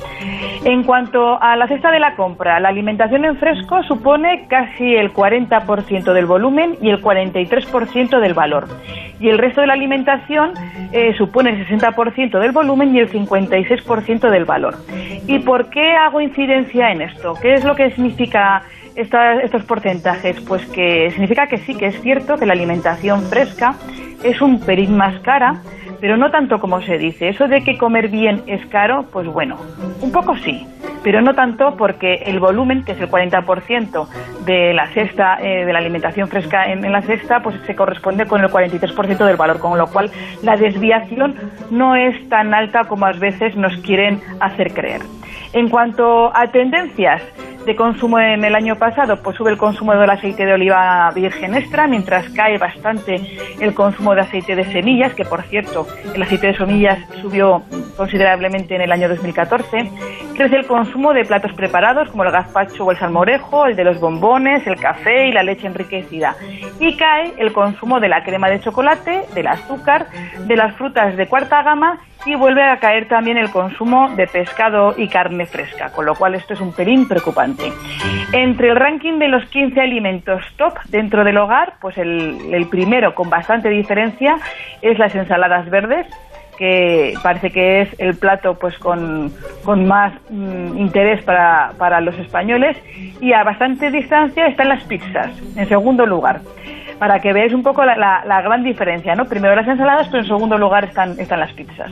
En 0.66 0.84
cuanto 0.84 1.42
a 1.42 1.56
la 1.56 1.68
cesta 1.68 1.92
de 1.92 2.00
la 2.00 2.16
compra, 2.16 2.60
la 2.60 2.70
alimentación 2.70 3.26
en 3.26 3.38
fresco 3.38 3.82
supone 3.84 4.48
casi 4.48 4.96
el 4.96 5.14
40% 5.14 6.01
del 6.04 6.26
volumen 6.26 6.78
y 6.82 6.90
el 6.90 7.02
43% 7.02 8.20
del 8.20 8.34
valor. 8.34 8.68
Y 9.20 9.30
el 9.30 9.38
resto 9.38 9.62
de 9.62 9.68
la 9.68 9.74
alimentación 9.74 10.54
eh, 10.92 11.14
supone 11.18 11.52
el 11.52 11.68
60% 11.68 12.40
del 12.40 12.52
volumen 12.52 12.96
y 12.96 13.00
el 13.00 13.12
56% 13.12 14.30
del 14.30 14.46
valor. 14.46 14.76
¿Y 15.28 15.40
por 15.40 15.70
qué 15.70 15.94
hago 15.94 16.22
incidencia 16.22 16.92
en 16.92 17.04
esto? 17.04 17.36
¿Qué 17.42 17.54
es 17.54 17.64
lo 17.64 17.76
que 17.76 17.92
significa 17.92 18.64
estos 18.96 19.64
porcentajes? 19.64 20.42
Pues 20.42 20.66
que 20.68 21.12
significa 21.12 21.48
que 21.48 21.60
sí, 21.60 21.76
que 21.76 21.88
es 21.88 22.02
cierto 22.02 22.38
que 22.38 22.46
la 22.46 22.54
alimentación 22.54 23.22
fresca 23.24 23.76
es 24.24 24.42
un 24.42 24.60
pelín 24.60 24.98
más 24.98 25.20
cara, 25.22 25.62
pero 26.02 26.18
no 26.18 26.32
tanto 26.32 26.60
como 26.60 26.82
se 26.82 26.98
dice. 26.98 27.30
Eso 27.30 27.48
de 27.48 27.64
que 27.64 27.78
comer 27.78 28.10
bien 28.10 28.44
es 28.48 28.66
caro, 28.66 29.06
pues 29.14 29.28
bueno, 29.28 29.58
un 30.02 30.12
poco 30.12 30.36
sí, 30.38 30.68
pero 31.04 31.22
no 31.22 31.36
tanto 31.36 31.78
porque 31.78 32.24
el 32.26 32.40
volumen, 32.40 32.84
que 32.84 32.94
es 32.94 33.00
el 33.00 33.10
40% 33.10 34.08
de 34.46 34.74
la 34.74 34.88
cesta, 34.88 35.38
eh, 35.40 35.64
de 35.64 35.72
la 35.72 35.80
alimentación 35.80 36.28
fresca 36.28 36.66
en, 36.66 36.84
en, 36.84 36.92
la 36.92 37.04
cesta, 37.04 37.42
pues 37.42 37.56
se 37.66 37.76
corresponde 37.76 38.26
con 38.26 38.42
el 38.42 38.50
43% 38.50 39.26
del 39.26 39.38
valor, 39.38 39.60
con 39.60 39.78
lo 39.78 39.88
cual 39.88 40.12
la 40.42 40.58
desviación 40.58 41.36
no 41.70 41.96
es 41.96 42.28
tan 42.30 42.54
alta 42.54 42.86
como 42.86 43.06
a 43.06 43.12
veces 43.12 43.56
nos 43.56 43.76
quieren 43.78 44.20
hacer 44.40 44.74
creer. 44.74 45.02
En 45.54 45.70
cuanto 45.70 46.36
a 46.36 46.48
tendencias, 46.48 47.22
de 47.66 47.76
consumo 47.76 48.20
en 48.20 48.44
el 48.44 48.56
año 48.56 48.76
pasado, 48.76 49.22
pues 49.22 49.38
sube 49.38 49.52
el 49.52 49.58
consumo 49.58 49.94
del 49.94 50.10
aceite 50.10 50.46
de 50.46 50.54
oliva 50.54 51.10
virgen 51.14 51.56
extra, 51.56 51.88
mientras 51.88 52.28
cae 52.30 52.58
bastante 52.58 53.22
el 53.60 53.74
consumo 53.74 54.16
de 54.16 54.22
aceite 54.22 54.56
de 54.56 54.66
semillas, 54.72 55.14
que 55.14 55.26
por 55.26 55.44
cierto, 55.44 55.88
el 56.14 56.22
aceite 56.22 56.48
de 56.48 56.58
semillas 56.58 57.00
subió 57.22 57.64
considerablemente 57.96 58.76
en 58.76 58.82
el 58.82 58.92
año 58.92 59.08
2014. 59.10 59.92
Crece 60.42 60.56
el 60.56 60.66
consumo 60.66 61.14
de 61.14 61.24
platos 61.24 61.54
preparados 61.54 62.10
como 62.10 62.24
el 62.24 62.32
gazpacho 62.32 62.84
o 62.84 62.90
el 62.90 62.98
salmorejo, 62.98 63.68
el 63.68 63.76
de 63.76 63.84
los 63.84 64.00
bombones, 64.00 64.66
el 64.66 64.76
café 64.76 65.28
y 65.28 65.32
la 65.32 65.44
leche 65.44 65.68
enriquecida. 65.68 66.36
Y 66.80 66.98
cae 66.98 67.36
el 67.38 67.54
consumo 67.54 68.00
de 68.00 68.10
la 68.10 68.24
crema 68.24 68.50
de 68.50 68.60
chocolate, 68.60 69.26
del 69.36 69.46
azúcar, 69.46 70.08
de 70.48 70.56
las 70.56 70.76
frutas 70.78 71.16
de 71.16 71.28
cuarta 71.28 71.62
gama 71.62 72.00
y 72.26 72.34
vuelve 72.34 72.64
a 72.64 72.78
caer 72.78 73.08
también 73.08 73.38
el 73.38 73.52
consumo 73.52 74.10
de 74.16 74.26
pescado 74.26 74.96
y 74.98 75.08
carne 75.10 75.46
fresca, 75.46 75.92
con 75.92 76.08
lo 76.08 76.16
cual 76.16 76.34
esto 76.34 76.56
es 76.56 76.62
un 76.62 76.74
pelín 76.74 77.08
preocupante. 77.08 77.72
Entre 78.34 78.70
el 78.70 78.76
ranking 78.76 79.20
de 79.20 79.28
los 79.28 79.46
15 79.50 79.80
alimentos 79.80 80.44
top 80.58 80.74
dentro 80.90 81.24
del 81.24 81.38
hogar, 81.38 81.76
pues 81.80 82.00
el, 82.00 82.68
primero 82.72 83.14
con 83.14 83.30
bastante 83.30 83.70
diferencia 83.70 84.38
es 84.82 84.98
las 84.98 85.14
ensaladas 85.14 85.70
verdes, 85.70 86.08
que 86.62 87.16
parece 87.24 87.50
que 87.50 87.82
es 87.82 87.90
el 88.00 88.16
plato 88.16 88.54
pues 88.54 88.78
con, 88.78 89.34
más 89.88 90.14
mm, 90.30 90.78
interés 90.78 91.24
para, 91.24 91.74
para 91.80 92.00
los 92.02 92.16
españoles 92.20 92.78
y 93.20 93.34
a 93.34 93.44
bastante 93.44 93.90
distancia 93.90 94.46
están 94.46 94.70
las 94.70 94.84
pizzas, 94.84 95.32
en 95.56 95.68
segundo 95.68 96.06
lugar 96.06 96.42
para 97.02 97.18
que 97.20 97.34
veáis 97.34 97.52
un 97.52 97.64
poco 97.64 97.84
la, 97.84 98.42
gran 98.44 98.64
diferencia, 98.64 99.16
¿no? 99.16 99.26
Primero 99.26 99.56
las 99.56 99.68
ensaladas, 99.68 100.08
pero 100.10 100.20
en 100.20 100.28
segundo 100.28 100.56
lugar 100.60 100.86
están, 100.86 101.20
están 101.20 101.40
las 101.40 101.52
pizzas. 101.54 101.90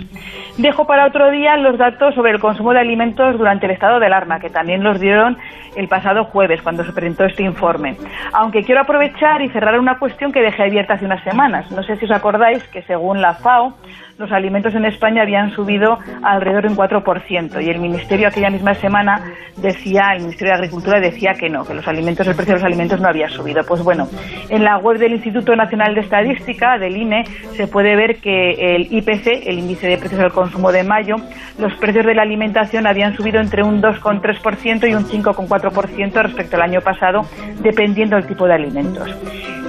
Dejo 0.59 0.85
para 0.85 1.07
otro 1.07 1.31
día 1.31 1.57
los 1.57 1.79
datos 1.79 2.13
sobre 2.13 2.31
el 2.33 2.39
consumo 2.39 2.73
de 2.73 2.79
alimentos 2.81 3.35
durante 3.35 3.65
el 3.65 3.71
estado 3.71 3.99
de 3.99 4.05
alarma, 4.05 4.39
que 4.39 4.51
también 4.51 4.83
los 4.83 4.99
dieron 4.99 5.35
el 5.75 5.87
pasado 5.87 6.25
jueves, 6.25 6.61
cuando 6.61 6.83
se 6.83 6.93
presentó 6.93 7.25
este 7.25 7.41
informe. 7.41 7.97
Aunque 8.33 8.61
quiero 8.61 8.81
aprovechar 8.81 9.41
y 9.41 9.49
cerrar 9.49 9.79
una 9.79 9.97
cuestión 9.97 10.31
que 10.31 10.41
dejé 10.41 10.61
abierta 10.61 10.93
hace 10.93 11.05
unas 11.05 11.23
semanas. 11.23 11.71
No 11.71 11.81
sé 11.81 11.95
si 11.95 12.05
os 12.05 12.11
acordáis 12.11 12.63
que 12.67 12.83
según 12.83 13.19
la 13.19 13.33
FAO, 13.33 13.73
los 14.19 14.33
alimentos 14.33 14.75
en 14.75 14.83
España 14.83 15.21
habían 15.21 15.51
subido 15.51 15.97
alrededor 16.21 16.63
de 16.63 16.69
un 16.71 16.75
4% 16.75 17.63
y 17.63 17.69
el 17.69 17.79
Ministerio 17.79 18.27
aquella 18.27 18.49
misma 18.49 18.73
semana 18.73 19.31
decía, 19.55 20.11
el 20.13 20.23
Ministerio 20.23 20.51
de 20.51 20.57
Agricultura 20.57 20.99
decía 20.99 21.35
que 21.35 21.47
no, 21.47 21.63
que 21.63 21.73
los 21.73 21.87
alimentos, 21.87 22.27
el 22.27 22.35
precio 22.35 22.55
de 22.55 22.59
los 22.59 22.65
alimentos 22.65 22.99
no 22.99 23.07
había 23.07 23.29
subido. 23.29 23.63
Pues 23.65 23.81
bueno, 23.81 24.09
en 24.49 24.65
la 24.65 24.77
web 24.77 24.97
del 24.97 25.13
Instituto 25.13 25.55
Nacional 25.55 25.95
de 25.95 26.01
Estadística, 26.01 26.77
del 26.77 26.97
INE, 26.97 27.23
se 27.53 27.67
puede 27.67 27.95
ver 27.95 28.17
que 28.17 28.75
el 28.75 28.91
IPC, 28.91 29.47
el 29.47 29.59
índice 29.59 29.87
de 29.87 29.97
precios 29.97 30.19
al 30.19 30.33
consumo 30.33 30.73
de 30.73 30.83
mayo, 30.83 31.15
los 31.57 31.73
precios 31.75 32.05
de 32.05 32.13
la 32.13 32.23
alimentación 32.23 32.87
habían 32.87 33.15
subido 33.15 33.39
entre 33.39 33.63
un 33.63 33.81
2,3% 33.81 34.89
y 34.89 34.95
un 34.95 35.05
5,4% 35.05 36.21
respecto 36.23 36.57
al 36.57 36.63
año 36.63 36.81
pasado, 36.81 37.21
dependiendo 37.61 38.17
del 38.17 38.27
tipo 38.27 38.45
de 38.45 38.53
alimentos. 38.53 39.15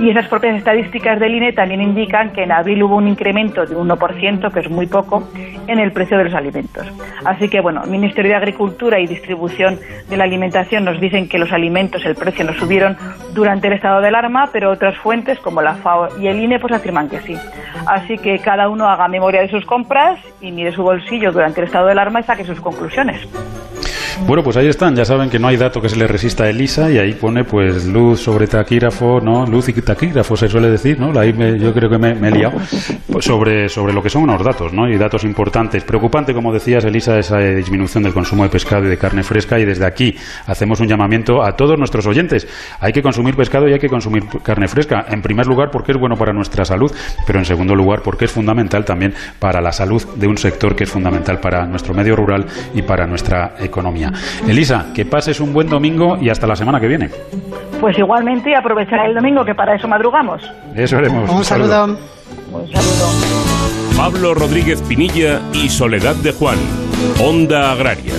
Y 0.01 0.09
esas 0.09 0.29
propias 0.29 0.57
estadísticas 0.57 1.21
del 1.21 1.35
INE 1.35 1.53
también 1.53 1.83
indican 1.83 2.33
que 2.33 2.45
en 2.45 2.53
abril 2.53 2.83
hubo 2.83 2.97
un 2.97 3.07
incremento 3.07 3.67
de 3.67 3.77
1% 3.77 4.40
que 4.49 4.61
es 4.61 4.71
muy 4.71 4.87
poco, 4.87 5.29
en 5.67 5.79
el 5.79 5.93
precio 5.93 6.17
de 6.17 6.25
los 6.25 6.35
alimentos. 6.35 6.87
Así 7.25 7.49
que, 7.49 7.61
bueno, 7.61 7.85
el 7.85 7.91
Ministerio 7.91 8.31
de 8.31 8.37
Agricultura 8.37 8.99
y 8.99 9.07
Distribución 9.07 9.79
de 10.09 10.17
la 10.17 10.25
Alimentación 10.25 10.85
nos 10.85 10.99
dicen 11.01 11.29
que 11.29 11.39
los 11.39 11.53
alimentos, 11.53 12.05
el 12.07 12.15
precio 12.15 12.45
no 12.45 12.55
subieron 12.55 12.97
durante 13.35 13.69
el 13.69 13.75
estado 13.75 14.01
de 14.01 14.09
alarma, 14.09 14.49
pero 14.53 14.71
otras 14.71 14.97
fuentes, 14.97 15.39
como 15.41 15.61
la 15.61 15.75
FAO 15.75 16.19
y 16.19 16.29
el 16.29 16.41
INE, 16.41 16.59
pues 16.59 16.73
afirman 16.73 17.09
que 17.09 17.21
sí. 17.21 17.37
Así 17.87 18.17
que 18.17 18.39
cada 18.39 18.69
uno 18.69 18.89
haga 18.89 19.09
memoria 19.09 19.43
de 19.43 19.49
sus 19.49 19.67
compras 19.67 20.19
y 20.41 20.53
mire 20.53 20.73
su 20.73 20.83
bolsillo 20.83 21.33
durante 21.33 21.61
el 21.61 21.67
estado 21.67 21.87
de 21.87 21.93
alarma 21.93 22.21
y 22.21 22.23
saque 22.23 22.45
sus 22.45 22.61
conclusiones. 22.61 23.21
Bueno, 24.27 24.45
pues 24.45 24.57
ahí 24.57 24.69
están. 24.69 24.95
Ya 24.95 25.05
saben 25.05 25.29
que 25.29 25.39
no 25.39 25.49
hay 25.49 25.57
dato 25.57 25.81
que 25.81 25.89
se 25.89 25.97
le 25.97 26.07
resista 26.07 26.45
a 26.45 26.51
Elisa 26.51 26.91
y 26.91 26.99
ahí 26.99 27.15
pone 27.15 27.45
pues 27.45 27.87
luz 27.87 28.21
sobre 28.21 28.47
taquígrafo, 28.47 29.21
¿no? 29.21 29.47
Luz 29.47 29.69
y 29.69 29.73
taquígrafo 29.73 30.37
se 30.37 30.49
suele 30.49 30.71
decir, 30.71 31.01
¿no? 31.01 31.19
Ahí 31.19 31.35
yo 31.59 31.73
creo 31.73 31.91
que 31.91 31.99
me, 31.99 32.11
he 32.11 32.31
liado. 32.31 32.59
Pues 33.11 33.25
sobre, 33.25 33.69
sobre 33.69 33.93
lo 33.93 34.03
que 34.03 34.11
son 34.11 34.23
unos 34.23 34.45
datos, 34.45 34.73
¿no? 34.73 34.89
Y 34.89 34.97
datos 34.97 35.25
importantes. 35.25 35.83
Preocupante, 35.85 36.33
como 36.33 36.53
decías, 36.53 36.85
Elisa, 36.85 37.19
esa 37.19 37.39
disminución 37.39 38.05
del 38.05 38.13
consumo 38.13 38.45
de 38.45 38.51
pescado 38.51 38.85
y 38.85 38.89
de 38.89 38.97
carne 38.97 39.23
fresca 39.23 39.59
y 39.59 39.65
desde 39.65 39.85
aquí 39.85 40.15
hacemos 40.47 40.81
un 40.81 40.89
llamamiento 40.89 41.43
a 41.43 41.57
todos 41.57 41.77
nuestros 41.77 42.07
oyentes. 42.07 42.47
Hay 42.79 42.93
que 42.93 43.03
consumir 43.03 43.35
pescado 43.35 43.69
y 43.69 43.73
hay 43.73 43.79
que 43.79 43.89
consumir 43.89 44.25
carne 44.43 44.69
fresca. 44.69 45.07
En 45.09 45.23
primer 45.23 45.47
lugar 45.47 45.71
porque 45.71 45.93
es 45.93 45.99
bueno 45.99 46.17
para 46.17 46.33
nuestra 46.33 46.65
salud, 46.65 46.93
pero 47.27 47.39
en 47.39 47.45
segundo 47.45 47.75
lugar 47.75 48.03
porque 48.03 48.27
es 48.27 48.31
fundamental 48.31 48.85
también 48.85 49.15
para 49.39 49.61
la 49.61 49.73
salud 49.73 50.03
de 50.15 50.27
un 50.27 50.39
sector 50.39 50.77
que 50.77 50.85
es 50.85 50.91
fundamental 50.91 51.41
para 51.41 51.67
nuestro 51.67 51.95
medio 51.95 52.15
rural 52.15 52.47
y 52.75 52.83
para 52.83 53.07
nuestra 53.07 53.55
economía. 53.59 54.10
Elisa, 54.47 54.87
que 54.95 55.05
pases 55.05 55.41
un 55.41 55.53
buen 55.53 55.69
domingo 55.69 56.19
y 56.21 56.29
hasta 56.29 56.47
la 56.47 56.57
semana 56.57 56.81
que 56.81 56.89
viene. 56.89 57.11
Pues 57.81 57.99
igualmente 57.99 58.55
aprovechar 58.55 59.07
el 59.07 59.15
domingo, 59.15 59.45
que 59.45 59.55
para 59.55 59.75
eso 59.75 59.89
madrugamos. 59.89 60.43
Eso 60.75 60.99
haremos. 60.99 61.31
Un, 61.31 61.45
saludo. 61.45 61.85
Un 61.87 62.73
saludo. 62.73 63.41
Pablo 63.97 64.35
Rodríguez 64.35 64.81
Pinilla 64.83 65.41
y 65.53 65.69
Soledad 65.69 66.15
de 66.17 66.33
Juan, 66.33 66.59
Onda 67.23 67.73
Agraria. 67.73 68.15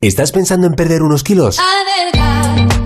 ¿Estás 0.00 0.32
pensando 0.32 0.66
en 0.66 0.74
perder 0.74 1.02
unos 1.02 1.24
kilos? 1.24 1.58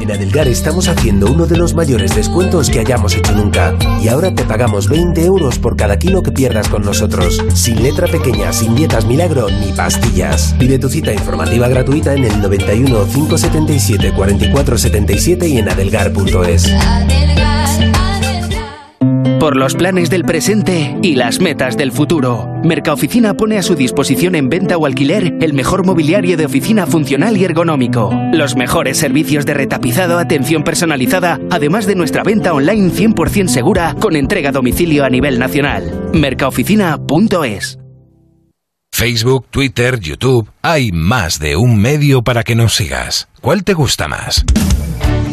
En 0.09 0.15
Adelgar 0.15 0.49
estamos 0.49 0.89
haciendo 0.89 1.31
uno 1.31 1.45
de 1.45 1.59
los 1.59 1.75
mayores 1.75 2.17
descuentos 2.17 2.71
que 2.71 2.81
hayamos 2.81 3.15
hecho 3.15 3.33
nunca. 3.33 3.77
Y 4.03 4.09
ahora 4.09 4.35
te 4.35 4.43
pagamos 4.45 4.89
20 4.89 5.23
euros 5.23 5.59
por 5.59 5.77
cada 5.77 5.99
kilo 5.99 6.23
que 6.23 6.33
pierdas 6.33 6.67
con 6.71 6.83
nosotros. 6.83 7.45
Sin 7.53 7.83
letra 7.83 8.09
pequeña, 8.09 8.55
sin 8.55 8.75
dietas 8.75 9.05
milagro 9.05 9.49
ni 9.51 9.71
pastillas. 9.73 10.55
Pide 10.59 10.79
tu 10.79 10.89
cita 10.89 11.13
informativa 11.13 11.69
gratuita 11.69 12.15
en 12.15 12.25
el 12.25 12.41
91 12.41 13.05
577 13.05 14.15
4477 14.15 15.47
y 15.47 15.59
en 15.59 15.69
adelgar.es 15.69 16.73
por 19.39 19.57
los 19.57 19.75
planes 19.75 20.11
del 20.11 20.25
presente 20.25 20.97
y 21.03 21.15
las 21.15 21.41
metas 21.41 21.77
del 21.77 21.93
futuro. 21.93 22.49
Mercaoficina 22.65 23.35
pone 23.35 23.59
a 23.59 23.63
su 23.63 23.75
disposición 23.75 24.35
en 24.35 24.49
venta 24.49 24.77
o 24.77 24.87
alquiler 24.87 25.35
el 25.41 25.55
mejor 25.55 25.87
mobiliario 25.87 26.37
de 26.37 26.47
oficina 26.47 26.87
funcional 26.87 27.37
y 27.37 27.45
ergonómico. 27.45 28.11
Los 28.33 28.57
mejores 28.57 28.99
servicios 28.99 29.47
de 29.47 29.55
retapizado, 29.55 30.19
atención 30.19 30.65
personalizada, 30.65 31.39
además 31.51 31.87
de 31.87 31.95
nuestra 31.95 32.23
venta 32.23 32.53
online 32.53 32.91
100% 32.91 33.49
segura 33.49 33.95
con 34.01 34.17
entrega 34.17 34.51
a 34.51 34.53
domicilio 34.53 35.05
a 35.05 35.11
nivel 35.11 35.39
nacional. 35.39 36.11
Mercaoficina.es 36.13 37.79
Facebook, 38.93 39.47
Twitter, 39.51 40.01
YouTube, 40.01 40.51
hay 40.61 40.91
más 40.91 41.39
de 41.39 41.55
un 41.55 41.81
medio 41.81 42.23
para 42.23 42.43
que 42.43 42.57
nos 42.57 42.75
sigas. 42.75 43.29
¿Cuál 43.41 43.63
te 43.63 43.75
gusta 43.75 44.09
más? 44.09 44.45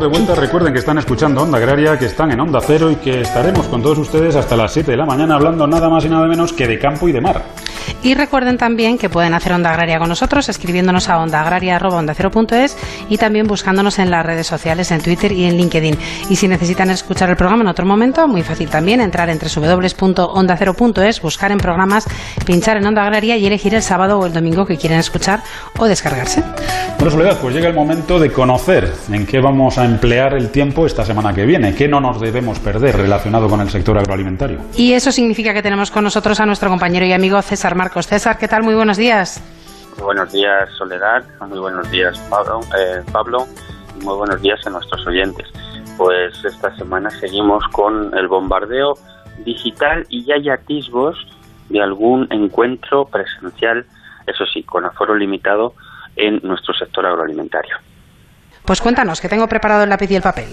De 0.00 0.08
vuelta. 0.08 0.34
Recuerden 0.34 0.72
que 0.72 0.80
están 0.80 0.98
escuchando 0.98 1.42
Onda 1.42 1.58
Agraria, 1.58 1.98
que 1.98 2.06
están 2.06 2.30
en 2.30 2.40
Onda 2.40 2.60
Cero 2.60 2.90
y 2.90 2.96
que 2.96 3.22
estaremos 3.22 3.66
con 3.66 3.82
todos 3.82 3.98
ustedes 3.98 4.36
hasta 4.36 4.56
las 4.56 4.72
7 4.72 4.90
de 4.90 4.96
la 4.96 5.06
mañana 5.06 5.34
hablando 5.34 5.66
nada 5.66 5.88
más 5.88 6.04
y 6.04 6.08
nada 6.08 6.26
menos 6.26 6.52
que 6.52 6.66
de 6.66 6.78
campo 6.78 7.08
y 7.08 7.12
de 7.12 7.20
mar. 7.20 7.42
Y 8.02 8.14
recuerden 8.14 8.58
también 8.58 8.98
que 8.98 9.08
pueden 9.08 9.34
hacer 9.34 9.52
Onda 9.52 9.70
Agraria 9.70 9.98
con 9.98 10.08
nosotros 10.08 10.48
escribiéndonos 10.48 11.08
a 11.08 11.18
ondaagraria.ondacero.es 11.18 12.76
y 13.08 13.18
también 13.18 13.46
buscándonos 13.46 13.98
en 13.98 14.10
las 14.10 14.24
redes 14.24 14.46
sociales, 14.46 14.90
en 14.90 15.00
Twitter 15.00 15.32
y 15.32 15.44
en 15.44 15.56
LinkedIn. 15.56 15.96
Y 16.30 16.36
si 16.36 16.48
necesitan 16.48 16.90
escuchar 16.90 17.30
el 17.30 17.36
programa 17.36 17.62
en 17.62 17.68
otro 17.68 17.86
momento, 17.86 18.26
muy 18.28 18.42
fácil 18.42 18.68
también 18.68 19.00
entrar 19.00 19.30
entre 19.30 19.48
www.ondacero.es, 19.48 21.20
buscar 21.20 21.52
en 21.52 21.58
programas, 21.58 22.06
pinchar 22.44 22.76
en 22.76 22.86
Onda 22.86 23.02
Agraria 23.02 23.36
y 23.36 23.46
elegir 23.46 23.74
el 23.74 23.82
sábado 23.82 24.18
o 24.18 24.26
el 24.26 24.32
domingo 24.32 24.66
que 24.66 24.76
quieren 24.76 24.98
escuchar 24.98 25.42
o 25.78 25.86
descargarse. 25.86 26.42
Bueno, 26.98 27.10
Soledad, 27.10 27.38
pues 27.40 27.54
llega 27.54 27.68
el 27.68 27.74
momento 27.74 28.18
de 28.18 28.32
conocer 28.32 28.92
en 29.12 29.26
qué 29.26 29.40
vamos 29.40 29.78
a 29.78 29.84
emplear 29.84 30.34
el 30.34 30.50
tiempo 30.50 30.86
esta 30.86 31.04
semana 31.04 31.34
que 31.34 31.44
viene, 31.44 31.74
qué 31.74 31.86
no 31.88 32.00
nos 32.00 32.20
debemos 32.20 32.58
perder 32.58 32.96
relacionado 32.96 33.48
con 33.48 33.60
el 33.60 33.68
sector 33.68 33.98
agroalimentario. 33.98 34.60
Y 34.76 34.92
eso 34.92 35.12
significa 35.12 35.52
que 35.52 35.62
tenemos 35.62 35.90
con 35.90 36.04
nosotros 36.04 36.40
a 36.40 36.46
nuestro 36.46 36.70
compañero 36.70 37.04
y 37.06 37.12
amigo 37.12 37.40
César 37.42 37.75
Marcos. 37.76 38.06
César, 38.06 38.38
¿qué 38.38 38.48
tal? 38.48 38.62
Muy 38.62 38.74
buenos 38.74 38.96
días. 38.96 39.42
Muy 39.96 40.04
buenos 40.04 40.32
días, 40.32 40.68
Soledad. 40.76 41.24
Muy 41.46 41.58
buenos 41.58 41.90
días, 41.90 42.18
Pablo. 42.30 42.60
Eh, 42.78 43.02
Pablo. 43.12 43.46
Muy 44.02 44.14
buenos 44.16 44.40
días 44.42 44.60
a 44.66 44.70
nuestros 44.70 45.06
oyentes. 45.06 45.46
Pues 45.96 46.44
esta 46.44 46.74
semana 46.76 47.10
seguimos 47.10 47.64
con 47.72 48.16
el 48.16 48.28
bombardeo 48.28 48.94
digital 49.44 50.06
y 50.08 50.24
ya 50.24 50.34
hay 50.34 50.50
atisbos 50.50 51.16
de 51.68 51.82
algún 51.82 52.26
encuentro 52.30 53.06
presencial, 53.06 53.86
eso 54.26 54.44
sí, 54.46 54.62
con 54.62 54.84
aforo 54.84 55.14
limitado 55.14 55.74
en 56.16 56.40
nuestro 56.42 56.74
sector 56.74 57.06
agroalimentario. 57.06 57.76
Pues 58.64 58.80
cuéntanos, 58.80 59.20
que 59.20 59.28
tengo 59.28 59.46
preparado 59.48 59.84
el 59.84 59.90
lápiz 59.90 60.10
y 60.10 60.16
el 60.16 60.22
papel. 60.22 60.48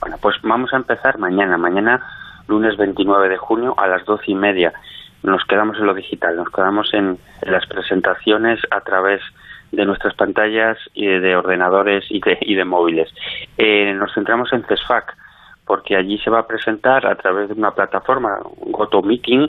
Bueno, 0.00 0.16
pues 0.20 0.36
vamos 0.42 0.72
a 0.72 0.76
empezar 0.76 1.18
mañana, 1.18 1.56
mañana 1.56 2.02
lunes 2.48 2.76
29 2.76 3.28
de 3.28 3.36
junio 3.36 3.74
a 3.78 3.86
las 3.86 4.04
doce 4.04 4.24
y 4.26 4.34
media 4.34 4.72
nos 5.22 5.44
quedamos 5.44 5.78
en 5.78 5.86
lo 5.86 5.94
digital, 5.94 6.36
nos 6.36 6.50
quedamos 6.50 6.92
en, 6.94 7.18
las 7.42 7.66
presentaciones 7.66 8.60
a 8.70 8.80
través 8.80 9.20
de 9.70 9.84
nuestras 9.84 10.14
pantallas 10.14 10.78
y 10.94 11.06
de 11.06 11.36
ordenadores 11.36 12.04
y 12.10 12.20
de, 12.20 12.38
y 12.40 12.54
de 12.54 12.64
móviles. 12.64 13.08
Eh, 13.56 13.94
nos 13.94 14.12
centramos 14.14 14.52
en 14.52 14.64
CESFAC, 14.64 15.16
porque 15.64 15.96
allí 15.96 16.18
se 16.18 16.30
va 16.30 16.40
a 16.40 16.46
presentar 16.46 17.06
a 17.06 17.14
través 17.14 17.48
de 17.48 17.54
una 17.54 17.70
plataforma, 17.70 18.38
GoToMeeting, 18.66 19.42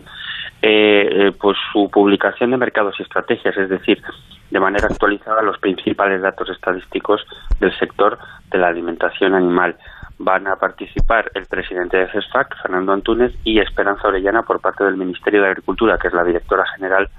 eh, 0.62 1.10
eh, 1.12 1.32
pues 1.40 1.58
su 1.72 1.90
publicación 1.90 2.52
de 2.52 2.58
mercados 2.58 2.96
y 3.00 3.04
estrategias, 3.04 3.58
es 3.58 3.70
decir, 3.70 4.02
de 4.50 4.60
manera 4.60 4.88
actualizada 4.88 5.42
los 5.42 5.58
principales 5.58 6.22
datos 6.22 6.50
estadísticos 6.50 7.26
del 7.60 7.78
sector 7.78 8.18
de 8.52 8.60
la 8.60 8.68
alimentación 8.68 9.34
animal 9.34 9.76
van 10.24 10.48
a 10.48 10.56
participar 10.56 11.32
el 11.34 11.46
presidente 11.46 11.98
de 11.98 12.12
CESFAC, 12.12 12.62
Fernando 12.62 12.94
Antúnez, 12.94 13.34
y 13.44 13.60
Esperanza 13.60 14.08
Orellana 14.08 14.44
por 14.44 14.62
parte 14.62 14.84
del 14.84 14.98
Ministerio 14.98 15.42
de 15.42 15.50
Agricultura, 15.50 15.98
que 15.98 16.08
es 16.08 16.14
la 16.14 16.24
directora 16.24 16.66
general 16.76 17.10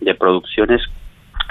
de 0.00 0.14
Producciones 0.14 0.82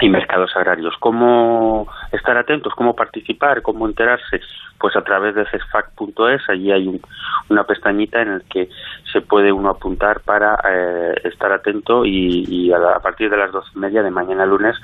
y 0.00 0.08
Mercados 0.08 0.50
Agrarios. 0.56 0.94
¿Cómo 0.98 1.86
estar 2.10 2.36
atentos? 2.36 2.72
¿Cómo 2.74 2.96
participar? 2.96 3.62
¿Cómo 3.62 3.86
enterarse? 3.86 4.40
Pues 4.78 4.96
a 4.96 5.02
través 5.02 5.34
de 5.36 5.46
cesfac.es, 5.46 6.42
allí 6.48 6.72
hay 6.72 7.00
una 7.48 7.64
pestañita 7.64 8.20
en 8.20 8.38
la 8.38 8.44
que 8.50 8.68
se 9.12 9.20
puede 9.20 9.52
uno 9.52 9.70
apuntar 9.70 10.20
para 10.20 10.58
eh, 10.68 11.14
estar 11.24 11.52
atento 11.52 12.04
y, 12.04 12.72
a, 12.72 12.98
partir 12.98 13.30
de 13.30 13.36
las 13.36 13.52
dos 13.52 13.70
y 13.76 13.78
media 13.78 14.02
de 14.02 14.10
mañana 14.10 14.44
lunes, 14.44 14.76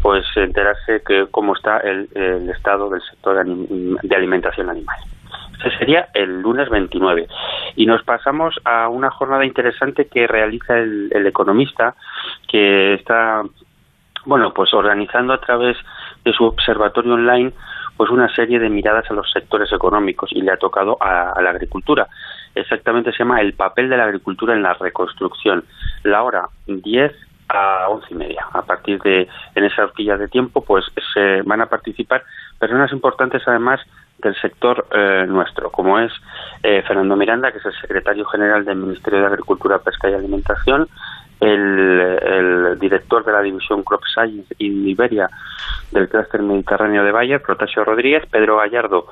pues 0.00 0.24
enterarse 0.36 1.02
que 1.04 1.26
cómo 1.30 1.54
está 1.54 1.78
el, 1.78 2.08
estado 2.50 2.88
del 2.90 3.02
sector 3.02 3.44
de 3.44 4.16
alimentación 4.16 4.70
animal 4.70 4.98
sería 5.78 6.08
el 6.14 6.40
lunes 6.40 6.68
29. 6.68 7.26
Y 7.76 7.86
nos 7.86 8.02
pasamos 8.02 8.54
a 8.64 8.88
una 8.88 9.10
jornada 9.10 9.44
interesante 9.44 10.06
que 10.06 10.26
realiza 10.26 10.78
el, 10.78 11.26
economista, 11.26 11.94
que 12.48 12.94
está, 12.94 13.42
bueno, 14.24 14.52
pues 14.52 14.72
organizando 14.74 15.32
a 15.32 15.40
través 15.40 15.76
de 16.24 16.32
su 16.32 16.44
observatorio 16.44 17.14
online 17.14 17.52
pues 17.96 18.10
una 18.10 18.34
serie 18.34 18.58
de 18.58 18.70
miradas 18.70 19.08
a 19.10 19.14
los 19.14 19.30
sectores 19.30 19.70
económicos 19.72 20.30
y 20.32 20.40
le 20.40 20.50
ha 20.50 20.56
tocado 20.56 20.96
a, 21.00 21.40
la 21.40 21.50
agricultura. 21.50 22.08
Exactamente 22.54 23.12
se 23.12 23.18
llama 23.18 23.40
el 23.40 23.52
papel 23.52 23.88
de 23.88 23.96
la 23.96 24.04
agricultura 24.04 24.54
en 24.54 24.62
la 24.62 24.74
reconstrucción. 24.74 25.64
La 26.02 26.22
hora 26.22 26.48
10 26.66 27.12
a 27.48 27.88
once 27.88 28.06
y 28.10 28.14
media. 28.14 28.46
A 28.52 28.62
partir 28.62 29.00
de 29.02 29.28
en 29.54 29.64
esa 29.64 29.84
horquilla 29.84 30.16
de 30.16 30.28
tiempo, 30.28 30.64
pues 30.64 30.84
se 31.12 31.42
van 31.42 31.60
a 31.60 31.66
participar 31.66 32.24
personas 32.58 32.92
importantes 32.92 33.42
además 33.46 33.80
del 34.22 34.34
sector 34.36 34.86
eh, 34.92 35.24
nuestro, 35.28 35.70
como 35.70 35.98
es 35.98 36.12
eh, 36.62 36.82
Fernando 36.86 37.16
Miranda, 37.16 37.50
que 37.52 37.58
es 37.58 37.66
el 37.66 37.74
secretario 37.80 38.24
general 38.26 38.64
del 38.64 38.76
Ministerio 38.76 39.20
de 39.20 39.26
Agricultura, 39.26 39.78
Pesca 39.78 40.08
y 40.08 40.14
Alimentación, 40.14 40.88
el, 41.40 42.78
director 42.78 43.24
de 43.24 43.32
la 43.32 43.42
división 43.42 43.82
Crop 43.82 44.02
Science 44.04 44.54
y 44.58 44.90
Iberia 44.90 45.28
del 45.90 46.08
clúster 46.08 46.40
mediterráneo 46.40 47.04
de 47.04 47.10
Bayer, 47.10 47.42
Protasio 47.42 47.84
Rodríguez, 47.84 48.24
Pedro 48.30 48.58
Gallardo, 48.58 49.06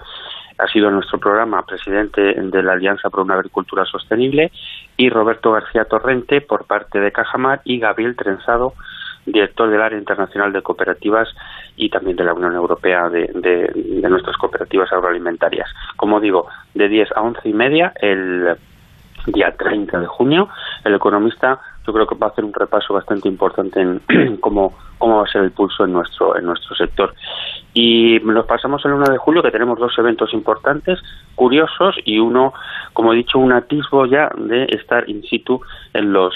ha 0.58 0.66
sido 0.68 0.90
nuestro 0.90 1.18
programa 1.18 1.64
presidente 1.64 2.20
de 2.20 2.62
la 2.62 2.72
Alianza 2.72 3.10
por 3.10 3.20
una 3.20 3.34
Agricultura 3.34 3.84
Sostenible, 3.84 4.52
y 4.96 5.08
Roberto 5.08 5.52
García 5.52 5.86
Torrente 5.86 6.42
por 6.42 6.66
parte 6.66 7.00
de 7.00 7.10
Cajamar. 7.10 7.62
Y 7.64 7.78
Gabriel 7.78 8.16
Trenzado, 8.16 8.74
director 9.24 9.70
del 9.70 9.80
área 9.80 9.98
internacional 9.98 10.52
de 10.52 10.60
cooperativas 10.60 11.28
y 11.76 11.88
también 11.90 12.16
de 12.16 12.24
la 12.24 12.34
Unión 12.34 12.54
Europea 12.54 13.08
de, 13.08 13.30
de 13.34 14.08
nuestras 14.08 14.36
cooperativas 14.36 14.92
agroalimentarias. 14.92 15.68
Como 15.96 16.20
digo, 16.20 16.46
de 16.74 16.88
10 16.88 17.12
a 17.16 17.22
11 17.22 17.48
y 17.48 17.52
media 17.52 17.92
el 18.00 18.56
día 19.26 19.54
30 19.56 20.00
de 20.00 20.06
junio, 20.06 20.48
el 20.84 20.94
economista 20.94 21.60
yo 21.86 21.92
creo 21.92 22.06
que 22.06 22.14
va 22.14 22.28
a 22.28 22.30
hacer 22.30 22.44
un 22.44 22.52
repaso 22.52 22.94
bastante 22.94 23.28
importante 23.28 23.80
en 23.80 24.00
cómo, 24.40 24.74
cómo 24.98 25.18
va 25.18 25.24
a 25.24 25.30
ser 25.30 25.42
el 25.42 25.50
pulso 25.50 25.84
en 25.84 25.92
nuestro, 25.92 26.36
en 26.36 26.44
nuestro 26.44 26.74
sector. 26.76 27.14
Y 27.72 28.18
nos 28.24 28.46
pasamos 28.46 28.84
el 28.84 28.92
1 28.92 29.06
de 29.10 29.18
julio, 29.18 29.42
que 29.42 29.50
tenemos 29.50 29.78
dos 29.78 29.96
eventos 29.98 30.32
importantes, 30.34 30.98
curiosos, 31.34 31.96
y 32.04 32.18
uno, 32.18 32.52
como 32.92 33.12
he 33.12 33.16
dicho, 33.16 33.38
un 33.38 33.52
atisbo 33.52 34.06
ya 34.06 34.30
de 34.36 34.64
estar 34.64 35.08
in 35.08 35.22
situ 35.22 35.60
en 35.94 36.12
los 36.12 36.34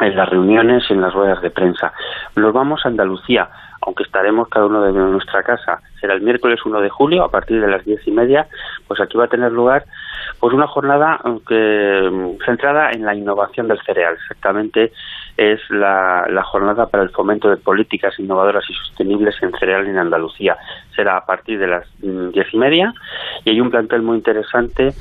en 0.00 0.14
las 0.14 0.28
reuniones, 0.28 0.88
en 0.90 1.00
las 1.00 1.12
ruedas 1.12 1.42
de 1.42 1.50
prensa. 1.50 1.92
Nos 2.36 2.52
vamos 2.52 2.84
a 2.84 2.88
Andalucía, 2.88 3.48
aunque 3.88 4.02
estaremos 4.02 4.48
cada 4.48 4.66
uno 4.66 4.82
de 4.82 4.92
nuestra 4.92 5.42
casa. 5.42 5.80
Será 5.98 6.12
el 6.12 6.20
miércoles 6.20 6.60
1 6.62 6.80
de 6.82 6.90
julio, 6.90 7.24
a 7.24 7.30
partir 7.30 7.58
de 7.58 7.68
las 7.68 7.82
diez 7.86 8.06
y 8.06 8.10
media, 8.10 8.46
pues 8.86 9.00
aquí 9.00 9.16
va 9.16 9.24
a 9.24 9.28
tener 9.28 9.50
lugar 9.50 9.86
pues 10.40 10.52
una 10.52 10.66
jornada 10.66 11.18
que, 11.46 12.36
centrada 12.44 12.90
en 12.92 13.06
la 13.06 13.14
innovación 13.14 13.66
del 13.66 13.80
cereal. 13.80 14.14
Exactamente 14.14 14.92
es 15.38 15.58
la, 15.70 16.42
jornada 16.44 16.86
para 16.86 17.02
el 17.02 17.10
fomento 17.10 17.48
de 17.48 17.56
políticas 17.56 18.18
innovadoras 18.18 18.64
y 18.68 18.74
sostenibles 18.74 19.36
en 19.42 19.52
cereal 19.58 19.86
en 19.86 19.96
Andalucía. 19.96 20.58
Será 20.94 21.16
a 21.16 21.24
partir 21.24 21.58
de 21.58 21.68
las 21.68 21.86
mm, 22.02 22.28
diez 22.28 22.52
y 22.52 22.58
media 22.58 22.92
y 23.44 23.50
hay 23.50 23.60
un 23.60 23.70
plantel 23.70 24.02
muy 24.02 24.18
interesante 24.18 24.92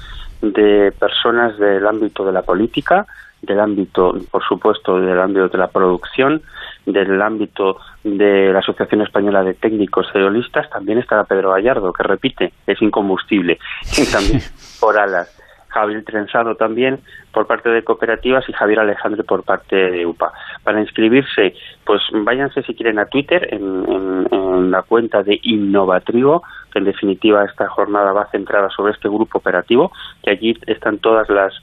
de 0.41 0.93
personas 0.97 1.57
del 1.57 1.85
ámbito 1.85 2.23
de 2.25 2.31
la 2.31 2.43
política, 2.43 3.05
del 3.41 3.59
ámbito, 3.59 4.15
por 4.31 4.43
supuesto, 4.43 4.99
del 4.99 5.19
ámbito 5.19 5.49
de 5.49 5.57
la 5.57 5.67
producción, 5.67 6.41
del 6.85 7.21
ámbito 7.21 7.77
de 8.03 8.51
la 8.51 8.59
Asociación 8.59 9.01
Española 9.01 9.43
de 9.43 9.53
Técnicos 9.53 10.07
Cerealistas, 10.11 10.69
también 10.69 10.99
estará 10.99 11.23
Pedro 11.25 11.51
Gallardo, 11.51 11.93
que 11.93 12.03
repite, 12.03 12.53
es 12.65 12.81
incombustible, 12.81 13.59
y 13.97 14.05
también 14.11 14.41
por 14.79 14.97
alas. 14.97 15.33
Javier 15.69 16.03
Trenzado 16.05 16.55
también 16.55 16.99
por 17.31 17.45
parte 17.45 17.69
de 17.69 17.83
cooperativas 17.83 18.47
y 18.49 18.53
Javier 18.53 18.79
Alejandro 18.79 19.23
por 19.25 19.43
parte 19.43 19.75
de 19.75 20.05
UPA. 20.05 20.31
Para 20.63 20.81
inscribirse, 20.81 21.53
pues 21.85 22.01
váyanse 22.13 22.63
si 22.63 22.73
quieren 22.73 22.97
a 22.97 23.05
Twitter 23.05 23.53
en, 23.53 23.85
en 24.31 24.71
la 24.71 24.81
cuenta 24.83 25.21
de 25.21 25.39
Innovatrigo, 25.43 26.41
que 26.71 26.79
en 26.79 26.85
definitiva 26.85 27.45
esta 27.45 27.67
jornada 27.67 28.11
va 28.11 28.29
centrada 28.31 28.69
sobre 28.69 28.93
este 28.93 29.07
grupo 29.07 29.37
operativo, 29.37 29.91
que 30.23 30.31
allí 30.31 30.57
están 30.65 30.97
todas 30.97 31.29
las 31.29 31.53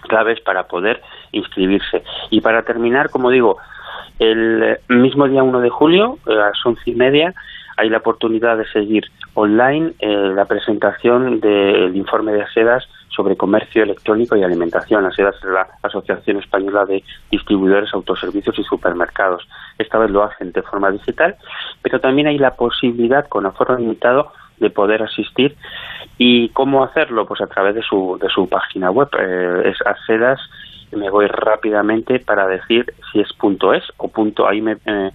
claves 0.00 0.40
para 0.40 0.64
poder 0.64 1.02
inscribirse. 1.32 2.02
Y 2.30 2.40
para 2.40 2.62
terminar, 2.62 3.10
como 3.10 3.30
digo, 3.30 3.58
el 4.18 4.78
mismo 4.88 5.28
día 5.28 5.42
1 5.42 5.60
de 5.60 5.70
julio, 5.70 6.18
a 6.26 6.32
las 6.32 6.66
once 6.66 6.82
y 6.90 6.94
media, 6.94 7.34
hay 7.76 7.88
la 7.88 7.98
oportunidad 7.98 8.58
de 8.58 8.66
seguir 8.66 9.04
online 9.34 9.92
eh, 10.00 10.32
la 10.34 10.44
presentación 10.44 11.40
del 11.40 11.96
informe 11.96 12.32
de 12.32 12.42
ASEDAS 12.42 12.86
sobre 13.08 13.36
comercio 13.36 13.82
electrónico 13.82 14.36
y 14.36 14.42
alimentación. 14.42 15.06
ASEDAS 15.06 15.36
es 15.36 15.44
la 15.44 15.66
Asociación 15.82 16.36
Española 16.38 16.84
de 16.84 17.02
Distribuidores, 17.30 17.94
Autoservicios 17.94 18.58
y 18.58 18.64
Supermercados. 18.64 19.48
Esta 19.78 19.98
vez 19.98 20.10
lo 20.10 20.22
hacen 20.22 20.52
de 20.52 20.62
forma 20.62 20.90
digital, 20.90 21.36
pero 21.80 22.00
también 22.00 22.26
hay 22.26 22.38
la 22.38 22.54
posibilidad, 22.54 23.26
con 23.28 23.46
aforo 23.46 23.78
limitado, 23.78 24.32
de 24.60 24.70
poder 24.70 25.02
asistir. 25.02 25.56
¿Y 26.18 26.50
cómo 26.50 26.84
hacerlo? 26.84 27.26
Pues 27.26 27.40
a 27.40 27.46
través 27.46 27.74
de 27.74 27.82
su, 27.82 28.18
de 28.20 28.28
su 28.28 28.48
página 28.48 28.90
web. 28.90 29.08
Eh, 29.18 29.70
es 29.70 29.86
ASEDAS 29.86 30.40
me 30.92 31.10
voy 31.10 31.26
rápidamente 31.26 32.18
para 32.18 32.46
decir 32.46 32.92
si 33.12 33.20
es 33.20 33.32
punto 33.34 33.72
es 33.72 33.84
o 33.96 34.08
punto 34.08 34.48
ahí 34.48 34.60
me, 34.60 34.76
eh, 34.84 35.10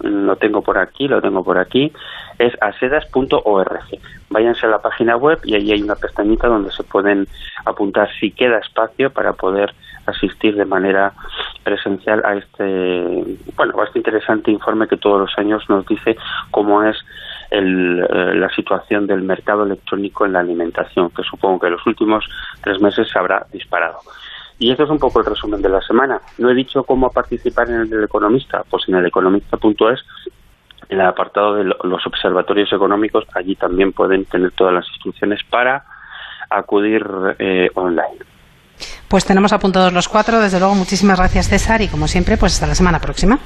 lo 0.00 0.36
tengo 0.36 0.62
por 0.62 0.78
aquí 0.78 1.08
lo 1.08 1.20
tengo 1.22 1.42
por 1.42 1.58
aquí 1.58 1.92
es 2.38 2.52
asedas.org 2.60 3.84
váyanse 4.28 4.66
a 4.66 4.70
la 4.70 4.82
página 4.82 5.16
web 5.16 5.38
y 5.44 5.54
ahí 5.54 5.72
hay 5.72 5.82
una 5.82 5.94
pestañita 5.94 6.48
donde 6.48 6.70
se 6.72 6.82
pueden 6.84 7.26
apuntar 7.64 8.08
si 8.20 8.32
queda 8.32 8.58
espacio 8.58 9.10
para 9.10 9.32
poder 9.32 9.74
asistir 10.06 10.56
de 10.56 10.66
manera 10.66 11.14
presencial 11.62 12.22
a 12.24 12.34
este 12.34 13.38
bueno 13.56 13.80
a 13.80 13.84
este 13.84 14.00
interesante 14.00 14.50
informe 14.50 14.88
que 14.88 14.98
todos 14.98 15.20
los 15.20 15.38
años 15.38 15.62
nos 15.70 15.86
dice 15.86 16.16
cómo 16.50 16.82
es 16.82 16.96
el, 17.54 18.00
eh, 18.00 18.34
la 18.34 18.48
situación 18.50 19.06
del 19.06 19.22
mercado 19.22 19.64
electrónico 19.64 20.26
en 20.26 20.32
la 20.32 20.40
alimentación, 20.40 21.10
que 21.10 21.22
supongo 21.22 21.60
que 21.60 21.66
en 21.66 21.72
los 21.74 21.86
últimos 21.86 22.24
tres 22.62 22.80
meses 22.80 23.08
se 23.10 23.18
habrá 23.18 23.46
disparado. 23.52 23.98
Y 24.58 24.70
eso 24.70 24.84
es 24.84 24.90
un 24.90 24.98
poco 24.98 25.20
el 25.20 25.26
resumen 25.26 25.62
de 25.62 25.68
la 25.68 25.80
semana. 25.80 26.20
No 26.38 26.50
he 26.50 26.54
dicho 26.54 26.84
cómo 26.84 27.10
participar 27.10 27.68
en 27.70 27.92
el 27.92 28.04
economista, 28.04 28.62
pues 28.68 28.84
en 28.88 28.96
el 28.96 29.06
economista.es, 29.06 30.00
en 30.88 31.00
el 31.00 31.06
apartado 31.06 31.54
de 31.54 31.64
los 31.64 32.06
observatorios 32.06 32.72
económicos, 32.72 33.24
allí 33.34 33.56
también 33.56 33.92
pueden 33.92 34.24
tener 34.26 34.52
todas 34.52 34.74
las 34.74 34.88
instrucciones 34.88 35.40
para 35.50 35.84
acudir 36.50 37.04
eh, 37.38 37.70
online. 37.74 38.18
Pues 39.08 39.24
tenemos 39.24 39.52
apuntados 39.52 39.92
los 39.92 40.08
cuatro. 40.08 40.40
Desde 40.40 40.58
luego, 40.58 40.74
muchísimas 40.74 41.18
gracias, 41.18 41.48
César. 41.48 41.80
Y 41.82 41.88
como 41.88 42.08
siempre, 42.08 42.36
pues 42.36 42.54
hasta 42.54 42.66
la 42.66 42.74
semana 42.74 43.00
próxima. 43.00 43.38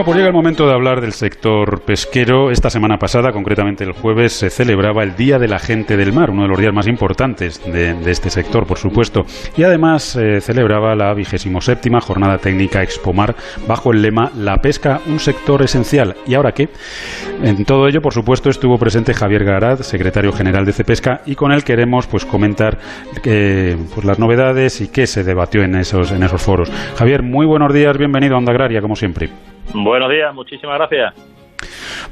Bueno, 0.00 0.12
pues 0.12 0.16
llega 0.16 0.28
el 0.28 0.34
momento 0.34 0.66
de 0.66 0.72
hablar 0.72 1.02
del 1.02 1.12
sector 1.12 1.82
pesquero. 1.82 2.50
Esta 2.50 2.70
semana 2.70 2.96
pasada, 2.96 3.32
concretamente 3.32 3.84
el 3.84 3.92
jueves, 3.92 4.32
se 4.32 4.48
celebraba 4.48 5.02
el 5.02 5.14
Día 5.14 5.38
de 5.38 5.46
la 5.46 5.58
Gente 5.58 5.98
del 5.98 6.14
Mar, 6.14 6.30
uno 6.30 6.44
de 6.44 6.48
los 6.48 6.58
días 6.58 6.72
más 6.72 6.86
importantes 6.86 7.60
de, 7.70 7.94
este 8.10 8.30
sector, 8.30 8.66
por 8.66 8.78
supuesto. 8.78 9.26
Y 9.58 9.62
además 9.62 10.02
se 10.02 10.40
celebraba 10.40 10.94
la 10.94 11.12
vigésimo 11.12 11.60
séptima 11.60 12.00
Jornada 12.00 12.38
Técnica 12.38 12.82
Expomar 12.82 13.36
bajo 13.68 13.92
el 13.92 14.00
lema 14.00 14.32
La 14.34 14.56
pesca, 14.62 15.02
un 15.06 15.20
sector 15.20 15.60
esencial. 15.60 16.16
¿Y 16.26 16.32
ahora 16.32 16.52
qué? 16.52 16.70
En 17.42 17.66
todo 17.66 17.86
ello, 17.86 18.00
por 18.00 18.14
supuesto, 18.14 18.48
estuvo 18.48 18.78
presente 18.78 19.12
Javier 19.12 19.44
Garad, 19.44 19.80
secretario 19.80 20.32
general 20.32 20.64
de 20.64 20.72
Cepesca, 20.72 21.20
y 21.26 21.34
con 21.34 21.52
él 21.52 21.62
queremos 21.62 22.06
pues 22.06 22.24
comentar 22.24 22.78
eh, 23.24 23.76
pues, 23.94 24.06
las 24.06 24.18
novedades 24.18 24.80
y 24.80 24.88
qué 24.88 25.06
se 25.06 25.24
debatió 25.24 25.62
en 25.62 25.74
esos, 25.74 26.10
en 26.10 26.22
esos 26.22 26.40
foros. 26.40 26.72
Javier, 26.96 27.22
muy 27.22 27.44
buenos 27.44 27.74
días, 27.74 27.98
bienvenido 27.98 28.36
a 28.36 28.38
Onda 28.38 28.52
Agraria, 28.52 28.80
como 28.80 28.96
siempre. 28.96 29.28
Buenos 29.74 30.10
días, 30.10 30.34
muchísimas 30.34 30.78
gracias. 30.78 31.14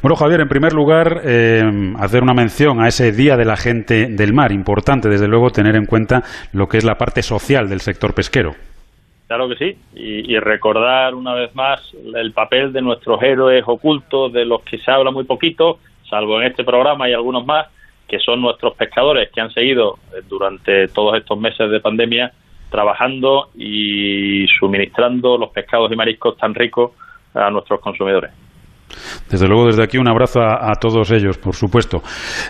Bueno, 0.01 0.15
Javier, 0.15 0.41
en 0.41 0.49
primer 0.49 0.73
lugar, 0.73 1.23
eh, 1.25 1.63
hacer 1.99 2.23
una 2.23 2.35
mención 2.35 2.81
a 2.81 2.89
ese 2.89 3.11
Día 3.11 3.37
de 3.37 3.45
la 3.45 3.57
Gente 3.57 4.07
del 4.07 4.33
Mar. 4.33 4.53
Importante, 4.53 5.09
desde 5.09 5.27
luego, 5.27 5.51
tener 5.51 5.75
en 5.75 5.87
cuenta 5.87 6.23
lo 6.53 6.69
que 6.69 6.79
es 6.79 6.85
la 6.85 6.97
parte 6.97 7.23
social 7.23 7.69
del 7.69 7.81
sector 7.81 8.15
pesquero. 8.15 8.55
Claro 9.27 9.49
que 9.49 9.57
sí, 9.57 9.77
y, 9.95 10.39
recordar 10.39 11.15
una 11.15 11.35
vez 11.35 11.55
más 11.55 11.95
el 12.15 12.33
papel 12.33 12.73
de 12.73 12.81
nuestros 12.81 13.23
héroes 13.23 13.63
ocultos, 13.67 14.33
de 14.33 14.47
los 14.47 14.63
que 14.63 14.79
se 14.79 14.91
habla 14.91 15.11
muy 15.11 15.25
poquito, 15.25 15.81
salvo 16.09 16.41
en 16.41 16.47
este 16.47 16.65
programa 16.65 17.11
y 17.11 17.13
algunos 17.13 17.45
más, 17.45 17.67
que 18.07 18.19
son 18.21 18.41
nuestros 18.41 18.75
pescadores 18.75 19.31
que 19.31 19.43
han 19.43 19.51
seguido 19.51 19.99
eh, 20.15 20.23
durante 20.27 20.89
todos 20.89 21.19
estos 21.19 21.39
meses 21.39 21.71
de 21.71 21.81
pandemia 21.81 22.33
trabajando 22.71 23.51
y 23.55 24.47
suministrando 24.59 25.37
los 25.37 25.51
pescados 25.51 25.93
y 25.93 25.97
mariscos 25.97 26.37
tan 26.39 26.55
ricos 26.55 26.93
a 27.35 27.51
nuestros 27.51 27.81
consumidores. 27.81 28.33
Desde 29.31 29.47
luego, 29.47 29.67
desde 29.67 29.83
aquí 29.83 29.99
un 29.99 30.09
abrazo 30.09 30.41
a, 30.41 30.73
todos 30.81 31.11
ellos, 31.13 31.39
por 31.39 31.55
supuesto. 31.55 31.99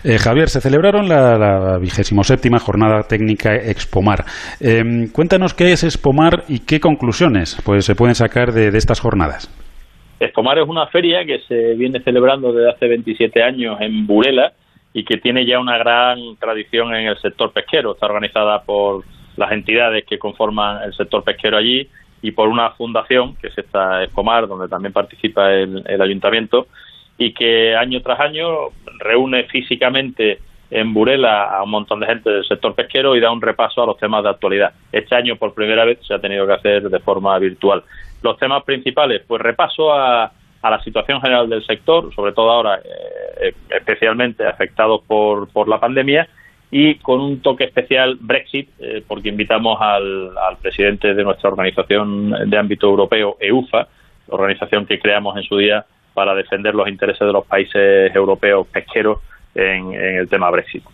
Eh, 0.04 0.18
Javier, 0.18 0.48
se 0.48 0.60
celebraron 0.60 1.08
la 1.08 1.78
vigésimo 1.80 2.22
séptima 2.22 2.58
jornada 2.58 3.02
técnica 3.02 3.54
Expomar. 3.54 4.24
Eh, 4.60 5.08
cuéntanos 5.12 5.54
qué 5.54 5.72
es 5.72 5.84
Expomar 5.84 6.44
y 6.48 6.60
qué 6.60 6.80
conclusiones 6.80 7.60
pues, 7.64 7.84
se 7.84 7.94
pueden 7.94 8.14
sacar 8.14 8.52
de, 8.52 8.68
estas 8.68 9.00
jornadas. 9.00 9.50
Expomar 10.20 10.58
es 10.58 10.68
una 10.68 10.86
feria 10.86 11.24
que 11.24 11.40
se 11.40 11.74
viene 11.74 12.00
celebrando 12.00 12.52
desde 12.52 12.70
hace 12.70 12.88
27 12.88 13.42
años 13.42 13.80
en 13.80 14.06
Burela 14.06 14.52
y 14.92 15.04
que 15.04 15.18
tiene 15.18 15.46
ya 15.46 15.58
una 15.60 15.78
gran 15.78 16.36
tradición 16.40 16.94
en 16.94 17.08
el 17.08 17.18
sector 17.18 17.52
pesquero. 17.52 17.92
Está 17.92 18.06
organizada 18.06 18.62
por 18.64 19.04
las 19.36 19.52
entidades 19.52 20.04
que 20.08 20.18
conforman 20.18 20.82
el 20.82 20.92
sector 20.94 21.22
pesquero 21.22 21.56
allí 21.56 21.88
y 22.22 22.32
por 22.32 22.48
una 22.48 22.70
fundación, 22.70 23.36
que 23.36 23.48
es 23.48 23.58
esta 23.58 24.02
Escomar, 24.02 24.48
donde 24.48 24.68
también 24.68 24.92
participa 24.92 25.52
el, 25.52 26.00
ayuntamiento, 26.00 26.66
y 27.16 27.32
que 27.32 27.76
año 27.76 28.00
tras 28.02 28.20
año 28.20 28.46
reúne 28.98 29.44
físicamente 29.44 30.40
en 30.70 30.92
Burela 30.92 31.44
a 31.44 31.62
un 31.62 31.70
montón 31.70 32.00
de 32.00 32.06
gente 32.06 32.30
del 32.30 32.44
sector 32.44 32.74
pesquero 32.74 33.16
y 33.16 33.20
da 33.20 33.30
un 33.30 33.40
repaso 33.40 33.82
a 33.82 33.86
los 33.86 33.98
temas 33.98 34.22
de 34.22 34.30
actualidad. 34.30 34.72
Este 34.92 35.14
año, 35.14 35.36
por 35.36 35.54
primera 35.54 35.84
vez, 35.84 35.98
se 36.06 36.14
ha 36.14 36.20
tenido 36.20 36.46
que 36.46 36.52
hacer 36.52 36.90
de 36.90 36.98
forma 37.00 37.38
virtual. 37.38 37.82
Los 38.22 38.36
temas 38.38 38.62
principales, 38.64 39.22
pues 39.26 39.40
repaso 39.40 39.92
a, 39.92 40.32
la 40.62 40.82
situación 40.82 41.20
general 41.22 41.48
del 41.48 41.64
sector, 41.64 42.14
sobre 42.14 42.32
todo 42.32 42.50
ahora 42.50 42.80
eh, 43.40 43.54
especialmente 43.70 44.44
afectados 44.44 45.00
por, 45.06 45.48
por 45.50 45.66
la 45.66 45.80
pandemia, 45.80 46.28
y 46.70 46.96
con 46.96 47.20
un 47.20 47.40
toque 47.40 47.64
especial 47.64 48.18
Brexit, 48.20 48.68
eh, 48.78 49.02
porque 49.06 49.30
invitamos 49.30 49.78
al, 49.80 50.32
presidente 50.60 51.14
de 51.14 51.24
nuestra 51.24 51.50
organización 51.50 52.50
de 52.50 52.58
ámbito 52.58 52.88
europeo, 52.88 53.36
EUFA, 53.40 53.88
organización 54.28 54.84
que 54.84 54.98
creamos 54.98 55.36
en 55.36 55.42
su 55.44 55.56
día 55.56 55.86
para 56.12 56.34
defender 56.34 56.74
los 56.74 56.88
intereses 56.88 57.20
de 57.20 57.32
los 57.32 57.46
países 57.46 58.14
europeos 58.14 58.66
pesqueros 58.66 59.18
en 59.54 59.94
el 59.94 60.28
tema 60.28 60.50
Brexit. 60.50 60.84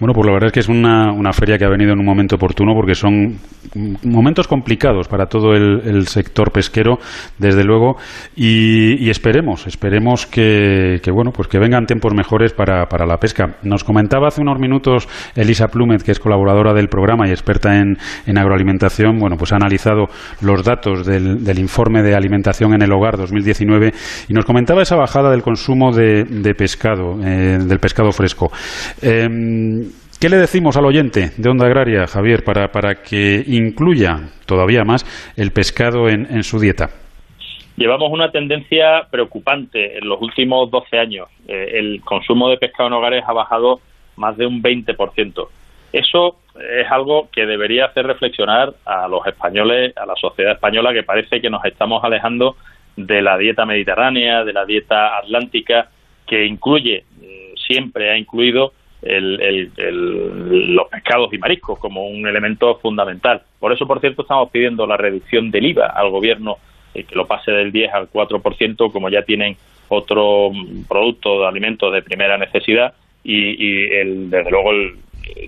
Bueno, 0.00 0.14
pues 0.14 0.26
la 0.26 0.32
verdad 0.32 0.46
es 0.46 0.52
que 0.54 0.60
es 0.60 0.68
una, 0.68 1.12
una, 1.12 1.34
feria 1.34 1.58
que 1.58 1.66
ha 1.66 1.68
venido 1.68 1.92
en 1.92 1.98
un 1.98 2.06
momento 2.06 2.36
oportuno 2.36 2.72
porque 2.74 2.94
son 2.94 3.38
momentos 4.02 4.48
complicados 4.48 5.08
para 5.08 5.26
todo 5.26 5.52
el, 5.52 6.06
sector 6.06 6.50
pesquero, 6.50 6.98
desde 7.38 7.64
luego, 7.64 7.96
y, 8.34 9.10
esperemos, 9.10 9.66
esperemos 9.66 10.26
que, 10.26 10.98
bueno, 11.12 11.32
pues 11.32 11.48
que 11.48 11.58
vengan 11.58 11.84
tiempos 11.84 12.14
mejores 12.14 12.54
para, 12.54 12.86
para, 12.86 13.04
la 13.04 13.18
pesca. 13.18 13.58
Nos 13.62 13.84
comentaba 13.84 14.28
hace 14.28 14.40
unos 14.40 14.58
minutos 14.58 15.06
Elisa 15.36 15.68
Plumet, 15.68 16.02
que 16.02 16.12
es 16.12 16.18
colaboradora 16.18 16.72
del 16.72 16.88
programa 16.88 17.28
y 17.28 17.30
experta 17.30 17.76
en, 17.76 17.98
en 18.26 18.38
agroalimentación, 18.38 19.18
bueno, 19.18 19.36
pues 19.36 19.52
ha 19.52 19.56
analizado 19.56 20.06
los 20.40 20.64
datos 20.64 21.04
del, 21.04 21.44
del, 21.44 21.58
informe 21.58 22.02
de 22.02 22.14
alimentación 22.14 22.72
en 22.72 22.80
el 22.80 22.92
hogar 22.92 23.18
2019 23.18 23.92
y 24.28 24.32
nos 24.32 24.46
comentaba 24.46 24.80
esa 24.80 24.96
bajada 24.96 25.30
del 25.30 25.42
consumo 25.42 25.92
de, 25.92 26.24
de 26.24 26.54
pescado, 26.54 27.20
eh, 27.22 27.58
del 27.60 27.78
pescado 27.78 28.10
fresco. 28.12 28.50
Em, 29.02 29.89
¿Qué 30.20 30.28
le 30.28 30.36
decimos 30.36 30.76
al 30.76 30.84
oyente 30.84 31.30
de 31.38 31.48
Onda 31.48 31.64
Agraria, 31.64 32.06
Javier, 32.06 32.44
para, 32.44 32.70
para 32.70 32.96
que 32.96 33.42
incluya 33.46 34.18
todavía 34.44 34.84
más 34.84 35.02
el 35.34 35.50
pescado 35.50 36.10
en, 36.10 36.44
su 36.44 36.60
dieta? 36.60 36.90
Llevamos 37.78 38.12
una 38.12 38.30
tendencia 38.30 39.06
preocupante 39.10 39.96
en 39.96 40.06
los 40.06 40.20
últimos 40.20 40.70
12 40.70 40.98
años. 40.98 41.28
Eh, 41.48 41.70
el 41.72 42.02
consumo 42.04 42.50
de 42.50 42.58
pescado 42.58 42.88
en 42.88 42.92
hogares 42.92 43.24
ha 43.26 43.32
bajado 43.32 43.80
más 44.16 44.36
de 44.36 44.44
un 44.44 44.62
20%. 44.62 45.48
Eso 45.90 46.36
es 46.54 46.90
algo 46.90 47.30
que 47.32 47.46
debería 47.46 47.86
hacer 47.86 48.06
reflexionar 48.06 48.74
a 48.84 49.08
los 49.08 49.26
españoles, 49.26 49.96
a 49.96 50.04
la 50.04 50.16
sociedad 50.16 50.52
española, 50.52 50.92
que 50.92 51.02
parece 51.02 51.40
que 51.40 51.48
nos 51.48 51.64
estamos 51.64 52.04
alejando 52.04 52.56
de 52.94 53.22
la 53.22 53.38
dieta 53.38 53.64
mediterránea, 53.64 54.44
de 54.44 54.52
la 54.52 54.66
dieta 54.66 55.16
atlántica, 55.16 55.88
que 56.26 56.44
incluye, 56.44 57.04
mm, 57.16 57.56
siempre 57.56 58.10
ha 58.10 58.18
incluido 58.18 58.74
el, 59.02 59.70
los 60.74 60.88
pescados 60.88 61.32
y 61.32 61.38
mariscos 61.38 61.78
como 61.78 62.06
un 62.06 62.26
elemento 62.26 62.76
fundamental. 62.76 63.42
Por 63.58 63.72
eso, 63.72 63.86
por 63.86 64.00
cierto, 64.00 64.22
estamos 64.22 64.50
pidiendo 64.50 64.86
la 64.86 64.96
reducción 64.96 65.50
del 65.50 65.66
IVA 65.66 65.86
al 65.86 66.10
gobierno, 66.10 66.58
y 66.94 67.04
que 67.04 67.14
lo 67.14 67.26
pase 67.26 67.52
del 67.52 67.72
10 67.72 67.92
al 67.94 68.10
4%, 68.10 68.92
como 68.92 69.08
ya 69.08 69.22
tienen 69.22 69.56
otro 69.88 70.50
producto 70.88 71.40
de 71.40 71.46
alimentos 71.46 71.92
de 71.92 72.02
primera 72.02 72.38
necesidad 72.38 72.94
y, 73.22 73.92
el, 73.92 74.30
desde 74.30 74.50
luego 74.50 74.72
el, 74.72 74.94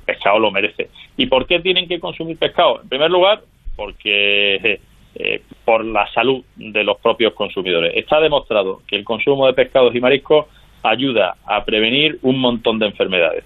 pescado 0.05 0.38
lo 0.38 0.50
merece. 0.50 0.90
¿Y 1.16 1.26
por 1.26 1.46
qué 1.46 1.59
tienen 1.61 1.88
que 1.88 1.98
consumir 1.98 2.36
pescado? 2.38 2.82
En 2.82 2.88
primer 2.88 3.11
lugar, 3.11 3.40
porque 3.74 4.78
eh, 5.14 5.42
por 5.64 5.84
la 5.84 6.11
salud 6.12 6.44
de 6.57 6.84
los 6.84 6.98
propios 6.98 7.32
consumidores. 7.34 7.92
Está 7.96 8.20
demostrado 8.20 8.82
que 8.86 8.96
el 8.96 9.05
consumo 9.05 9.46
de 9.46 9.55
pescados 9.55 9.94
y 9.94 10.00
mariscos 10.00 10.46
ayuda 10.83 11.37
a 11.47 11.64
prevenir 11.64 12.18
un 12.22 12.39
montón 12.39 12.78
de 12.78 12.87
enfermedades. 12.87 13.45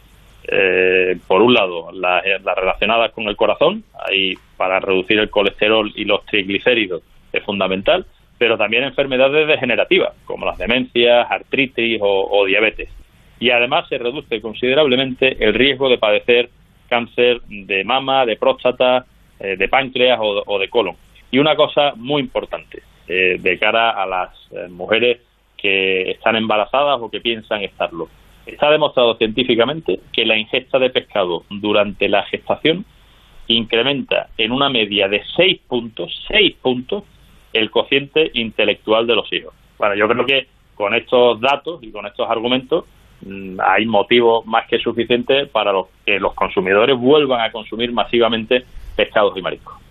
Eh, 0.48 1.18
por 1.26 1.42
un 1.42 1.54
lado, 1.54 1.90
las, 1.92 2.22
relacionadas 2.56 3.12
con 3.12 3.24
el 3.28 3.36
corazón, 3.36 3.82
ahí 4.08 4.34
para 4.56 4.78
reducir 4.78 5.18
el 5.18 5.30
colesterol 5.30 5.92
y 5.94 6.04
los 6.04 6.24
triglicéridos 6.26 7.02
es 7.32 7.42
fundamental, 7.42 8.06
pero 8.38 8.56
también 8.56 8.84
enfermedades 8.84 9.48
degenerativas, 9.48 10.14
como 10.24 10.46
las 10.46 10.58
demencias, 10.58 11.26
artritis 11.30 11.98
o, 12.00 12.44
diabetes. 12.46 12.88
Y 13.40 13.50
además 13.50 13.88
se 13.88 13.98
reduce 13.98 14.40
considerablemente 14.40 15.44
el 15.44 15.52
riesgo 15.54 15.88
de 15.88 15.98
padecer 15.98 16.48
cáncer 16.88 17.40
de 17.48 17.82
mama, 17.84 18.24
de 18.24 18.36
próstata, 18.36 19.04
eh, 19.40 19.56
de 19.56 19.68
páncreas 19.68 20.18
o, 20.20 20.58
de 20.58 20.68
colon. 20.68 20.96
Y 21.30 21.38
una 21.38 21.56
cosa 21.56 21.94
muy 21.96 22.22
importante 22.22 22.82
eh, 23.08 23.36
de 23.40 23.58
cara 23.58 23.90
a 23.90 24.06
las 24.06 24.30
mujeres 24.70 25.25
que 25.66 26.12
están 26.12 26.36
embarazadas 26.36 27.00
o 27.00 27.10
que 27.10 27.20
piensan 27.20 27.62
estarlo. 27.62 28.08
Está 28.46 28.70
demostrado 28.70 29.16
científicamente 29.16 29.98
que 30.12 30.24
la 30.24 30.38
ingesta 30.38 30.78
de 30.78 30.90
pescado 30.90 31.42
durante 31.50 32.08
la 32.08 32.22
gestación 32.22 32.84
incrementa 33.48 34.28
en 34.38 34.52
una 34.52 34.68
media 34.68 35.08
de 35.08 35.22
6 35.36 35.60
puntos, 35.66 36.12
6 36.28 36.56
puntos, 36.62 37.02
el 37.52 37.72
cociente 37.72 38.30
intelectual 38.34 39.08
de 39.08 39.16
los 39.16 39.32
hijos. 39.32 39.54
Bueno, 39.76 39.96
yo 39.96 40.06
creo 40.08 40.24
que 40.24 40.46
con 40.76 40.94
estos 40.94 41.40
datos 41.40 41.82
y 41.82 41.90
con 41.90 42.06
estos 42.06 42.30
argumentos 42.30 42.84
mm, 43.22 43.58
hay 43.60 43.86
motivos 43.86 44.46
más 44.46 44.68
que 44.68 44.78
suficientes 44.78 45.48
para 45.48 45.72
que 46.04 46.20
los 46.20 46.32
consumidores 46.34 46.96
vuelvan 46.96 47.40
a 47.40 47.50
consumir 47.50 47.90
masivamente 47.92 48.64
pescados 48.94 49.36
y 49.36 49.42
mariscos. 49.42 49.85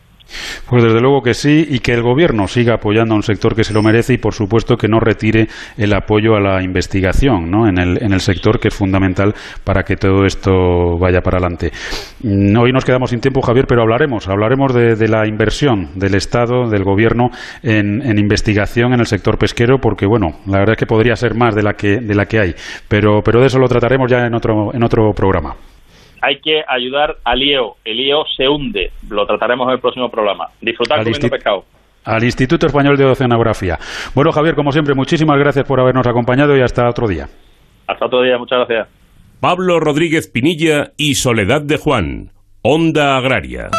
Pues 0.69 0.83
desde 0.83 0.99
luego 0.99 1.21
que 1.21 1.33
sí, 1.33 1.65
y 1.69 1.79
que 1.79 1.93
el 1.93 2.01
Gobierno 2.01 2.47
siga 2.47 2.75
apoyando 2.75 3.13
a 3.13 3.17
un 3.17 3.23
sector 3.23 3.55
que 3.55 3.63
se 3.63 3.73
lo 3.73 3.81
merece 3.81 4.13
y, 4.13 4.17
por 4.17 4.33
supuesto, 4.33 4.75
que 4.77 4.87
no 4.87 4.99
retire 4.99 5.47
el 5.77 5.93
apoyo 5.93 6.35
a 6.35 6.39
la 6.39 6.63
investigación 6.63 7.49
¿no? 7.49 7.67
en, 7.67 7.77
el, 7.77 8.03
en 8.03 8.13
el 8.13 8.19
sector, 8.19 8.59
que 8.59 8.69
es 8.69 8.75
fundamental 8.75 9.33
para 9.63 9.83
que 9.83 9.95
todo 9.95 10.25
esto 10.25 10.97
vaya 10.99 11.21
para 11.21 11.37
adelante. 11.37 11.71
Mm, 12.23 12.57
hoy 12.57 12.71
nos 12.71 12.85
quedamos 12.85 13.09
sin 13.11 13.19
tiempo, 13.19 13.41
Javier, 13.41 13.65
pero 13.67 13.81
hablaremos, 13.81 14.27
hablaremos 14.27 14.73
de, 14.73 15.05
la 15.07 15.27
inversión 15.27 15.91
del 15.95 16.15
Estado, 16.15 16.67
del 16.69 16.83
Gobierno, 16.83 17.29
en, 17.61 18.01
en, 18.01 18.17
investigación 18.17 18.93
en 18.93 18.99
el 18.99 19.05
sector 19.05 19.37
pesquero, 19.37 19.77
porque, 19.79 20.07
bueno, 20.07 20.39
la 20.47 20.59
verdad 20.59 20.73
es 20.73 20.79
que 20.79 20.87
podría 20.87 21.15
ser 21.15 21.35
más 21.35 21.53
de 21.53 21.61
la 21.61 21.73
que, 21.73 21.99
de 21.99 22.15
la 22.15 22.25
que 22.25 22.39
hay, 22.39 22.55
pero, 22.87 23.21
pero 23.23 23.39
de 23.39 23.47
eso 23.47 23.59
lo 23.59 23.67
trataremos 23.67 24.09
ya 24.09 24.25
en 24.25 24.33
otro, 24.33 24.73
en 24.73 24.83
otro 24.83 25.11
programa 25.13 25.55
hay 26.25 26.39
que 26.39 26.63
ayudar 26.67 27.17
al 27.23 27.41
IEO. 27.41 27.75
El 27.85 27.99
IEO 27.99 28.23
se 28.35 28.47
hunde. 28.47 28.91
Lo 29.09 29.27
trataremos 29.27 29.67
en 29.67 29.73
el 29.73 29.79
próximo 29.79 30.09
programa. 30.09 30.47
Disfrutar 30.59 31.03
comiendo 31.03 31.29
pescado. 31.29 31.65
Al 32.03 32.23
Instituto 32.23 32.65
Español 32.65 32.97
de 32.97 33.05
Oceanografía. 33.05 33.77
Bueno, 34.13 34.31
Javier, 34.31 34.55
como 34.55 34.71
siempre, 34.71 34.95
muchísimas 34.95 35.37
gracias 35.37 35.67
por 35.67 35.79
habernos 35.79 36.05
acompañado 36.07 36.57
y 36.57 36.61
hasta 36.61 36.89
otro 36.89 37.07
día. 37.07 37.27
Hasta 37.87 38.05
otro 38.05 38.23
día, 38.23 38.37
muchas 38.37 38.59
gracias. 38.59 38.87
Pablo 39.39 39.79
Rodríguez 39.79 40.27
Pinilla 40.27 40.93
y 40.97 41.15
Soledad 41.15 41.61
de 41.61 41.77
Juan. 41.77 42.31
Onda 42.63 43.17
Agraria. 43.17 43.69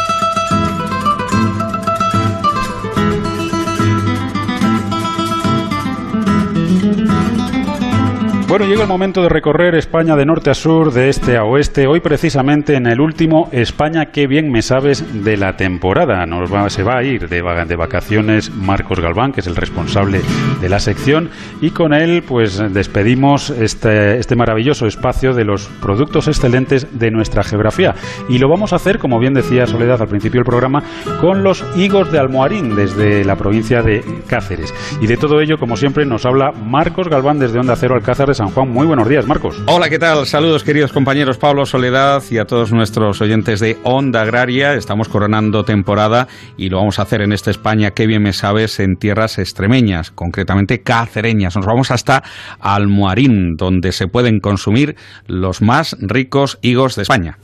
Bueno, 8.57 8.71
llega 8.71 8.81
el 8.81 8.89
momento 8.89 9.21
de 9.21 9.29
recorrer 9.29 9.75
España 9.75 10.15
de 10.15 10.25
norte 10.25 10.49
a 10.49 10.55
sur, 10.55 10.91
de 10.91 11.09
este 11.09 11.37
a 11.37 11.43
oeste. 11.43 11.85
Hoy 11.85 11.99
precisamente 11.99 12.73
en 12.73 12.87
el 12.87 12.99
último 12.99 13.49
España, 13.51 14.05
qué 14.05 14.25
bien 14.25 14.51
me 14.51 14.63
sabes 14.63 15.23
de 15.23 15.37
la 15.37 15.55
temporada. 15.55 16.25
Nos 16.25 16.51
va, 16.51 16.67
se 16.71 16.81
va 16.81 16.97
a 16.97 17.03
ir 17.03 17.29
de, 17.29 17.43
de 17.43 17.75
vacaciones 17.75 18.49
Marcos 18.49 18.99
Galván, 18.99 19.31
que 19.31 19.41
es 19.41 19.47
el 19.47 19.55
responsable 19.55 20.21
de 20.59 20.69
la 20.69 20.79
sección, 20.79 21.29
y 21.61 21.69
con 21.69 21.93
él 21.93 22.23
pues 22.27 22.59
despedimos 22.73 23.51
este, 23.51 24.17
este 24.17 24.35
maravilloso 24.35 24.87
espacio 24.87 25.35
de 25.35 25.45
los 25.45 25.67
productos 25.79 26.27
excelentes 26.27 26.97
de 26.97 27.11
nuestra 27.11 27.43
geografía. 27.43 27.93
Y 28.27 28.39
lo 28.39 28.49
vamos 28.49 28.73
a 28.73 28.77
hacer, 28.77 28.97
como 28.97 29.19
bien 29.19 29.35
decía 29.35 29.67
Soledad 29.67 30.01
al 30.01 30.07
principio 30.07 30.39
del 30.39 30.45
programa, 30.45 30.81
con 31.21 31.43
los 31.43 31.63
higos 31.75 32.11
de 32.11 32.17
Almoharín, 32.17 32.75
desde 32.75 33.23
la 33.23 33.35
provincia 33.35 33.83
de 33.83 34.03
Cáceres. 34.25 34.73
Y 34.99 35.05
de 35.05 35.17
todo 35.17 35.41
ello, 35.41 35.59
como 35.59 35.77
siempre, 35.77 36.07
nos 36.07 36.25
habla 36.25 36.51
Marcos 36.53 37.07
Galván 37.07 37.37
desde 37.37 37.59
Onda 37.59 37.75
Cero 37.75 37.93
Alcázar 37.93 38.33
San 38.33 38.46
Juan. 38.51 38.69
Muy 38.69 38.85
buenos 38.85 39.07
días, 39.07 39.25
Marcos. 39.25 39.61
Hola, 39.67 39.89
¿qué 39.89 39.99
tal? 39.99 40.25
Saludos, 40.25 40.63
queridos 40.63 40.91
compañeros 40.91 41.37
Pablo 41.37 41.65
Soledad 41.65 42.23
y 42.29 42.37
a 42.37 42.45
todos 42.45 42.71
nuestros 42.71 43.21
oyentes 43.21 43.59
de 43.59 43.77
Onda 43.83 44.21
Agraria. 44.21 44.73
Estamos 44.73 45.07
coronando 45.09 45.63
temporada 45.63 46.27
y 46.57 46.69
lo 46.69 46.77
vamos 46.77 46.99
a 46.99 47.03
hacer 47.03 47.21
en 47.21 47.31
esta 47.33 47.51
España, 47.51 47.91
que 47.91 48.07
bien 48.07 48.23
me 48.23 48.33
sabes, 48.33 48.79
en 48.79 48.95
tierras 48.95 49.39
extremeñas, 49.39 50.11
concretamente 50.11 50.81
cacereñas. 50.81 51.55
Nos 51.55 51.65
vamos 51.65 51.91
hasta 51.91 52.23
Almoarín, 52.59 53.55
donde 53.57 53.91
se 53.91 54.07
pueden 54.07 54.39
consumir 54.39 54.95
los 55.27 55.61
más 55.61 55.95
ricos 55.99 56.59
higos 56.61 56.95
de 56.95 57.03
España. 57.03 57.37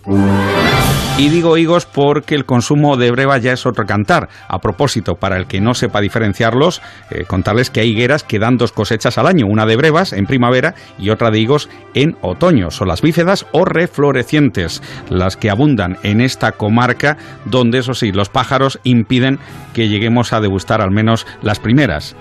Y 1.16 1.30
digo 1.30 1.58
higos 1.58 1.86
porque 1.86 2.34
el 2.34 2.45
consumo 2.45 2.97
de 2.97 3.12
breva 3.12 3.38
ya 3.38 3.54
es 3.54 3.68
otro 3.68 3.86
cantar. 3.86 4.30
A 4.47 4.58
propósito, 4.58 5.14
para 5.14 5.38
el 5.38 5.45
que 5.45 5.62
no 5.62 5.76
sepa 5.76 6.01
diferenciarlos, 6.01 6.82
eh, 7.12 7.26
contarles 7.26 7.70
que 7.70 7.82
hay 7.82 7.89
higueras 7.89 8.24
que 8.24 8.39
dan 8.39 8.58
dos 8.58 8.72
cosechas 8.72 9.20
al 9.20 9.28
año, 9.28 9.45
una 9.47 9.68
de 9.68 9.76
brevas 9.76 10.12
en 10.12 10.26
primavera 10.26 10.74
y 10.98 11.10
otra 11.10 11.32
de 11.32 11.39
higos 11.39 11.70
en 11.94 12.16
otoño. 12.22 12.72
Son 12.72 12.88
las 12.88 13.02
bífedas 13.02 13.48
o 13.52 13.66
reflorecientes, 13.66 14.82
las 15.10 15.38
que 15.38 15.50
abundan 15.50 15.98
en 16.04 16.22
esta 16.22 16.54
comarca, 16.54 17.18
donde 17.46 17.80
eso 17.80 17.94
sí, 17.94 18.12
los 18.12 18.30
pájaros 18.30 18.80
impiden 18.84 19.39
que 19.74 19.88
lleguemos 19.88 20.34
a 20.34 20.41
degustar 20.41 20.82
al 20.82 20.91
menos 20.91 21.26
las 21.41 21.60
primeras. 21.60 22.16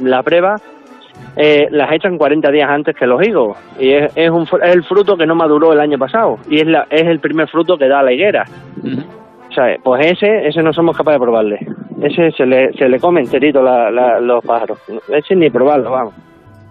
La 0.00 0.22
prueba 0.22 0.56
eh, 1.36 1.68
las 1.70 1.90
echan 1.92 2.18
40 2.18 2.50
días 2.50 2.68
antes 2.68 2.94
que 2.94 3.06
los 3.06 3.26
higos 3.26 3.56
y 3.78 3.90
es, 3.92 4.12
es, 4.16 4.30
un, 4.30 4.42
es 4.42 4.74
el 4.74 4.84
fruto 4.84 5.16
que 5.16 5.26
no 5.26 5.34
maduró 5.34 5.72
el 5.72 5.80
año 5.80 5.98
pasado 5.98 6.38
y 6.48 6.60
es, 6.60 6.66
la, 6.66 6.86
es 6.90 7.06
el 7.06 7.20
primer 7.20 7.48
fruto 7.48 7.78
que 7.78 7.88
da 7.88 8.02
la 8.02 8.12
higuera. 8.12 8.44
O 9.48 9.54
sea, 9.54 9.76
pues 9.82 10.12
ese, 10.12 10.48
ese 10.48 10.62
no 10.62 10.72
somos 10.72 10.96
capaces 10.96 11.20
de 11.20 11.24
probarle. 11.24 11.58
Ese 12.02 12.30
se 12.32 12.46
le, 12.46 12.72
se 12.72 12.88
le 12.88 12.98
come 12.98 13.20
enterito 13.20 13.62
la, 13.62 13.90
la, 13.90 14.18
los 14.18 14.44
pájaros. 14.44 14.78
Ese 15.08 15.36
ni 15.36 15.50
probarlo, 15.50 15.90
vamos. 15.90 16.14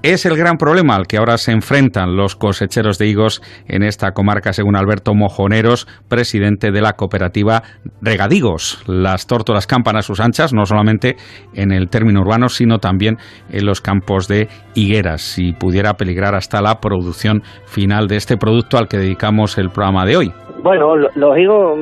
Es 0.04 0.26
el 0.26 0.36
gran 0.36 0.58
problema 0.58 0.96
al 0.96 1.06
que 1.06 1.18
ahora 1.18 1.38
se 1.38 1.52
enfrentan 1.52 2.16
los 2.16 2.36
cosecheros 2.36 2.98
de 2.98 3.06
higos 3.06 3.40
en 3.68 3.84
esta 3.84 4.14
comarca, 4.14 4.52
según 4.52 4.76
Alberto 4.76 5.14
Mojoneros, 5.14 5.86
presidente 6.10 6.72
de 6.72 6.82
la 6.82 6.94
cooperativa 6.94 7.62
Regadigos. 8.02 8.84
Las 8.88 9.28
tórtolas 9.28 9.68
campan 9.68 9.98
a 9.98 10.02
sus 10.02 10.20
anchas, 10.20 10.56
no 10.56 10.66
solamente 10.66 11.18
en 11.54 11.72
el 11.72 11.88
término 11.88 12.22
urbano, 12.22 12.50
sino 12.50 12.80
también 12.80 13.18
en 13.52 13.64
los 13.68 13.80
campos 13.80 14.28
de 14.28 14.48
higueras, 14.74 15.38
y 15.38 15.54
pudiera 15.54 15.94
peligrar 15.94 16.34
hasta 16.34 16.64
la 16.64 16.80
producción 16.82 17.44
final 17.68 18.08
de 18.08 18.16
este 18.16 18.38
producto 18.38 18.80
al 18.80 18.88
que 18.88 18.98
dedicamos 18.98 19.60
el 19.60 19.70
programa 19.70 20.04
de 20.06 20.18
hoy. 20.18 20.34
Bueno, 20.64 20.96
los 20.98 21.38
higos, 21.38 21.80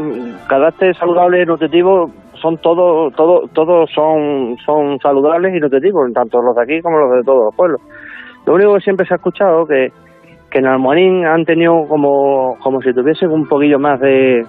carácter 0.50 0.94
saludable 0.98 1.44
y 1.44 1.46
nutritivo, 1.46 2.12
son 2.42 2.58
todos 2.58 3.14
todo, 3.16 3.44
todos 3.54 3.90
son, 3.94 4.58
son 4.66 4.98
saludables 5.00 5.54
y 5.56 5.60
nutritivos, 5.60 6.12
tanto 6.14 6.42
los 6.42 6.56
de 6.56 6.64
aquí 6.64 6.82
como 6.82 6.98
los 6.98 7.18
de 7.18 7.24
todos 7.24 7.46
los 7.46 7.56
pueblos. 7.56 7.82
Lo 8.50 8.56
único 8.56 8.74
que 8.74 8.82
siempre 8.82 9.06
se 9.06 9.14
ha 9.14 9.18
escuchado 9.18 9.68
que, 9.68 9.90
que 10.50 10.58
en 10.58 10.66
Almorín 10.66 11.24
han 11.24 11.46
tenido 11.46 11.84
como, 11.88 12.58
como 12.58 12.82
si 12.82 12.92
tuviesen 12.92 13.30
un 13.30 13.48
poquillo 13.48 13.78
más 13.78 14.00
de 14.00 14.44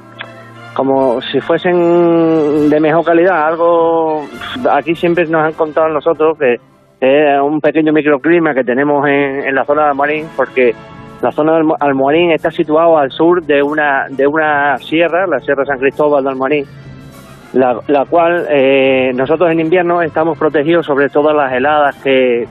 como 0.73 1.21
si 1.21 1.39
fuesen 1.39 2.71
de 2.71 2.81
mejor 2.81 3.05
calidad, 3.05 3.47
algo 3.47 4.23
aquí 4.71 4.95
siempre 4.95 5.27
nos 5.27 5.45
han 5.45 5.53
contado 5.53 5.89
nosotros 5.91 6.39
que 6.39 6.55
es 6.99 7.41
un 7.43 7.61
pequeño 7.61 7.93
microclima 7.93 8.55
que 8.55 8.65
tenemos 8.65 9.07
en, 9.07 9.47
en 9.47 9.55
la 9.55 9.67
zona 9.67 9.83
de 9.83 9.89
Almorín, 9.91 10.27
porque 10.35 10.73
la 11.21 11.31
zona 11.31 11.59
de 11.59 11.65
Almorín 11.81 12.31
está 12.31 12.51
situado 12.51 12.97
al 12.97 13.11
sur 13.11 13.43
de 13.43 13.63
una 13.63 14.07
de 14.09 14.27
una 14.27 14.79
sierra, 14.79 15.27
la 15.27 15.41
Sierra 15.41 15.67
San 15.67 15.79
Cristóbal 15.79 16.25
de 16.25 16.31
Almorín, 16.31 16.65
la, 17.53 17.79
la 17.87 18.07
cual 18.07 18.47
eh, 18.49 19.11
nosotros 19.15 19.51
en 19.51 19.61
invierno 19.61 20.01
estamos 20.01 20.39
protegidos 20.39 20.87
sobre 20.87 21.11
todas 21.11 21.37
las 21.37 21.53
heladas 21.53 22.03
que, 22.03 22.49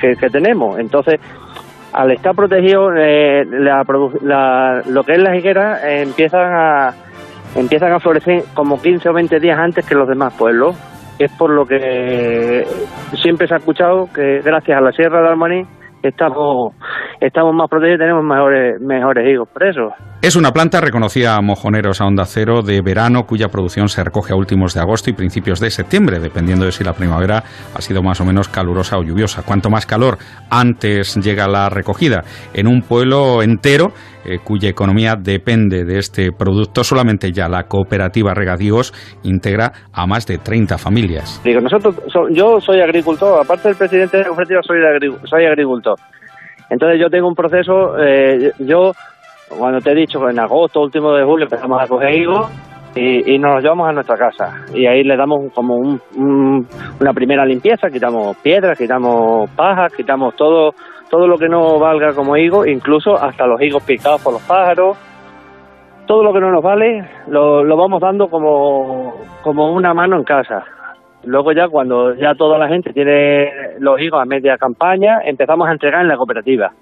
que 0.00 0.30
tenemos. 0.30 0.78
Entonces, 0.78 1.20
al 1.92 2.10
estar 2.12 2.34
protegido, 2.34 2.90
eh, 2.96 3.44
la, 3.46 3.84
la, 4.22 4.82
lo 4.86 5.04
que 5.04 5.12
es 5.12 5.18
las 5.18 5.36
higueras 5.36 5.82
eh, 5.84 6.02
empiezan 6.02 6.52
a 6.52 6.94
empiezan 7.56 7.92
a 7.92 7.98
florecer 7.98 8.44
como 8.54 8.80
15 8.80 9.08
o 9.08 9.12
20 9.12 9.40
días 9.40 9.58
antes 9.58 9.84
que 9.86 9.94
los 9.94 10.08
demás 10.08 10.34
pueblos. 10.34 10.76
Es 11.18 11.30
por 11.32 11.50
lo 11.50 11.66
que 11.66 12.64
siempre 13.20 13.46
se 13.46 13.54
ha 13.54 13.58
escuchado 13.58 14.08
que 14.12 14.40
gracias 14.40 14.78
a 14.78 14.80
la 14.80 14.92
Sierra 14.92 15.20
de 15.20 15.28
Almaní 15.28 15.66
estamos, 16.02 16.74
estamos 17.20 17.54
más 17.54 17.68
protegidos 17.68 17.96
y 17.96 18.00
tenemos 18.00 18.24
mejores, 18.24 18.80
mejores 18.80 19.28
higos 19.28 19.48
presos. 19.48 19.92
Es 20.22 20.36
una 20.36 20.52
planta 20.52 20.80
reconocida 20.80 21.36
a 21.36 21.40
mojoneros 21.40 22.00
a 22.00 22.06
onda 22.06 22.24
cero 22.26 22.62
de 22.62 22.82
verano 22.82 23.24
cuya 23.24 23.48
producción 23.48 23.88
se 23.88 24.04
recoge 24.04 24.32
a 24.32 24.36
últimos 24.36 24.74
de 24.74 24.80
agosto 24.80 25.08
y 25.10 25.14
principios 25.14 25.60
de 25.60 25.70
septiembre, 25.70 26.20
dependiendo 26.20 26.66
de 26.66 26.72
si 26.72 26.84
la 26.84 26.92
primavera 26.92 27.42
ha 27.74 27.80
sido 27.80 28.02
más 28.02 28.20
o 28.20 28.24
menos 28.24 28.48
calurosa 28.48 28.98
o 28.98 29.02
lluviosa. 29.02 29.42
Cuanto 29.42 29.70
más 29.70 29.86
calor, 29.86 30.18
antes 30.50 31.16
llega 31.16 31.48
la 31.48 31.70
recogida. 31.70 32.22
En 32.52 32.66
un 32.66 32.82
pueblo 32.82 33.42
entero 33.42 33.92
eh, 34.30 34.38
cuya 34.44 34.68
economía 34.68 35.14
depende 35.16 35.84
de 35.84 35.98
este 35.98 36.30
producto, 36.32 36.84
solamente 36.84 37.32
ya 37.32 37.48
la 37.48 37.64
cooperativa 37.64 38.32
Regadíos 38.34 38.92
integra 39.24 39.72
a 39.92 40.06
más 40.06 40.26
de 40.26 40.38
30 40.38 40.78
familias. 40.78 41.40
Digo, 41.44 41.60
nosotros, 41.60 41.96
so, 42.12 42.28
yo 42.30 42.60
soy 42.60 42.80
agricultor, 42.80 43.40
aparte 43.42 43.68
del 43.68 43.76
presidente 43.76 44.18
de 44.18 44.22
la 44.22 44.28
cooperativa, 44.28 44.60
soy, 44.62 44.78
agri 44.78 45.10
soy 45.24 45.46
agricultor. 45.46 45.96
Entonces 46.70 47.00
yo 47.00 47.08
tengo 47.10 47.26
un 47.26 47.34
proceso, 47.34 47.98
eh, 47.98 48.52
yo 48.60 48.92
cuando 49.58 49.80
te 49.80 49.90
he 49.90 49.94
dicho 49.94 50.20
en 50.28 50.38
agosto, 50.38 50.80
último 50.80 51.12
de 51.12 51.24
julio, 51.24 51.46
empezamos 51.46 51.82
a 51.82 51.86
coger 51.86 52.14
higos 52.14 52.48
y, 52.94 53.34
y, 53.34 53.38
nos 53.38 53.54
los 53.54 53.62
llevamos 53.62 53.88
a 53.88 53.92
nuestra 53.92 54.16
casa. 54.16 54.64
Y 54.74 54.86
ahí 54.86 55.02
le 55.02 55.16
damos 55.16 55.52
como 55.52 55.74
un, 55.74 56.00
un, 56.16 56.66
una 57.00 57.12
primera 57.12 57.44
limpieza, 57.44 57.88
quitamos 57.88 58.36
piedras, 58.38 58.78
quitamos 58.78 59.50
pajas, 59.50 59.92
quitamos 59.94 60.34
todo, 60.36 60.72
todo 61.10 61.26
lo 61.26 61.36
que 61.36 61.48
no 61.48 61.78
valga 61.78 62.14
como 62.14 62.36
higo, 62.36 62.64
incluso 62.64 63.14
hasta 63.14 63.46
los 63.46 63.60
higos 63.60 63.82
picados 63.82 64.22
por 64.22 64.32
los 64.32 64.42
pájaros. 64.42 64.96
Todo 66.06 66.22
lo 66.22 66.32
que 66.32 66.40
no 66.40 66.50
nos 66.50 66.62
vale 66.62 67.04
lo, 67.28 67.62
lo 67.64 67.76
vamos 67.76 68.00
dando 68.00 68.28
como, 68.28 69.14
como 69.42 69.72
una 69.72 69.92
mano 69.92 70.16
en 70.16 70.24
casa. 70.24 70.64
Luego 71.24 71.52
ya 71.52 71.68
cuando 71.68 72.14
ya 72.14 72.34
toda 72.34 72.58
la 72.58 72.68
gente 72.68 72.92
tiene 72.92 73.50
los 73.78 74.00
higos 74.00 74.22
a 74.22 74.24
media 74.24 74.56
campaña, 74.56 75.18
empezamos 75.24 75.68
a 75.68 75.72
entregar 75.72 76.00
en 76.00 76.08
la 76.08 76.16
cooperativa. 76.16 76.72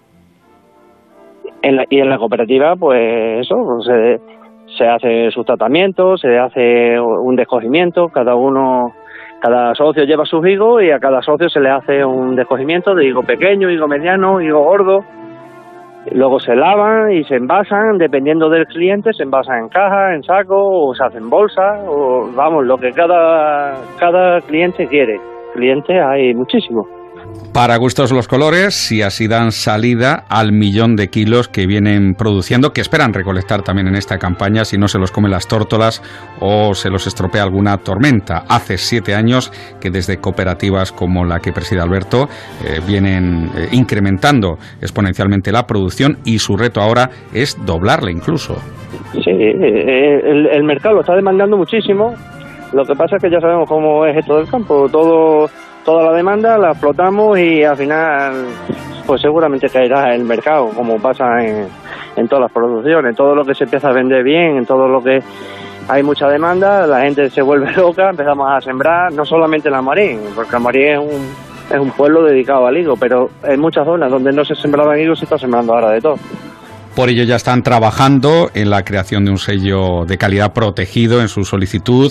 En 1.62 1.76
la, 1.76 1.84
y 1.90 1.98
en 1.98 2.08
la 2.08 2.18
cooperativa, 2.18 2.76
pues 2.76 3.40
eso, 3.40 3.80
se, 3.80 4.20
se 4.76 4.86
hace 4.86 5.30
sus 5.32 5.44
tratamientos, 5.44 6.20
se 6.20 6.38
hace 6.38 7.00
un 7.00 7.34
descogimiento, 7.34 8.08
cada 8.08 8.36
uno, 8.36 8.92
cada 9.40 9.74
socio 9.74 10.04
lleva 10.04 10.24
sus 10.24 10.44
higos 10.46 10.82
y 10.82 10.90
a 10.90 10.98
cada 10.98 11.22
socio 11.22 11.48
se 11.48 11.60
le 11.60 11.70
hace 11.70 12.04
un 12.04 12.34
descogimiento 12.34 12.94
de 12.94 13.06
higo 13.06 13.22
pequeño, 13.22 13.70
higo 13.70 13.86
mediano, 13.86 14.40
higo 14.40 14.64
gordo. 14.64 15.04
Luego 16.12 16.40
se 16.40 16.56
lavan 16.56 17.12
y 17.12 17.22
se 17.24 17.36
envasan, 17.36 17.98
dependiendo 17.98 18.48
del 18.48 18.66
cliente, 18.66 19.12
se 19.12 19.22
envasan 19.24 19.58
en 19.58 19.68
caja, 19.68 20.14
en 20.14 20.22
saco, 20.22 20.56
o 20.56 20.94
se 20.94 21.04
hacen 21.04 21.28
bolsa, 21.28 21.84
o 21.86 22.30
vamos, 22.34 22.64
lo 22.64 22.78
que 22.78 22.92
cada, 22.92 23.74
cada 23.98 24.40
cliente 24.40 24.86
quiere. 24.86 25.20
Clientes 25.54 26.00
hay 26.02 26.34
muchísimos. 26.34 26.97
Para 27.58 27.76
gustos 27.76 28.12
los 28.12 28.28
colores 28.28 28.92
y 28.92 29.02
así 29.02 29.26
dan 29.26 29.50
salida 29.50 30.24
al 30.28 30.52
millón 30.52 30.94
de 30.94 31.08
kilos 31.08 31.48
que 31.48 31.66
vienen 31.66 32.14
produciendo, 32.14 32.70
que 32.70 32.80
esperan 32.80 33.12
recolectar 33.12 33.62
también 33.62 33.88
en 33.88 33.96
esta 33.96 34.16
campaña 34.16 34.64
si 34.64 34.78
no 34.78 34.86
se 34.86 35.00
los 35.00 35.10
comen 35.10 35.32
las 35.32 35.48
tórtolas 35.48 36.00
o 36.40 36.74
se 36.74 36.88
los 36.88 37.08
estropea 37.08 37.42
alguna 37.42 37.78
tormenta. 37.78 38.44
Hace 38.48 38.78
siete 38.78 39.14
años 39.16 39.50
que 39.80 39.90
desde 39.90 40.18
cooperativas 40.18 40.92
como 40.92 41.24
la 41.24 41.40
que 41.40 41.50
preside 41.50 41.80
Alberto 41.80 42.28
eh, 42.64 42.80
vienen 42.86 43.50
eh, 43.56 43.68
incrementando 43.72 44.58
exponencialmente 44.80 45.50
la 45.50 45.66
producción 45.66 46.18
y 46.24 46.38
su 46.38 46.56
reto 46.56 46.80
ahora 46.80 47.10
es 47.34 47.56
doblarla 47.66 48.12
incluso. 48.12 48.54
Sí, 49.14 49.30
el, 49.30 50.46
el 50.46 50.62
mercado 50.62 50.94
lo 50.94 51.00
está 51.00 51.16
demandando 51.16 51.56
muchísimo. 51.56 52.14
Lo 52.72 52.84
que 52.84 52.94
pasa 52.94 53.16
es 53.16 53.22
que 53.22 53.30
ya 53.30 53.40
sabemos 53.40 53.68
cómo 53.68 54.04
es 54.04 54.16
esto 54.16 54.36
del 54.36 54.48
campo. 54.48 54.88
Todo 54.88 55.48
toda 55.88 56.02
la 56.02 56.12
demanda, 56.12 56.58
la 56.58 56.72
explotamos 56.72 57.38
y 57.38 57.64
al 57.64 57.74
final 57.74 58.44
pues 59.06 59.22
seguramente 59.22 59.70
caerá 59.70 60.14
el 60.14 60.22
mercado, 60.22 60.68
como 60.76 61.00
pasa 61.00 61.42
en, 61.42 61.66
en 62.14 62.28
todas 62.28 62.42
las 62.42 62.52
producciones. 62.52 63.16
Todo 63.16 63.34
lo 63.34 63.42
que 63.42 63.54
se 63.54 63.64
empieza 63.64 63.88
a 63.88 63.92
vender 63.92 64.22
bien, 64.22 64.58
en 64.58 64.66
todo 64.66 64.86
lo 64.86 65.02
que 65.02 65.22
hay 65.88 66.02
mucha 66.02 66.28
demanda, 66.28 66.86
la 66.86 67.00
gente 67.00 67.30
se 67.30 67.40
vuelve 67.40 67.72
loca, 67.76 68.10
empezamos 68.10 68.50
a 68.50 68.60
sembrar, 68.60 69.10
no 69.14 69.24
solamente 69.24 69.70
en 69.70 69.76
Almarín, 69.76 70.20
porque 70.34 70.56
Almarín 70.56 70.88
es 70.88 70.98
un, 70.98 71.74
es 71.74 71.80
un 71.80 71.90
pueblo 71.92 72.22
dedicado 72.22 72.66
al 72.66 72.76
higo, 72.76 72.94
pero 72.98 73.30
en 73.44 73.58
muchas 73.58 73.86
zonas 73.86 74.10
donde 74.10 74.30
no 74.30 74.44
se 74.44 74.54
sembraba 74.56 74.98
higo 74.98 75.16
se 75.16 75.24
está 75.24 75.38
sembrando 75.38 75.72
ahora 75.72 75.92
de 75.92 76.02
todo. 76.02 76.16
Por 76.98 77.10
ello 77.10 77.22
ya 77.22 77.36
están 77.36 77.62
trabajando 77.62 78.50
en 78.54 78.70
la 78.70 78.82
creación 78.82 79.24
de 79.24 79.30
un 79.30 79.38
sello 79.38 80.04
de 80.04 80.18
calidad 80.18 80.52
protegido 80.52 81.20
en 81.20 81.28
su 81.28 81.44
solicitud. 81.44 82.10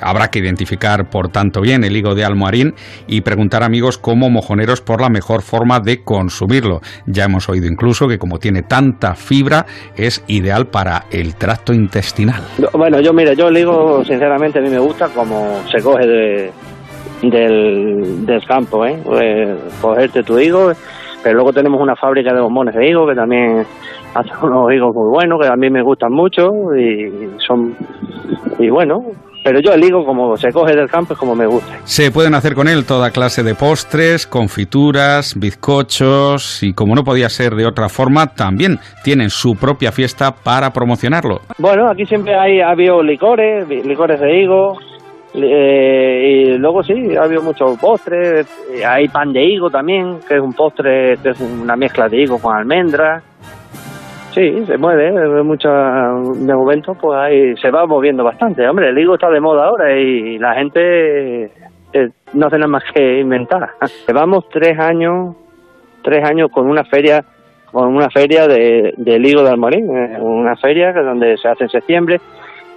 Habrá 0.00 0.28
que 0.28 0.38
identificar, 0.38 1.10
por 1.10 1.28
tanto, 1.28 1.60
bien 1.60 1.84
el 1.84 1.94
higo 1.94 2.14
de 2.14 2.24
almoharín 2.24 2.72
y 3.06 3.20
preguntar, 3.20 3.62
amigos, 3.62 3.98
como 3.98 4.30
mojoneros 4.30 4.80
por 4.80 5.02
la 5.02 5.10
mejor 5.10 5.42
forma 5.42 5.80
de 5.80 6.02
consumirlo. 6.02 6.80
Ya 7.04 7.24
hemos 7.24 7.50
oído 7.50 7.66
incluso 7.66 8.08
que 8.08 8.16
como 8.16 8.38
tiene 8.38 8.62
tanta 8.62 9.14
fibra, 9.16 9.66
es 9.96 10.24
ideal 10.28 10.66
para 10.68 11.04
el 11.10 11.34
tracto 11.34 11.74
intestinal. 11.74 12.42
Bueno, 12.72 13.02
yo 13.02 13.12
mira, 13.12 13.34
yo 13.34 13.48
el 13.48 13.58
higo, 13.58 14.02
sinceramente, 14.02 14.60
a 14.60 14.62
mí 14.62 14.70
me 14.70 14.78
gusta 14.78 15.08
como 15.08 15.60
se 15.70 15.82
coge 15.82 16.06
de, 16.06 16.50
del, 17.20 18.24
del 18.24 18.46
campo, 18.46 18.86
¿eh? 18.86 18.98
Pues, 19.04 19.58
cogerte 19.78 20.22
tu 20.22 20.38
higo, 20.38 20.72
pero 21.22 21.34
luego 21.34 21.52
tenemos 21.52 21.80
una 21.80 21.96
fábrica 21.96 22.32
de 22.32 22.40
bombones 22.40 22.74
de 22.74 22.88
higo 22.88 23.06
que 23.06 23.14
también 23.14 23.64
hace 24.14 24.30
unos 24.42 24.72
higos 24.72 24.94
muy 24.94 25.08
buenos 25.08 25.40
que 25.40 25.48
a 25.48 25.56
mí 25.56 25.70
me 25.70 25.82
gustan 25.82 26.12
mucho 26.12 26.50
y 26.76 27.30
son 27.46 27.74
y 28.58 28.68
bueno 28.68 29.02
pero 29.44 29.60
yo 29.60 29.72
el 29.72 29.82
higo 29.82 30.04
como 30.04 30.36
se 30.36 30.52
coge 30.52 30.76
del 30.76 30.88
campo 30.88 31.14
es 31.14 31.18
como 31.18 31.34
me 31.34 31.46
gusta. 31.46 31.80
Se 31.84 32.10
pueden 32.12 32.34
hacer 32.34 32.54
con 32.54 32.68
él 32.68 32.84
toda 32.86 33.10
clase 33.10 33.42
de 33.42 33.54
postres, 33.54 34.26
confituras, 34.26 35.34
bizcochos 35.36 36.62
y 36.62 36.72
como 36.74 36.94
no 36.94 37.02
podía 37.02 37.28
ser 37.28 37.54
de 37.54 37.66
otra 37.66 37.88
forma, 37.88 38.28
también 38.28 38.78
tienen 39.02 39.30
su 39.30 39.56
propia 39.56 39.90
fiesta 39.90 40.32
para 40.32 40.70
promocionarlo. 40.70 41.40
Bueno, 41.58 41.90
aquí 41.90 42.06
siempre 42.06 42.36
hay 42.36 42.60
ha 42.60 42.70
habido 42.70 43.02
licores, 43.02 43.66
licores 43.68 44.20
de 44.20 44.42
higo, 44.42 44.78
Eh, 45.34 46.52
y 46.54 46.58
luego 46.58 46.82
sí, 46.82 47.16
ha 47.16 47.24
habido 47.24 47.42
muchos 47.42 47.78
postres. 47.78 48.46
Eh, 48.70 48.84
hay 48.84 49.08
pan 49.08 49.32
de 49.32 49.44
higo 49.44 49.70
también, 49.70 50.18
que 50.28 50.34
es 50.34 50.40
un 50.40 50.52
postre, 50.52 51.16
que 51.22 51.30
es 51.30 51.40
una 51.40 51.76
mezcla 51.76 52.08
de 52.08 52.22
higo 52.22 52.38
con 52.38 52.54
almendras. 52.54 53.24
Sí, 54.34 54.64
se 54.64 54.78
mueve, 54.78 55.08
¿eh? 55.08 55.42
mucha, 55.42 55.68
de 55.68 56.54
momento 56.54 56.94
pues 56.94 57.18
ahí 57.18 57.54
se 57.56 57.70
va 57.70 57.86
moviendo 57.86 58.24
bastante. 58.24 58.66
Hombre, 58.66 58.88
el 58.88 58.98
higo 58.98 59.14
está 59.14 59.28
de 59.28 59.40
moda 59.40 59.66
ahora 59.66 59.94
y 59.94 60.38
la 60.38 60.54
gente 60.54 61.44
eh, 61.44 62.08
no 62.32 62.46
hace 62.46 62.56
nada 62.56 62.68
más 62.68 62.84
que 62.94 63.20
inventar. 63.20 63.70
Llevamos 64.08 64.48
tres 64.48 64.78
años, 64.78 65.36
tres 66.02 66.26
años 66.26 66.50
con 66.50 66.66
una 66.66 66.82
feria, 66.84 67.22
con 67.70 67.94
una 67.94 68.08
feria 68.08 68.46
de, 68.46 68.94
del 68.96 69.26
higo 69.26 69.42
de 69.42 69.50
Almorín, 69.50 69.90
una 69.90 70.56
feria 70.56 70.92
donde 70.92 71.36
se 71.36 71.48
hace 71.48 71.64
en 71.64 71.70
septiembre 71.70 72.18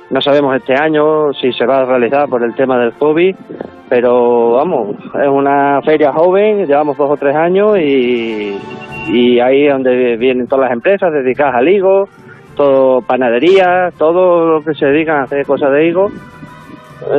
no 0.09 0.21
sabemos 0.21 0.55
este 0.55 0.73
año 0.73 1.33
si 1.33 1.51
se 1.51 1.65
va 1.65 1.79
a 1.79 1.85
realizar 1.85 2.27
por 2.29 2.43
el 2.43 2.53
tema 2.53 2.77
del 2.77 2.93
COVID, 2.93 3.35
pero 3.89 4.53
vamos, 4.53 4.95
es 5.21 5.27
una 5.27 5.81
feria 5.81 6.11
joven, 6.11 6.65
llevamos 6.65 6.97
dos 6.97 7.11
o 7.11 7.17
tres 7.17 7.35
años 7.35 7.77
y, 7.79 8.57
y 9.07 9.39
ahí 9.39 9.65
es 9.65 9.73
donde 9.73 10.17
vienen 10.17 10.47
todas 10.47 10.65
las 10.65 10.73
empresas 10.73 11.11
dedicadas 11.11 11.55
al 11.55 11.69
higo, 11.69 12.05
todo 12.55 13.01
panadería, 13.01 13.89
todo 13.97 14.45
lo 14.45 14.61
que 14.61 14.73
se 14.73 14.85
dedican 14.85 15.17
a 15.17 15.23
hacer 15.23 15.45
cosas 15.45 15.71
de 15.71 15.87
higo. 15.87 16.07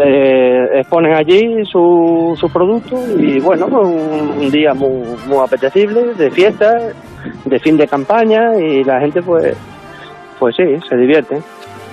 Eh, 0.03 0.81
exponen 0.81 1.15
allí 1.15 1.65
su, 1.65 2.35
su 2.41 2.51
producto 2.51 2.97
y 3.19 3.39
bueno, 3.41 3.69
pues 3.69 3.87
un, 3.87 4.45
un 4.45 4.51
día 4.51 4.73
muy, 4.73 5.03
muy 5.29 5.39
apetecible, 5.45 6.15
de 6.15 6.31
fiesta, 6.31 6.73
de 7.45 7.59
fin 7.61 7.77
de 7.77 7.87
campaña 7.87 8.57
y 8.59 8.83
la 8.83 8.99
gente 9.01 9.23
pues, 9.23 9.55
pues 10.39 10.57
sí, 10.57 10.65
se 10.89 10.97
divierte. 10.97 11.37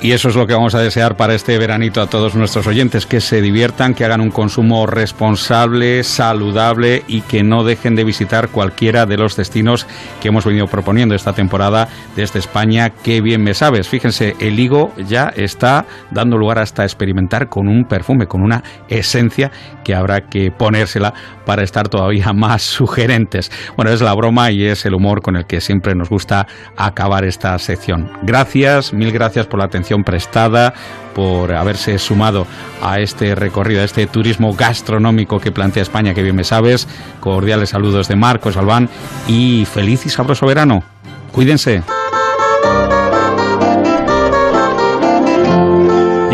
Y 0.03 0.11
eso 0.11 0.27
es 0.27 0.35
lo 0.35 0.45
que 0.45 0.53
vamos 0.53 0.75
a 0.75 0.81
desear 0.81 1.15
para 1.15 1.33
este 1.33 1.57
veranito 1.57 2.01
a 2.01 2.07
todos 2.07 2.35
nuestros 2.35 2.67
oyentes, 2.67 3.05
que 3.05 3.21
se 3.21 3.41
diviertan, 3.41 3.93
que 3.93 4.03
hagan 4.03 4.19
un 4.19 4.31
consumo 4.31 4.85
responsable, 4.85 6.03
saludable 6.03 7.05
y 7.07 7.21
que 7.21 7.41
no 7.41 7.63
dejen 7.63 7.95
de 7.95 8.03
visitar 8.03 8.49
cualquiera 8.49 9.05
de 9.05 9.15
los 9.15 9.37
destinos 9.37 9.87
que 10.21 10.27
hemos 10.27 10.43
venido 10.43 10.67
proponiendo 10.67 11.15
esta 11.15 11.31
temporada 11.31 11.87
desde 12.17 12.39
España. 12.39 12.89
Qué 12.89 13.21
bien 13.21 13.43
me 13.43 13.53
sabes. 13.53 13.87
Fíjense, 13.87 14.35
el 14.41 14.59
higo 14.59 14.91
ya 15.07 15.31
está 15.37 15.85
dando 16.11 16.37
lugar 16.37 16.59
hasta 16.59 16.83
experimentar 16.83 17.47
con 17.47 17.69
un 17.69 17.85
perfume, 17.85 18.27
con 18.27 18.41
una 18.41 18.61
esencia 18.89 19.51
que 19.85 19.95
habrá 19.95 20.27
que 20.27 20.51
ponérsela 20.51 21.13
para 21.45 21.63
estar 21.63 21.87
todavía 21.87 22.33
más 22.35 22.61
sugerentes. 22.61 23.53
Bueno, 23.77 23.89
es 23.91 24.01
la 24.01 24.13
broma 24.13 24.51
y 24.51 24.65
es 24.65 24.85
el 24.85 24.95
humor 24.95 25.21
con 25.21 25.37
el 25.37 25.45
que 25.45 25.61
siempre 25.61 25.95
nos 25.95 26.09
gusta 26.09 26.45
acabar 26.75 27.23
esta 27.23 27.57
sección. 27.57 28.11
Gracias, 28.23 28.91
mil 28.91 29.13
gracias 29.13 29.47
por 29.47 29.59
la 29.59 29.65
atención 29.65 29.92
prestada, 30.01 30.73
por 31.13 31.53
haberse 31.53 31.99
sumado 31.99 32.47
a 32.81 32.99
este 32.99 33.35
recorrido, 33.35 33.81
a 33.81 33.85
este 33.85 34.07
turismo 34.07 34.53
gastronómico 34.53 35.39
que 35.39 35.51
plantea 35.51 35.83
España, 35.83 36.13
que 36.13 36.23
bien 36.23 36.35
me 36.35 36.43
sabes. 36.43 36.87
Cordiales 37.19 37.69
saludos 37.69 38.07
de 38.07 38.15
Marcos 38.15 38.57
Albán 38.57 38.89
y 39.27 39.65
feliz 39.71 40.05
y 40.05 40.09
sabroso 40.09 40.45
verano. 40.45 40.83
Cuídense. 41.31 41.83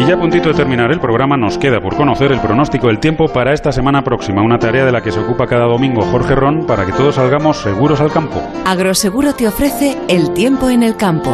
Ya 0.09 0.15
a 0.15 0.17
puntito 0.17 0.49
de 0.49 0.55
terminar 0.55 0.91
el 0.91 0.99
programa 0.99 1.37
nos 1.37 1.59
queda 1.59 1.79
por 1.79 1.95
conocer 1.95 2.31
el 2.31 2.41
pronóstico 2.41 2.87
del 2.87 2.99
tiempo 2.99 3.31
para 3.31 3.53
esta 3.53 3.71
semana 3.71 4.03
próxima, 4.03 4.41
una 4.41 4.57
tarea 4.57 4.83
de 4.83 4.91
la 4.91 5.03
que 5.03 5.11
se 5.11 5.19
ocupa 5.19 5.45
cada 5.45 5.65
domingo 5.65 6.01
Jorge 6.01 6.33
Ron 6.33 6.65
para 6.65 6.83
que 6.83 6.93
todos 6.93 7.13
salgamos 7.13 7.57
seguros 7.57 8.01
al 8.01 8.11
campo. 8.11 8.41
Agroseguro 8.65 9.35
te 9.35 9.47
ofrece 9.47 9.99
el 10.09 10.33
tiempo 10.33 10.67
en 10.67 10.81
el 10.81 10.97
campo. 10.97 11.29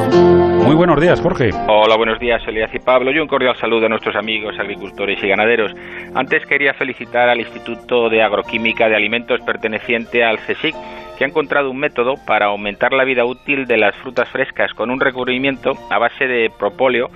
Muy 0.65 0.75
buenos 0.75 0.99
días, 0.99 1.21
Jorge. 1.21 1.51
Hola, 1.69 1.95
buenos 1.95 2.19
días, 2.19 2.41
Elías 2.45 2.69
y 2.73 2.79
Pablo. 2.79 3.11
Y 3.13 3.19
un 3.19 3.29
cordial 3.29 3.55
saludo 3.55 3.85
a 3.85 3.89
nuestros 3.89 4.13
amigos 4.17 4.59
agricultores 4.59 5.23
y 5.23 5.27
ganaderos. 5.29 5.71
Antes 6.13 6.45
quería 6.45 6.73
felicitar 6.73 7.29
al 7.29 7.39
Instituto 7.39 8.09
de 8.09 8.23
Agroquímica 8.23 8.89
de 8.89 8.97
Alimentos 8.97 9.39
perteneciente 9.45 10.25
al 10.25 10.39
CSIC 10.39 10.75
que 11.17 11.23
ha 11.23 11.27
encontrado 11.27 11.71
un 11.71 11.77
método 11.77 12.15
para 12.27 12.47
aumentar 12.47 12.91
la 12.91 13.05
vida 13.05 13.23
útil 13.23 13.67
de 13.67 13.77
las 13.77 13.95
frutas 13.95 14.27
frescas 14.27 14.73
con 14.73 14.91
un 14.91 14.99
recubrimiento 14.99 15.71
a 15.89 15.97
base 15.97 16.27
de 16.27 16.49
propóleo 16.49 17.09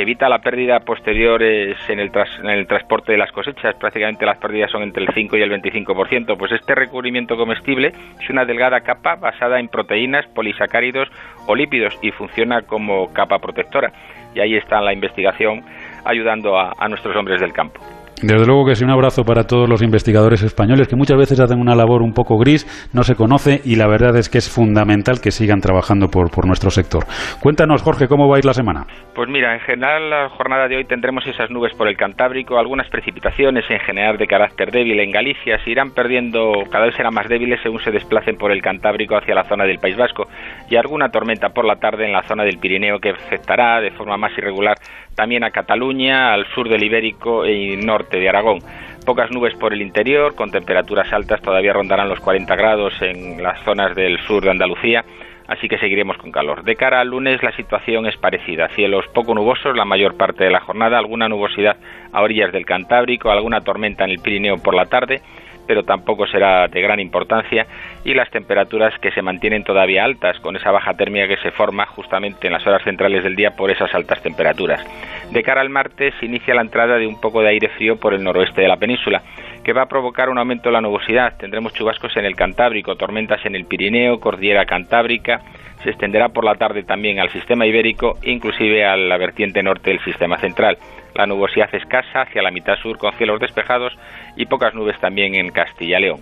que 0.00 0.04
evita 0.04 0.30
la 0.30 0.38
pérdida 0.38 0.80
posterior 0.80 1.42
en 1.42 2.00
el, 2.00 2.10
en 2.42 2.48
el 2.48 2.66
transporte 2.66 3.12
de 3.12 3.18
las 3.18 3.30
cosechas. 3.32 3.74
Prácticamente 3.74 4.24
las 4.24 4.38
pérdidas 4.38 4.70
son 4.70 4.82
entre 4.82 5.04
el 5.04 5.12
5 5.12 5.36
y 5.36 5.42
el 5.42 5.52
25%. 5.52 6.38
Pues 6.38 6.52
este 6.52 6.74
recubrimiento 6.74 7.36
comestible 7.36 7.92
es 8.18 8.30
una 8.30 8.46
delgada 8.46 8.80
capa 8.80 9.16
basada 9.16 9.60
en 9.60 9.68
proteínas, 9.68 10.26
polisacáridos 10.28 11.08
o 11.46 11.54
lípidos 11.54 11.98
y 12.00 12.12
funciona 12.12 12.62
como 12.62 13.12
capa 13.12 13.40
protectora. 13.40 13.92
Y 14.34 14.40
ahí 14.40 14.56
está 14.56 14.80
la 14.80 14.94
investigación 14.94 15.62
ayudando 16.06 16.58
a 16.58 16.88
nuestros 16.88 17.14
hombres 17.14 17.38
del 17.38 17.52
campo. 17.52 17.99
Desde 18.22 18.44
luego 18.44 18.66
que 18.66 18.74
sí, 18.74 18.84
un 18.84 18.90
abrazo 18.90 19.24
para 19.24 19.44
todos 19.44 19.66
los 19.66 19.82
investigadores 19.82 20.42
españoles 20.42 20.88
que 20.88 20.94
muchas 20.94 21.16
veces 21.16 21.40
hacen 21.40 21.58
una 21.58 21.74
labor 21.74 22.02
un 22.02 22.12
poco 22.12 22.36
gris, 22.36 22.66
no 22.92 23.02
se 23.02 23.14
conoce 23.14 23.62
y 23.64 23.76
la 23.76 23.88
verdad 23.88 24.14
es 24.16 24.28
que 24.28 24.36
es 24.36 24.54
fundamental 24.54 25.22
que 25.22 25.30
sigan 25.30 25.60
trabajando 25.60 26.08
por, 26.08 26.46
nuestro 26.46 26.70
sector. 26.70 27.04
Cuéntanos, 27.40 27.82
Jorge, 27.82 28.08
¿cómo 28.08 28.28
va 28.28 28.36
a 28.36 28.38
ir 28.38 28.44
la 28.44 28.52
semana? 28.52 28.84
Pues 29.14 29.26
mira, 29.30 29.54
en 29.54 29.60
general 29.60 30.10
la 30.10 30.28
jornada 30.28 30.68
de 30.68 30.76
hoy 30.76 30.84
tendremos 30.84 31.26
esas 31.26 31.50
nubes 31.50 31.72
por 31.72 31.88
el 31.88 31.96
Cantábrico, 31.96 32.58
algunas 32.58 32.90
precipitaciones 32.90 33.64
en 33.70 33.80
general 33.80 34.18
de 34.18 34.26
carácter 34.26 34.70
débil 34.70 35.00
en 35.00 35.12
Galicia, 35.12 35.58
se 35.64 35.70
irán 35.70 35.92
perdiendo, 35.92 36.52
cada 36.70 36.86
vez 36.86 36.96
serán 36.96 37.14
más 37.14 37.26
débiles 37.26 37.60
según 37.62 37.80
se 37.80 37.90
desplacen 37.90 38.36
por 38.36 38.52
el 38.52 38.60
Cantábrico 38.60 39.16
hacia 39.16 39.34
la 39.34 39.44
zona 39.44 39.64
del 39.64 39.78
País 39.78 39.96
Vasco 39.96 40.24
y 40.68 40.76
alguna 40.76 41.08
tormenta 41.08 41.48
por 41.48 41.64
la 41.64 41.76
tarde 41.76 42.04
en 42.04 42.12
la 42.12 42.22
zona 42.24 42.44
del 42.44 42.58
Pirineo 42.58 42.98
que 42.98 43.10
afectará 43.10 43.80
de 43.80 43.92
forma 43.92 44.18
más 44.18 44.36
irregular 44.36 44.76
también 45.14 45.44
a 45.44 45.50
Cataluña, 45.50 46.32
al 46.32 46.46
sur 46.54 46.68
del 46.68 46.82
Ibérico 46.82 47.46
y 47.46 47.76
norte 47.76 48.18
de 48.18 48.28
Aragón. 48.28 48.60
Pocas 49.04 49.30
nubes 49.30 49.54
por 49.54 49.72
el 49.72 49.82
interior, 49.82 50.34
con 50.34 50.50
temperaturas 50.50 51.12
altas, 51.12 51.40
todavía 51.40 51.72
rondarán 51.72 52.08
los 52.08 52.20
40 52.20 52.54
grados 52.54 52.92
en 53.00 53.42
las 53.42 53.62
zonas 53.64 53.94
del 53.94 54.18
sur 54.26 54.44
de 54.44 54.50
Andalucía, 54.50 55.04
así 55.48 55.68
que 55.68 55.78
seguiremos 55.78 56.16
con 56.18 56.30
calor. 56.30 56.62
De 56.64 56.76
cara 56.76 57.00
al 57.00 57.08
lunes 57.08 57.42
la 57.42 57.52
situación 57.56 58.06
es 58.06 58.16
parecida, 58.16 58.68
cielos 58.68 59.06
poco 59.14 59.34
nubosos 59.34 59.76
la 59.76 59.84
mayor 59.84 60.16
parte 60.16 60.44
de 60.44 60.50
la 60.50 60.60
jornada, 60.60 60.98
alguna 60.98 61.28
nubosidad 61.28 61.76
a 62.12 62.22
orillas 62.22 62.52
del 62.52 62.66
Cantábrico, 62.66 63.30
alguna 63.30 63.62
tormenta 63.62 64.04
en 64.04 64.10
el 64.10 64.20
Pirineo 64.20 64.58
por 64.58 64.74
la 64.74 64.86
tarde, 64.86 65.22
pero 65.70 65.84
tampoco 65.84 66.26
será 66.26 66.66
de 66.66 66.80
gran 66.80 66.98
importancia, 66.98 67.64
y 68.04 68.12
las 68.12 68.28
temperaturas 68.30 68.92
que 68.98 69.12
se 69.12 69.22
mantienen 69.22 69.62
todavía 69.62 70.02
altas, 70.02 70.40
con 70.40 70.56
esa 70.56 70.72
baja 70.72 70.94
térmica 70.94 71.28
que 71.28 71.36
se 71.36 71.52
forma 71.52 71.86
justamente 71.86 72.48
en 72.48 72.54
las 72.54 72.66
horas 72.66 72.82
centrales 72.82 73.22
del 73.22 73.36
día 73.36 73.52
por 73.52 73.70
esas 73.70 73.94
altas 73.94 74.20
temperaturas. 74.20 74.84
De 75.30 75.44
cara 75.44 75.60
al 75.60 75.70
martes 75.70 76.12
inicia 76.22 76.56
la 76.56 76.62
entrada 76.62 76.98
de 76.98 77.06
un 77.06 77.20
poco 77.20 77.40
de 77.40 77.50
aire 77.50 77.68
frío 77.68 78.00
por 78.00 78.14
el 78.14 78.24
noroeste 78.24 78.62
de 78.62 78.66
la 78.66 78.78
península, 78.78 79.22
que 79.62 79.72
va 79.72 79.82
a 79.82 79.86
provocar 79.86 80.28
un 80.28 80.38
aumento 80.38 80.70
de 80.70 80.72
la 80.72 80.80
nubosidad. 80.80 81.36
Tendremos 81.38 81.72
chubascos 81.72 82.16
en 82.16 82.24
el 82.24 82.34
Cantábrico, 82.34 82.96
tormentas 82.96 83.46
en 83.46 83.54
el 83.54 83.66
Pirineo, 83.66 84.18
Cordillera 84.18 84.66
Cantábrica, 84.66 85.40
se 85.84 85.90
extenderá 85.90 86.30
por 86.30 86.44
la 86.44 86.56
tarde 86.56 86.82
también 86.82 87.20
al 87.20 87.30
sistema 87.30 87.64
ibérico, 87.64 88.18
inclusive 88.24 88.84
a 88.84 88.96
la 88.96 89.16
vertiente 89.18 89.62
norte 89.62 89.90
del 89.90 90.00
sistema 90.00 90.36
central. 90.38 90.78
La 91.20 91.26
nubosidad 91.26 91.68
escasa 91.74 92.22
hacia 92.22 92.40
la 92.40 92.50
mitad 92.50 92.76
sur 92.76 92.96
con 92.96 93.12
cielos 93.12 93.40
despejados 93.40 93.92
y 94.36 94.46
pocas 94.46 94.72
nubes 94.72 94.98
también 95.00 95.34
en 95.34 95.50
Castilla 95.50 95.98
y 95.98 96.00
León. 96.00 96.20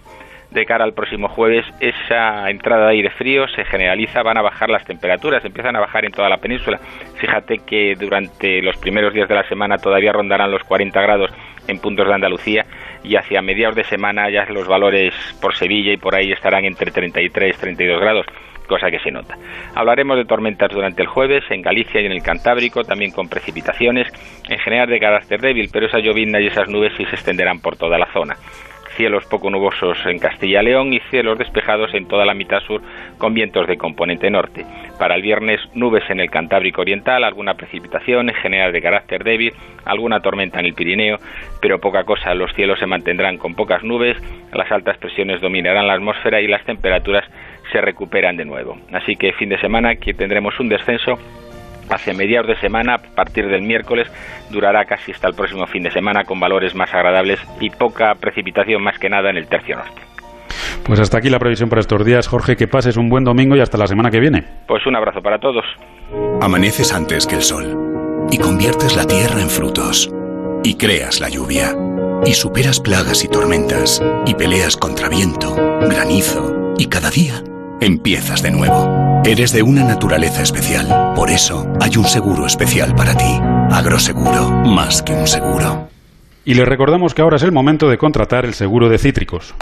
De 0.50 0.66
cara 0.66 0.82
al 0.82 0.92
próximo 0.92 1.28
jueves, 1.28 1.64
esa 1.78 2.50
entrada 2.50 2.86
de 2.86 2.94
aire 2.94 3.10
frío 3.10 3.46
se 3.46 3.64
generaliza, 3.64 4.24
van 4.24 4.38
a 4.38 4.42
bajar 4.42 4.70
las 4.70 4.84
temperaturas, 4.84 5.44
empiezan 5.44 5.76
a 5.76 5.80
bajar 5.80 6.04
en 6.04 6.10
toda 6.10 6.28
la 6.28 6.38
península. 6.38 6.80
Fíjate 7.14 7.58
que 7.64 7.94
durante 7.94 8.60
los 8.60 8.76
primeros 8.78 9.14
días 9.14 9.28
de 9.28 9.36
la 9.36 9.48
semana 9.48 9.78
todavía 9.78 10.10
rondarán 10.10 10.50
los 10.50 10.64
40 10.64 11.00
grados 11.00 11.30
en 11.68 11.78
puntos 11.78 12.08
de 12.08 12.14
Andalucía 12.14 12.66
y 13.04 13.14
hacia 13.14 13.40
mediados 13.40 13.76
de 13.76 13.84
semana 13.84 14.28
ya 14.30 14.46
los 14.46 14.66
valores 14.66 15.14
por 15.40 15.54
Sevilla 15.54 15.92
y 15.92 15.96
por 15.96 16.16
ahí 16.16 16.32
estarán 16.32 16.64
entre 16.64 16.90
33 16.90 17.56
y 17.56 17.60
32 17.60 18.00
grados 18.00 18.26
cosa 18.68 18.90
que 18.90 19.00
se 19.00 19.10
nota. 19.10 19.34
Hablaremos 19.74 20.16
de 20.16 20.24
tormentas 20.24 20.70
durante 20.70 21.02
el 21.02 21.08
jueves 21.08 21.42
en 21.50 21.62
Galicia 21.62 22.00
y 22.00 22.06
en 22.06 22.12
el 22.12 22.22
Cantábrico, 22.22 22.84
también 22.84 23.10
con 23.10 23.28
precipitaciones, 23.28 24.06
en 24.48 24.58
general 24.60 24.88
de 24.88 25.00
carácter 25.00 25.40
débil, 25.40 25.68
pero 25.72 25.86
esa 25.86 25.98
llovizna 25.98 26.40
y 26.40 26.46
esas 26.46 26.68
nubes 26.68 26.92
sí 26.96 27.04
se 27.06 27.16
extenderán 27.16 27.60
por 27.60 27.76
toda 27.76 27.98
la 27.98 28.06
zona. 28.12 28.36
Cielos 28.96 29.26
poco 29.26 29.48
nubosos 29.48 29.96
en 30.06 30.18
Castilla 30.18 30.60
y 30.60 30.64
León 30.64 30.92
y 30.92 30.98
cielos 31.08 31.38
despejados 31.38 31.94
en 31.94 32.08
toda 32.08 32.26
la 32.26 32.34
mitad 32.34 32.58
sur 32.60 32.82
con 33.16 33.32
vientos 33.32 33.68
de 33.68 33.76
componente 33.76 34.28
norte. 34.28 34.66
Para 34.98 35.14
el 35.14 35.22
viernes, 35.22 35.60
nubes 35.74 36.02
en 36.10 36.18
el 36.18 36.30
Cantábrico 36.30 36.80
Oriental, 36.80 37.22
alguna 37.22 37.54
precipitación, 37.54 38.28
en 38.28 38.34
general 38.34 38.72
de 38.72 38.82
carácter 38.82 39.22
débil, 39.22 39.52
alguna 39.84 40.18
tormenta 40.18 40.58
en 40.58 40.66
el 40.66 40.74
Pirineo, 40.74 41.18
pero 41.62 41.78
poca 41.78 42.02
cosa. 42.02 42.34
Los 42.34 42.52
cielos 42.54 42.80
se 42.80 42.86
mantendrán 42.86 43.38
con 43.38 43.54
pocas 43.54 43.84
nubes, 43.84 44.16
las 44.52 44.72
altas 44.72 44.98
presiones 44.98 45.40
dominarán 45.40 45.86
la 45.86 45.94
atmósfera 45.94 46.40
y 46.40 46.48
las 46.48 46.64
temperaturas 46.64 47.24
se 47.72 47.80
recuperan 47.80 48.36
de 48.36 48.44
nuevo. 48.44 48.76
Así 48.92 49.16
que 49.16 49.32
fin 49.32 49.48
de 49.48 49.60
semana 49.60 49.96
que 49.96 50.14
tendremos 50.14 50.58
un 50.60 50.68
descenso 50.68 51.18
hacia 51.90 52.14
mediados 52.14 52.48
de 52.48 52.56
semana, 52.60 52.94
a 52.94 52.98
partir 52.98 53.48
del 53.48 53.62
miércoles, 53.62 54.08
durará 54.50 54.84
casi 54.84 55.12
hasta 55.12 55.28
el 55.28 55.34
próximo 55.34 55.66
fin 55.66 55.82
de 55.82 55.90
semana 55.90 56.24
con 56.24 56.38
valores 56.38 56.74
más 56.74 56.92
agradables 56.92 57.40
y 57.60 57.70
poca 57.70 58.14
precipitación 58.14 58.82
más 58.82 58.98
que 58.98 59.08
nada 59.08 59.30
en 59.30 59.36
el 59.36 59.48
tercio 59.48 59.76
norte. 59.76 60.02
Pues 60.84 61.00
hasta 61.00 61.18
aquí 61.18 61.28
la 61.28 61.38
previsión 61.38 61.68
para 61.68 61.80
estos 61.80 62.04
días. 62.04 62.28
Jorge, 62.28 62.56
que 62.56 62.66
pases 62.68 62.96
un 62.96 63.08
buen 63.08 63.24
domingo 63.24 63.56
y 63.56 63.60
hasta 63.60 63.78
la 63.78 63.86
semana 63.86 64.10
que 64.10 64.20
viene. 64.20 64.44
Pues 64.66 64.86
un 64.86 64.96
abrazo 64.96 65.20
para 65.20 65.38
todos. 65.38 65.64
Amaneces 66.40 66.92
antes 66.92 67.26
que 67.26 67.36
el 67.36 67.42
sol 67.42 68.26
y 68.30 68.38
conviertes 68.38 68.96
la 68.96 69.06
tierra 69.06 69.40
en 69.40 69.50
frutos 69.50 70.10
y 70.64 70.76
creas 70.76 71.20
la 71.20 71.28
lluvia. 71.28 71.74
Y 72.26 72.32
superas 72.32 72.80
plagas 72.80 73.24
y 73.24 73.28
tormentas, 73.28 74.02
y 74.26 74.34
peleas 74.34 74.76
contra 74.76 75.08
viento, 75.08 75.54
granizo, 75.88 76.74
y 76.76 76.86
cada 76.86 77.10
día 77.10 77.44
empiezas 77.80 78.42
de 78.42 78.50
nuevo. 78.50 79.22
Eres 79.24 79.52
de 79.52 79.62
una 79.62 79.84
naturaleza 79.84 80.42
especial, 80.42 81.12
por 81.14 81.30
eso 81.30 81.70
hay 81.80 81.96
un 81.96 82.04
seguro 82.04 82.46
especial 82.46 82.94
para 82.94 83.14
ti. 83.14 83.40
Agroseguro, 83.70 84.50
más 84.64 85.02
que 85.02 85.12
un 85.12 85.26
seguro. 85.26 85.88
Y 86.44 86.54
les 86.54 86.66
recordamos 86.66 87.14
que 87.14 87.22
ahora 87.22 87.36
es 87.36 87.42
el 87.42 87.52
momento 87.52 87.88
de 87.88 87.98
contratar 87.98 88.44
el 88.44 88.54
seguro 88.54 88.88
de 88.88 88.98
cítricos. 88.98 89.54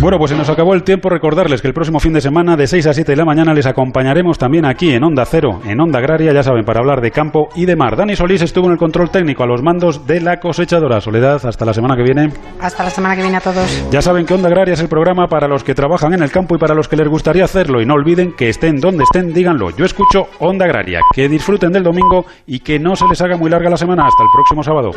Bueno, 0.00 0.16
pues 0.16 0.30
se 0.30 0.36
nos 0.36 0.48
acabó 0.48 0.74
el 0.74 0.84
tiempo. 0.84 1.08
Recordarles 1.08 1.60
que 1.60 1.66
el 1.66 1.74
próximo 1.74 1.98
fin 1.98 2.12
de 2.12 2.20
semana, 2.20 2.56
de 2.56 2.68
6 2.68 2.86
a 2.86 2.94
7 2.94 3.10
de 3.12 3.16
la 3.16 3.24
mañana, 3.24 3.52
les 3.52 3.66
acompañaremos 3.66 4.38
también 4.38 4.64
aquí 4.64 4.92
en 4.92 5.02
Onda 5.02 5.24
Cero, 5.24 5.60
en 5.64 5.80
Onda 5.80 5.98
Agraria, 5.98 6.32
ya 6.32 6.44
saben, 6.44 6.64
para 6.64 6.78
hablar 6.78 7.00
de 7.00 7.10
campo 7.10 7.48
y 7.56 7.66
de 7.66 7.74
mar. 7.74 7.96
Dani 7.96 8.14
Solís 8.14 8.40
estuvo 8.42 8.66
en 8.66 8.72
el 8.72 8.78
control 8.78 9.10
técnico 9.10 9.42
a 9.42 9.46
los 9.46 9.60
mandos 9.60 10.06
de 10.06 10.20
la 10.20 10.38
cosechadora. 10.38 11.00
Soledad, 11.00 11.44
hasta 11.44 11.64
la 11.64 11.74
semana 11.74 11.96
que 11.96 12.04
viene. 12.04 12.30
Hasta 12.60 12.84
la 12.84 12.90
semana 12.90 13.16
que 13.16 13.22
viene 13.22 13.38
a 13.38 13.40
todos. 13.40 13.90
Ya 13.90 14.00
saben 14.00 14.24
que 14.24 14.34
Onda 14.34 14.46
Agraria 14.46 14.74
es 14.74 14.80
el 14.80 14.88
programa 14.88 15.26
para 15.26 15.48
los 15.48 15.64
que 15.64 15.74
trabajan 15.74 16.14
en 16.14 16.22
el 16.22 16.30
campo 16.30 16.54
y 16.54 16.58
para 16.58 16.76
los 16.76 16.86
que 16.86 16.94
les 16.94 17.08
gustaría 17.08 17.44
hacerlo. 17.44 17.82
Y 17.82 17.86
no 17.86 17.94
olviden 17.94 18.34
que 18.36 18.48
estén 18.48 18.78
donde 18.78 19.02
estén, 19.02 19.34
díganlo. 19.34 19.70
Yo 19.76 19.84
escucho 19.84 20.28
Onda 20.38 20.64
Agraria. 20.64 21.00
Que 21.12 21.28
disfruten 21.28 21.72
del 21.72 21.82
domingo 21.82 22.24
y 22.46 22.60
que 22.60 22.78
no 22.78 22.94
se 22.94 23.04
les 23.08 23.20
haga 23.20 23.36
muy 23.36 23.50
larga 23.50 23.68
la 23.68 23.76
semana. 23.76 24.06
Hasta 24.06 24.22
el 24.22 24.28
próximo 24.32 24.62
sábado. 24.62 24.92